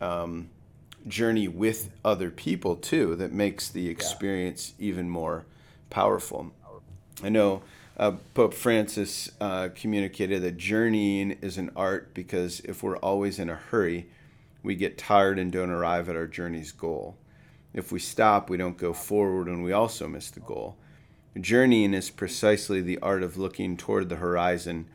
um, 0.00 0.48
journey 1.06 1.48
with 1.48 1.90
other 2.04 2.30
people 2.30 2.76
too 2.76 3.16
that 3.16 3.32
makes 3.32 3.68
the 3.68 3.88
experience 3.88 4.74
even 4.78 5.08
more 5.08 5.44
powerful. 5.90 6.52
I 7.22 7.28
know 7.28 7.62
uh, 7.96 8.12
Pope 8.34 8.54
Francis 8.54 9.30
uh, 9.40 9.70
communicated 9.74 10.42
that 10.42 10.56
journeying 10.56 11.32
is 11.42 11.58
an 11.58 11.70
art 11.74 12.14
because 12.14 12.60
if 12.60 12.82
we're 12.82 12.98
always 12.98 13.38
in 13.38 13.50
a 13.50 13.56
hurry, 13.56 14.06
we 14.62 14.76
get 14.76 14.98
tired 14.98 15.38
and 15.38 15.50
don't 15.50 15.70
arrive 15.70 16.08
at 16.08 16.16
our 16.16 16.26
journey's 16.26 16.72
goal. 16.72 17.16
If 17.74 17.90
we 17.90 17.98
stop, 17.98 18.48
we 18.48 18.56
don't 18.56 18.78
go 18.78 18.92
forward 18.92 19.48
and 19.48 19.64
we 19.64 19.72
also 19.72 20.06
miss 20.08 20.30
the 20.30 20.40
goal. 20.40 20.76
Journeying 21.40 21.94
is 21.94 22.10
precisely 22.10 22.80
the 22.80 22.98
art 23.00 23.22
of 23.22 23.36
looking 23.36 23.76
toward 23.76 24.08
the 24.08 24.16
horizon, 24.16 24.86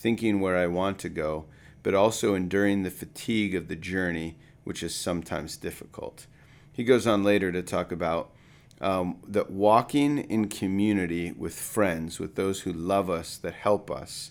thinking 0.00 0.40
where 0.40 0.56
I 0.56 0.66
want 0.66 0.98
to 1.00 1.10
go, 1.10 1.44
but 1.82 1.94
also 1.94 2.34
enduring 2.34 2.82
the 2.82 2.90
fatigue 2.90 3.54
of 3.54 3.68
the 3.68 3.76
journey, 3.76 4.36
which 4.64 4.82
is 4.82 4.94
sometimes 4.94 5.58
difficult. 5.58 6.26
He 6.72 6.84
goes 6.84 7.06
on 7.06 7.22
later 7.22 7.52
to 7.52 7.62
talk 7.62 7.92
about 7.92 8.30
um, 8.80 9.18
that 9.28 9.50
walking 9.50 10.18
in 10.18 10.48
community 10.48 11.32
with 11.32 11.54
friends, 11.54 12.18
with 12.18 12.34
those 12.34 12.60
who 12.62 12.72
love 12.72 13.10
us, 13.10 13.36
that 13.36 13.52
help 13.52 13.90
us, 13.90 14.30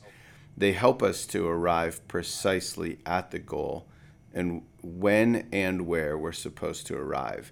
they 0.57 0.71
help 0.71 1.03
us 1.03 1.27
to 1.27 1.47
arrive 1.47 2.05
precisely 2.07 2.97
at 3.05 3.29
the 3.29 3.39
goal 3.39 3.87
and 4.33 4.63
when 4.81 5.47
and 5.51 5.85
where 5.85 6.17
we're 6.17 6.31
supposed 6.31 6.87
to 6.87 6.97
arrive. 6.97 7.51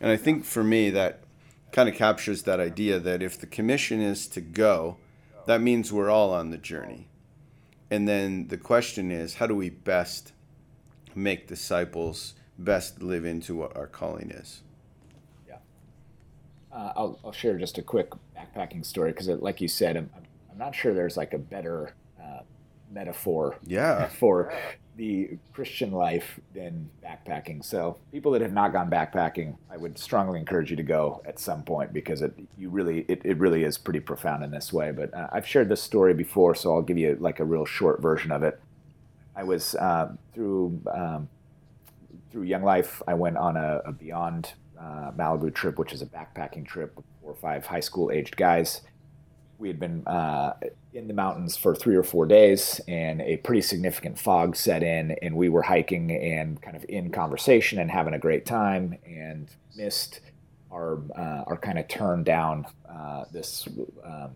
And 0.00 0.10
I 0.10 0.16
think 0.16 0.46
for 0.46 0.64
me, 0.64 0.88
that 0.90 1.24
kind 1.72 1.90
of 1.90 1.94
captures 1.94 2.44
that 2.44 2.58
idea 2.58 2.98
that 2.98 3.22
if 3.22 3.38
the 3.38 3.46
commission 3.46 4.00
is 4.00 4.26
to 4.28 4.40
go, 4.40 4.96
that 5.46 5.60
means 5.60 5.92
we're 5.92 6.10
all 6.10 6.32
on 6.32 6.50
the 6.50 6.58
journey. 6.58 7.08
And 7.90 8.06
then 8.08 8.48
the 8.48 8.56
question 8.56 9.10
is, 9.10 9.34
how 9.34 9.46
do 9.46 9.54
we 9.54 9.68
best 9.70 10.32
make 11.14 11.48
disciples, 11.48 12.34
best 12.58 13.02
live 13.02 13.24
into 13.24 13.56
what 13.56 13.76
our 13.76 13.86
calling 13.88 14.30
is? 14.30 14.62
Yeah. 15.48 15.56
Uh, 16.72 16.92
I'll, 16.96 17.18
I'll 17.24 17.32
share 17.32 17.58
just 17.58 17.78
a 17.78 17.82
quick 17.82 18.10
backpacking 18.36 18.86
story 18.86 19.10
because, 19.10 19.26
like 19.28 19.60
you 19.60 19.68
said, 19.68 19.96
I'm, 19.96 20.10
I'm 20.50 20.58
not 20.58 20.74
sure 20.74 20.94
there's 20.94 21.16
like 21.16 21.34
a 21.34 21.38
better 21.38 21.94
uh, 22.22 22.40
metaphor 22.92 23.58
Yeah. 23.66 24.06
for 24.08 24.52
the 25.00 25.38
Christian 25.54 25.92
life 25.92 26.38
than 26.54 26.90
backpacking. 27.02 27.64
So, 27.64 27.96
people 28.12 28.32
that 28.32 28.42
have 28.42 28.52
not 28.52 28.74
gone 28.74 28.90
backpacking, 28.90 29.56
I 29.70 29.78
would 29.78 29.98
strongly 29.98 30.38
encourage 30.38 30.68
you 30.68 30.76
to 30.76 30.82
go 30.82 31.22
at 31.24 31.38
some 31.38 31.62
point 31.62 31.94
because 31.94 32.20
it 32.20 32.34
you 32.58 32.68
really 32.68 33.06
it, 33.08 33.22
it 33.24 33.38
really 33.38 33.64
is 33.64 33.78
pretty 33.78 34.00
profound 34.00 34.44
in 34.44 34.50
this 34.50 34.74
way. 34.74 34.92
But 34.92 35.14
uh, 35.14 35.28
I've 35.32 35.46
shared 35.46 35.70
this 35.70 35.82
story 35.82 36.12
before, 36.12 36.54
so 36.54 36.74
I'll 36.74 36.82
give 36.82 36.98
you 36.98 37.16
like 37.18 37.40
a 37.40 37.44
real 37.46 37.64
short 37.64 38.02
version 38.02 38.30
of 38.30 38.42
it. 38.42 38.60
I 39.34 39.42
was 39.42 39.74
uh, 39.76 40.12
through 40.34 40.78
um, 40.92 41.30
through 42.30 42.42
Young 42.42 42.62
Life. 42.62 43.00
I 43.08 43.14
went 43.14 43.38
on 43.38 43.56
a, 43.56 43.80
a 43.86 43.92
Beyond 43.92 44.52
uh, 44.78 45.12
Malibu 45.16 45.54
trip, 45.54 45.78
which 45.78 45.94
is 45.94 46.02
a 46.02 46.06
backpacking 46.06 46.66
trip 46.66 46.94
with 46.94 47.06
four 47.22 47.32
or 47.32 47.36
five 47.36 47.64
high 47.64 47.80
school 47.80 48.10
aged 48.10 48.36
guys. 48.36 48.82
We 49.60 49.68
had 49.68 49.78
been 49.78 50.06
uh, 50.06 50.54
in 50.94 51.06
the 51.06 51.12
mountains 51.12 51.54
for 51.54 51.74
three 51.74 51.94
or 51.94 52.02
four 52.02 52.24
days, 52.24 52.80
and 52.88 53.20
a 53.20 53.36
pretty 53.36 53.60
significant 53.60 54.18
fog 54.18 54.56
set 54.56 54.82
in, 54.82 55.10
and 55.20 55.36
we 55.36 55.50
were 55.50 55.60
hiking 55.60 56.10
and 56.10 56.60
kind 56.62 56.76
of 56.76 56.86
in 56.88 57.10
conversation 57.10 57.78
and 57.78 57.90
having 57.90 58.14
a 58.14 58.18
great 58.18 58.46
time, 58.46 58.96
and 59.04 59.50
missed 59.76 60.20
our 60.72 60.98
uh, 61.14 61.44
our 61.46 61.58
kind 61.58 61.78
of 61.78 61.86
turn 61.88 62.24
down 62.24 62.64
uh, 62.88 63.24
this 63.32 63.68
um, 64.02 64.30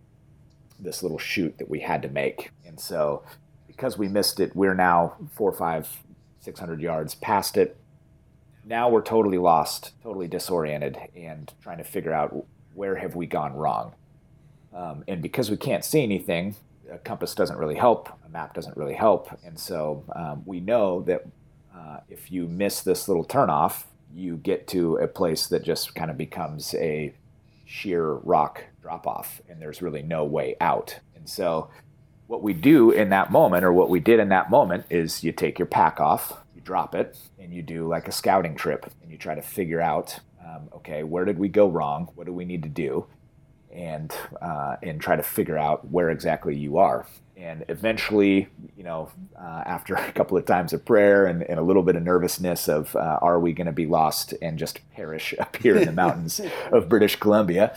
this 0.79 1.03
little 1.03 1.18
chute 1.18 1.57
that 1.57 1.70
we 1.70 1.81
had 1.81 2.03
to 2.03 2.09
make, 2.11 2.51
and 2.66 2.79
so 2.79 3.25
because 3.66 3.97
we 3.97 4.09
missed 4.09 4.41
it, 4.41 4.55
we're 4.55 4.75
now 4.75 5.14
four, 5.33 5.53
five, 5.53 5.89
six 6.39 6.61
hundred 6.61 6.83
yards 6.83 7.14
past 7.14 7.57
it. 7.57 7.79
Now 8.62 8.91
we're 8.91 9.03
totally 9.03 9.39
lost, 9.39 9.93
totally 10.03 10.29
disoriented, 10.29 10.99
and 11.16 11.51
trying 11.62 11.79
to 11.79 11.85
figure 11.85 12.12
out 12.12 12.45
where 12.75 12.97
have 12.97 13.16
we 13.16 13.27
gone 13.27 13.55
wrong. 13.55 13.95
Um, 14.75 15.05
and 15.07 15.22
because 15.22 15.51
we 15.51 15.57
can't 15.57 15.85
see 15.85 16.03
anything, 16.03 16.57
a 16.91 16.99
compass 16.99 17.35
doesn't 17.35 17.57
really 17.59 17.77
help, 17.77 18.09
a 18.27 18.29
map 18.29 18.55
doesn't 18.55 18.77
really 18.77 18.95
help, 18.95 19.29
and 19.45 19.59
so 19.59 20.05
um, 20.14 20.43
we 20.45 20.61
know 20.61 21.03
that 21.03 21.25
uh, 21.75 21.99
if 22.09 22.31
you 22.31 22.47
miss 22.47 22.83
this 22.83 23.09
little 23.09 23.25
turnoff, 23.25 23.85
you 24.14 24.37
get 24.37 24.66
to 24.68 24.97
a 24.97 25.09
place 25.09 25.47
that 25.49 25.64
just 25.64 25.95
kind 25.95 26.11
of 26.11 26.16
becomes 26.16 26.75
a 26.75 27.12
sheer 27.64 28.12
rock 28.14 28.64
drop 28.83 29.07
off, 29.07 29.41
and 29.49 29.61
there's 29.61 29.83
really 29.83 30.03
no 30.03 30.25
way 30.25 30.57
out. 30.61 30.99
And 31.16 31.29
so, 31.29 31.70
what 32.27 32.43
we 32.43 32.53
do 32.53 32.91
in 32.91 33.11
that 33.11 33.33
moment, 33.33 33.64
or 33.64 33.72
what 33.72 33.91
we 33.91 34.01
did 34.01 34.20
in 34.20 34.29
that 34.29 34.51
moment, 34.51 34.87
is 34.91 35.25
you 35.25 35.33
take 35.33 35.59
your 35.59 35.66
pack 35.66 36.01
off, 36.01 36.45
you 36.55 36.61
drop 36.61 36.95
it, 36.95 37.18
and 37.39 37.53
you 37.53 37.62
do 37.62 37.89
like 37.89 38.09
a 38.09 38.12
scouting 38.12 38.55
trip, 38.55 38.91
and 39.03 39.11
you 39.11 39.18
try 39.18 39.35
to 39.35 39.43
figure 39.43 39.81
out, 39.81 40.20
um, 40.45 40.68
okay, 40.75 41.03
where 41.03 41.25
did 41.25 41.39
we 41.39 41.49
go 41.49 41.68
wrong? 41.68 42.11
What 42.14 42.27
do 42.27 42.33
we 42.33 42.45
need 42.45 42.62
to 42.62 42.68
do? 42.68 43.07
And 43.75 44.14
uh, 44.41 44.77
and 44.83 45.01
try 45.01 45.16
to 45.16 45.22
figure 45.22 45.59
out 45.59 45.91
where 45.91 46.09
exactly 46.11 46.57
you 46.57 46.79
are 46.79 47.07
and 47.37 47.64
eventually, 47.68 48.49
you 48.77 48.85
know, 48.85 49.11
uh, 49.39 49.62
after 49.66 49.95
a 49.97 50.12
couple 50.12 50.37
of 50.37 50.45
times 50.45 50.72
of 50.72 50.85
prayer 50.85 51.27
and, 51.27 51.43
and 51.43 51.59
a 51.59 51.62
little 51.62 51.83
bit 51.83 51.97
of 51.97 52.03
nervousness 52.03 52.68
of 52.68 52.95
uh, 52.97 53.18
are 53.20 53.41
we 53.41 53.53
going 53.53 53.66
to 53.66 53.72
be 53.72 53.87
lost 53.87 54.35
and 54.41 54.59
just 54.59 54.81
perish 54.93 55.35
up 55.41 55.57
here 55.57 55.77
in 55.77 55.87
the 55.87 55.93
mountains 56.05 56.41
of 56.72 56.89
British 56.89 57.16
Columbia, 57.16 57.77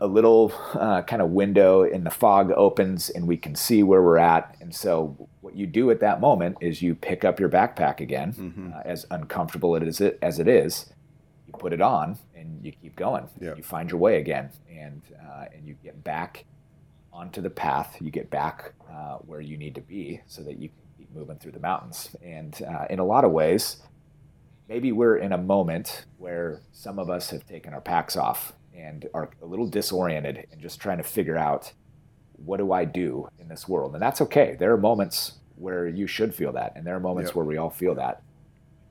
a 0.00 0.06
little 0.06 0.52
uh, 0.74 1.02
kind 1.02 1.22
of 1.22 1.30
window 1.30 1.82
in 1.82 2.04
the 2.04 2.10
fog 2.10 2.50
opens 2.52 3.08
and 3.08 3.26
we 3.26 3.36
can 3.36 3.54
see 3.54 3.82
where 3.82 4.02
we're 4.02 4.18
at. 4.18 4.54
And 4.60 4.74
so, 4.74 5.28
what 5.40 5.56
you 5.56 5.66
do 5.66 5.90
at 5.90 6.00
that 6.00 6.20
moment 6.20 6.58
is 6.60 6.82
you 6.82 6.94
pick 6.94 7.24
up 7.24 7.40
your 7.40 7.48
backpack 7.48 8.00
again, 8.00 8.34
mm-hmm. 8.34 8.72
Uh, 8.74 8.80
as 8.84 9.06
uncomfortable 9.10 9.74
it, 9.76 10.18
as 10.20 10.38
it 10.38 10.48
is. 10.48 10.92
You 11.48 11.54
put 11.58 11.72
it 11.72 11.80
on 11.80 12.18
and 12.36 12.64
you 12.64 12.72
keep 12.72 12.94
going. 12.94 13.26
Yep. 13.40 13.56
You 13.56 13.62
find 13.62 13.90
your 13.90 13.98
way 13.98 14.20
again, 14.20 14.50
and 14.70 15.02
uh, 15.20 15.46
and 15.52 15.66
you 15.66 15.74
get 15.82 16.04
back 16.04 16.44
onto 17.12 17.40
the 17.40 17.50
path. 17.50 17.96
You 18.00 18.10
get 18.10 18.30
back 18.30 18.74
uh, 18.90 19.16
where 19.16 19.40
you 19.40 19.56
need 19.56 19.74
to 19.74 19.80
be 19.80 20.20
so 20.26 20.42
that 20.42 20.58
you 20.58 20.68
can 20.68 20.78
keep 20.98 21.14
moving 21.14 21.38
through 21.38 21.52
the 21.52 21.60
mountains. 21.60 22.14
And 22.22 22.60
uh, 22.62 22.84
in 22.90 22.98
a 22.98 23.04
lot 23.04 23.24
of 23.24 23.32
ways, 23.32 23.78
maybe 24.68 24.92
we're 24.92 25.16
in 25.16 25.32
a 25.32 25.38
moment 25.38 26.04
where 26.18 26.60
some 26.72 26.98
of 26.98 27.10
us 27.10 27.30
have 27.30 27.46
taken 27.46 27.72
our 27.72 27.80
packs 27.80 28.16
off 28.16 28.52
and 28.74 29.08
are 29.14 29.30
a 29.42 29.46
little 29.46 29.66
disoriented 29.66 30.46
and 30.52 30.60
just 30.60 30.80
trying 30.80 30.98
to 30.98 31.02
figure 31.02 31.36
out 31.36 31.72
what 32.44 32.58
do 32.58 32.72
I 32.72 32.84
do 32.84 33.28
in 33.40 33.48
this 33.48 33.66
world? 33.66 33.94
And 33.94 34.02
that's 34.02 34.20
okay. 34.20 34.56
There 34.58 34.72
are 34.72 34.78
moments 34.78 35.38
where 35.56 35.88
you 35.88 36.06
should 36.06 36.34
feel 36.34 36.52
that, 36.52 36.74
and 36.76 36.86
there 36.86 36.94
are 36.94 37.00
moments 37.00 37.30
yep. 37.30 37.36
where 37.36 37.44
we 37.44 37.56
all 37.56 37.70
feel 37.70 37.96
that. 37.96 38.22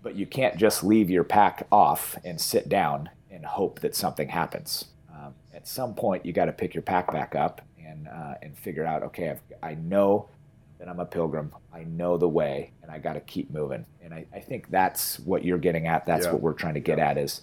But 0.08 0.16
you 0.16 0.26
can't 0.26 0.56
just 0.56 0.86
leave 0.86 1.10
your 1.10 1.26
pack 1.26 1.68
off 1.70 2.16
and 2.24 2.40
sit 2.40 2.70
down 2.70 3.10
and 3.30 3.44
hope 3.44 3.82
that 3.82 3.94
something 3.94 4.30
happens. 4.30 4.86
Um, 5.14 5.34
at 5.54 5.68
some 5.68 5.96
point, 5.96 6.26
you 6.26 6.32
got 6.32 6.46
to 6.46 6.54
pick 6.54 6.74
your 6.74 6.82
pack 6.82 7.12
back 7.12 7.36
up 7.36 7.62
and 7.86 8.08
uh, 8.08 8.36
and 8.42 8.58
figure 8.58 8.86
out 8.86 9.04
okay 9.04 9.30
I've, 9.30 9.42
i 9.64 9.74
know 9.74 10.30
that 10.80 10.88
i'm 10.88 11.00
a 11.00 11.06
pilgrim 11.06 11.54
i 11.74 11.84
know 11.84 12.18
the 12.18 12.28
way 12.28 12.72
and 12.82 12.92
i 12.92 13.00
got 13.00 13.14
to 13.14 13.20
keep 13.20 13.52
moving 13.52 13.86
and 14.02 14.14
I, 14.14 14.26
I, 14.34 14.40
think 14.40 14.70
that's 14.70 15.20
what 15.20 15.44
you're 15.44 15.58
getting 15.58 15.88
at 15.88 16.06
that's 16.06 16.26
yeah. 16.26 16.32
what 16.32 16.42
we're 16.42 16.54
trying 16.54 16.76
to 16.76 16.80
get 16.80 16.98
yeah. 16.98 17.10
at 17.10 17.18
is 17.18 17.42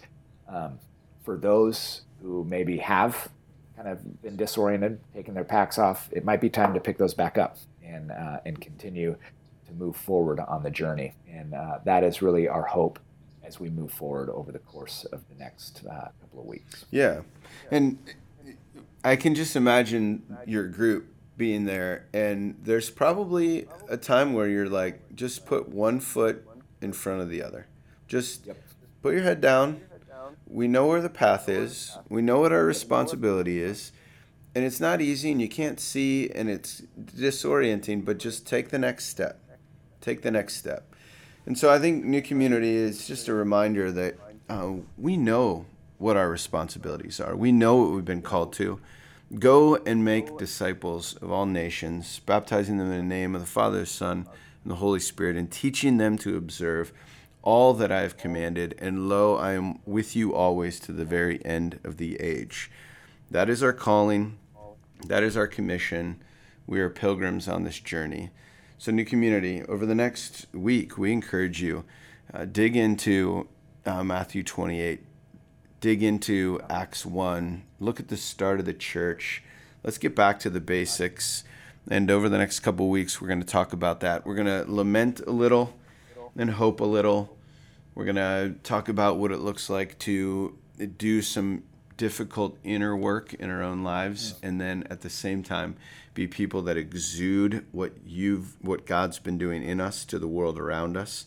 um, 0.49 0.79
for 1.23 1.37
those 1.37 2.03
who 2.23 2.45
maybe 2.45 2.79
have 2.79 3.29
kind 3.77 3.89
of 3.89 4.23
been 4.23 4.37
disoriented 4.37 5.01
taking 5.15 5.35
their 5.35 5.45
packs 5.45 5.79
off 5.79 6.09
it 6.13 6.25
might 6.25 6.41
be 6.41 6.49
time 6.49 6.75
to 6.75 6.81
pick 6.81 6.99
those 6.99 7.15
back 7.15 7.39
up 7.39 7.57
and 7.83 8.11
uh, 8.11 8.39
and 8.45 8.61
continue 8.61 9.17
to 9.75 9.85
move 9.85 9.97
forward 9.97 10.41
on 10.41 10.63
the 10.63 10.71
journey 10.71 11.15
and 11.29 11.55
uh, 11.55 11.79
that 11.85 12.05
is 12.05 12.23
really 12.23 12.49
our 12.49 12.65
hope 12.65 12.99
as 13.43 13.61
we 13.61 13.69
move 13.69 13.93
forward 13.93 14.31
over 14.31 14.53
the 14.53 14.59
course 14.59 15.05
of 15.13 15.23
the 15.29 15.35
next 15.35 15.83
uh, 15.87 16.09
couple 16.21 16.41
of 16.41 16.47
weeks 16.47 16.85
yeah 16.91 17.21
and 17.71 17.99
I 19.05 19.17
can 19.17 19.35
just 19.35 19.55
imagine 19.55 20.23
your 20.47 20.67
group 20.67 21.15
being 21.37 21.67
there, 21.67 22.07
and 22.15 22.57
there's 22.63 22.89
probably 22.89 23.69
a 23.89 23.99
time 23.99 24.33
where 24.33 24.49
you're 24.49 24.69
like, 24.69 25.15
just 25.15 25.45
put 25.45 25.69
one 25.69 26.01
foot 26.01 26.47
in 26.81 26.95
front 26.95 27.21
of 27.21 27.29
the 27.29 27.43
other. 27.43 27.67
Just 28.09 28.47
yep. 28.47 28.57
put 29.03 29.13
your 29.13 29.23
head 29.23 29.43
down. 29.43 29.83
We 30.47 30.69
know 30.69 30.87
where 30.87 31.03
the 31.03 31.11
path 31.11 31.51
is, 31.51 31.99
we 32.09 32.23
know 32.23 32.41
what 32.41 32.53
our 32.53 32.65
responsibility 32.65 33.61
is. 33.61 33.93
And 34.55 34.65
it's 34.65 34.79
not 34.79 35.01
easy, 35.01 35.33
and 35.33 35.41
you 35.41 35.49
can't 35.49 35.81
see, 35.81 36.31
and 36.31 36.49
it's 36.49 36.83
disorienting, 36.97 38.05
but 38.05 38.19
just 38.19 38.47
take 38.47 38.71
the 38.71 38.79
next 38.79 39.07
step. 39.07 39.41
Take 40.05 40.21
the 40.21 40.31
next 40.31 40.57
step. 40.57 40.85
And 41.47 41.57
so 41.57 41.73
I 41.73 41.79
think 41.79 42.05
New 42.05 42.21
Community 42.21 42.77
is 42.77 43.07
just 43.07 43.27
a 43.27 43.33
reminder 43.33 43.91
that 43.91 44.17
uh, 44.51 44.73
we 44.99 45.17
know 45.17 45.65
what 45.97 46.19
our 46.19 46.29
responsibilities 46.29 47.21
are. 47.21 47.35
We 47.35 47.53
know 47.53 47.77
what 47.77 47.93
we've 47.93 48.05
been 48.05 48.21
called 48.21 48.53
to. 48.55 48.81
Go 49.39 49.77
and 49.77 50.05
make 50.05 50.37
disciples 50.37 51.15
of 51.23 51.33
all 51.33 51.47
nations, 51.47 52.21
baptizing 52.27 52.77
them 52.77 52.93
in 52.93 52.99
the 52.99 53.03
name 53.03 53.35
of 53.35 53.41
the 53.41 53.47
Father, 53.47 53.81
the 53.81 53.87
Son, 53.87 54.29
and 54.63 54.71
the 54.71 54.77
Holy 54.77 55.01
Spirit, 55.01 55.39
and 55.39 55.51
teaching 55.51 55.97
them 55.97 56.19
to 56.19 56.37
observe 56.37 56.93
all 57.41 57.73
that 57.73 57.91
I 57.91 58.03
have 58.03 58.19
commanded. 58.19 58.75
And 58.79 59.09
lo, 59.09 59.37
I 59.37 59.55
am 59.55 59.79
with 59.87 60.15
you 60.15 60.35
always 60.35 60.79
to 60.81 60.93
the 60.93 61.07
very 61.07 61.43
end 61.47 61.81
of 61.83 61.97
the 61.97 62.21
age. 62.21 62.71
That 63.31 63.49
is 63.49 63.63
our 63.63 63.73
calling. 63.73 64.37
That 65.07 65.23
is 65.23 65.35
our 65.35 65.47
commission. 65.47 66.23
We 66.67 66.81
are 66.81 66.91
pilgrims 66.91 67.49
on 67.49 67.65
this 67.65 67.81
journey. 67.81 68.33
So, 68.85 68.93
new 68.93 69.07
community, 69.07 69.63
over 69.63 69.87
the 69.87 69.95
next 69.95 70.45
week, 70.53 70.99
we 70.99 71.11
encourage 71.11 71.63
you 71.63 71.85
uh, 72.35 72.45
dig 72.45 72.77
into 72.77 73.49
uh, 73.87 74.05
Matthew 74.05 74.43
28 74.43 75.03
dig 75.81 76.03
into 76.03 76.61
Acts 76.69 77.07
1, 77.07 77.63
look 77.81 77.99
at 77.99 78.09
the 78.09 78.19
start 78.19 78.61
of 78.61 78.67
the 78.67 78.75
church. 78.75 79.43
Let's 79.83 79.97
get 79.97 80.15
back 80.15 80.39
to 80.41 80.51
the 80.51 80.61
basics. 80.61 81.45
And 81.91 82.11
over 82.11 82.29
the 82.29 82.37
next 82.37 82.61
couple 82.61 82.91
weeks, 82.91 83.23
we're 83.23 83.29
going 83.29 83.41
to 83.41 83.47
talk 83.47 83.73
about 83.73 84.01
that. 84.01 84.27
We're 84.27 84.35
going 84.35 84.49
to 84.49 84.71
lament 84.71 85.21
a 85.21 85.31
little 85.31 85.73
and 86.37 86.51
hope 86.51 86.81
a 86.81 86.85
little. 86.85 87.39
We're 87.95 88.05
going 88.05 88.17
to 88.17 88.55
talk 88.65 88.91
about 88.91 89.17
what 89.17 89.33
it 89.33 89.39
looks 89.39 89.71
like 89.71 89.99
to 90.01 90.59
do 90.99 91.23
some 91.23 91.63
difficult 91.97 92.57
inner 92.65 92.97
work 92.97 93.35
in 93.35 93.51
our 93.51 93.63
own 93.63 93.83
lives 93.83 94.35
and 94.43 94.61
then 94.61 94.85
at 94.91 95.03
the 95.03 95.11
same 95.11 95.43
time 95.43 95.77
be 96.15 96.27
people 96.27 96.63
that 96.63 96.77
exude 96.77 97.65
what 97.73 97.93
you've 98.05 98.55
what 98.61 98.87
God's 98.87 99.19
been 99.19 99.39
doing 99.39 99.63
in 99.63 99.81
us 99.81 100.05
to 100.07 100.19
the 100.19 100.29
world 100.29 100.59
around 100.59 100.97
us 100.97 101.27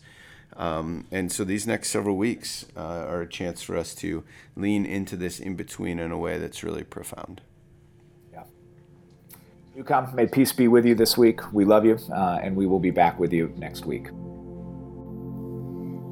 um, 0.58 1.06
and 1.12 1.30
so 1.30 1.44
these 1.44 1.66
next 1.66 1.90
several 1.90 2.16
weeks 2.16 2.66
uh, 2.76 2.80
are 2.80 3.22
a 3.22 3.28
chance 3.28 3.62
for 3.62 3.76
us 3.76 3.94
to 3.96 4.24
lean 4.56 4.84
into 4.84 5.16
this 5.16 5.38
in 5.38 5.54
between 5.54 6.00
in 6.00 6.10
a 6.10 6.18
way 6.18 6.36
that's 6.38 6.64
really 6.64 6.82
profound. 6.82 7.40
Yeah. 8.32 8.42
Newcom, 9.76 10.12
may 10.14 10.26
peace 10.26 10.52
be 10.52 10.66
with 10.66 10.84
you 10.84 10.96
this 10.96 11.16
week. 11.16 11.52
We 11.52 11.64
love 11.64 11.84
you, 11.84 11.98
uh, 12.12 12.40
and 12.42 12.56
we 12.56 12.66
will 12.66 12.80
be 12.80 12.90
back 12.90 13.20
with 13.20 13.32
you 13.32 13.54
next 13.56 13.86
week. 13.86 14.10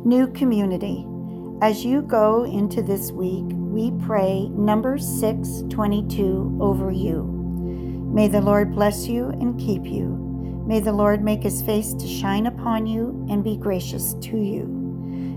New 0.04 0.28
community. 0.28 1.04
As 1.62 1.86
you 1.86 2.02
go 2.02 2.44
into 2.44 2.82
this 2.82 3.11
week, 3.12 3.46
we 3.48 3.90
pray 4.04 4.48
number 4.50 4.98
622 4.98 6.59
over 6.61 6.90
you. 6.90 7.24
May 8.12 8.28
the 8.28 8.42
Lord 8.42 8.74
bless 8.74 9.07
you 9.07 9.30
and 9.30 9.59
keep 9.59 9.86
you. 9.86 10.04
May 10.66 10.80
the 10.80 10.92
Lord 10.92 11.24
make 11.24 11.42
his 11.42 11.62
face 11.62 11.94
to 11.94 12.07
shine 12.07 12.46
upon 12.46 12.86
you 12.86 13.26
and 13.30 13.42
be 13.42 13.57
gracious 13.57 14.14
to 14.14 14.36
you. 14.36 14.66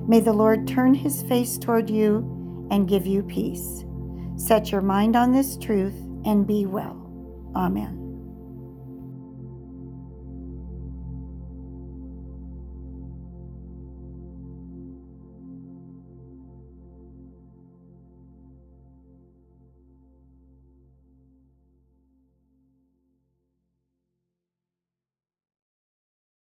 May 0.09 0.19
the 0.19 0.33
Lord 0.33 0.67
turn 0.67 0.93
his 0.93 1.21
face 1.23 1.57
toward 1.57 1.89
you 1.89 2.67
and 2.69 2.89
give 2.89 3.07
you 3.07 3.23
peace. 3.23 3.85
Set 4.35 4.73
your 4.73 4.81
mind 4.81 5.15
on 5.15 5.31
this 5.31 5.55
truth 5.55 5.95
and 6.25 6.45
be 6.45 6.65
well. 6.65 6.97
Amen. 7.55 7.98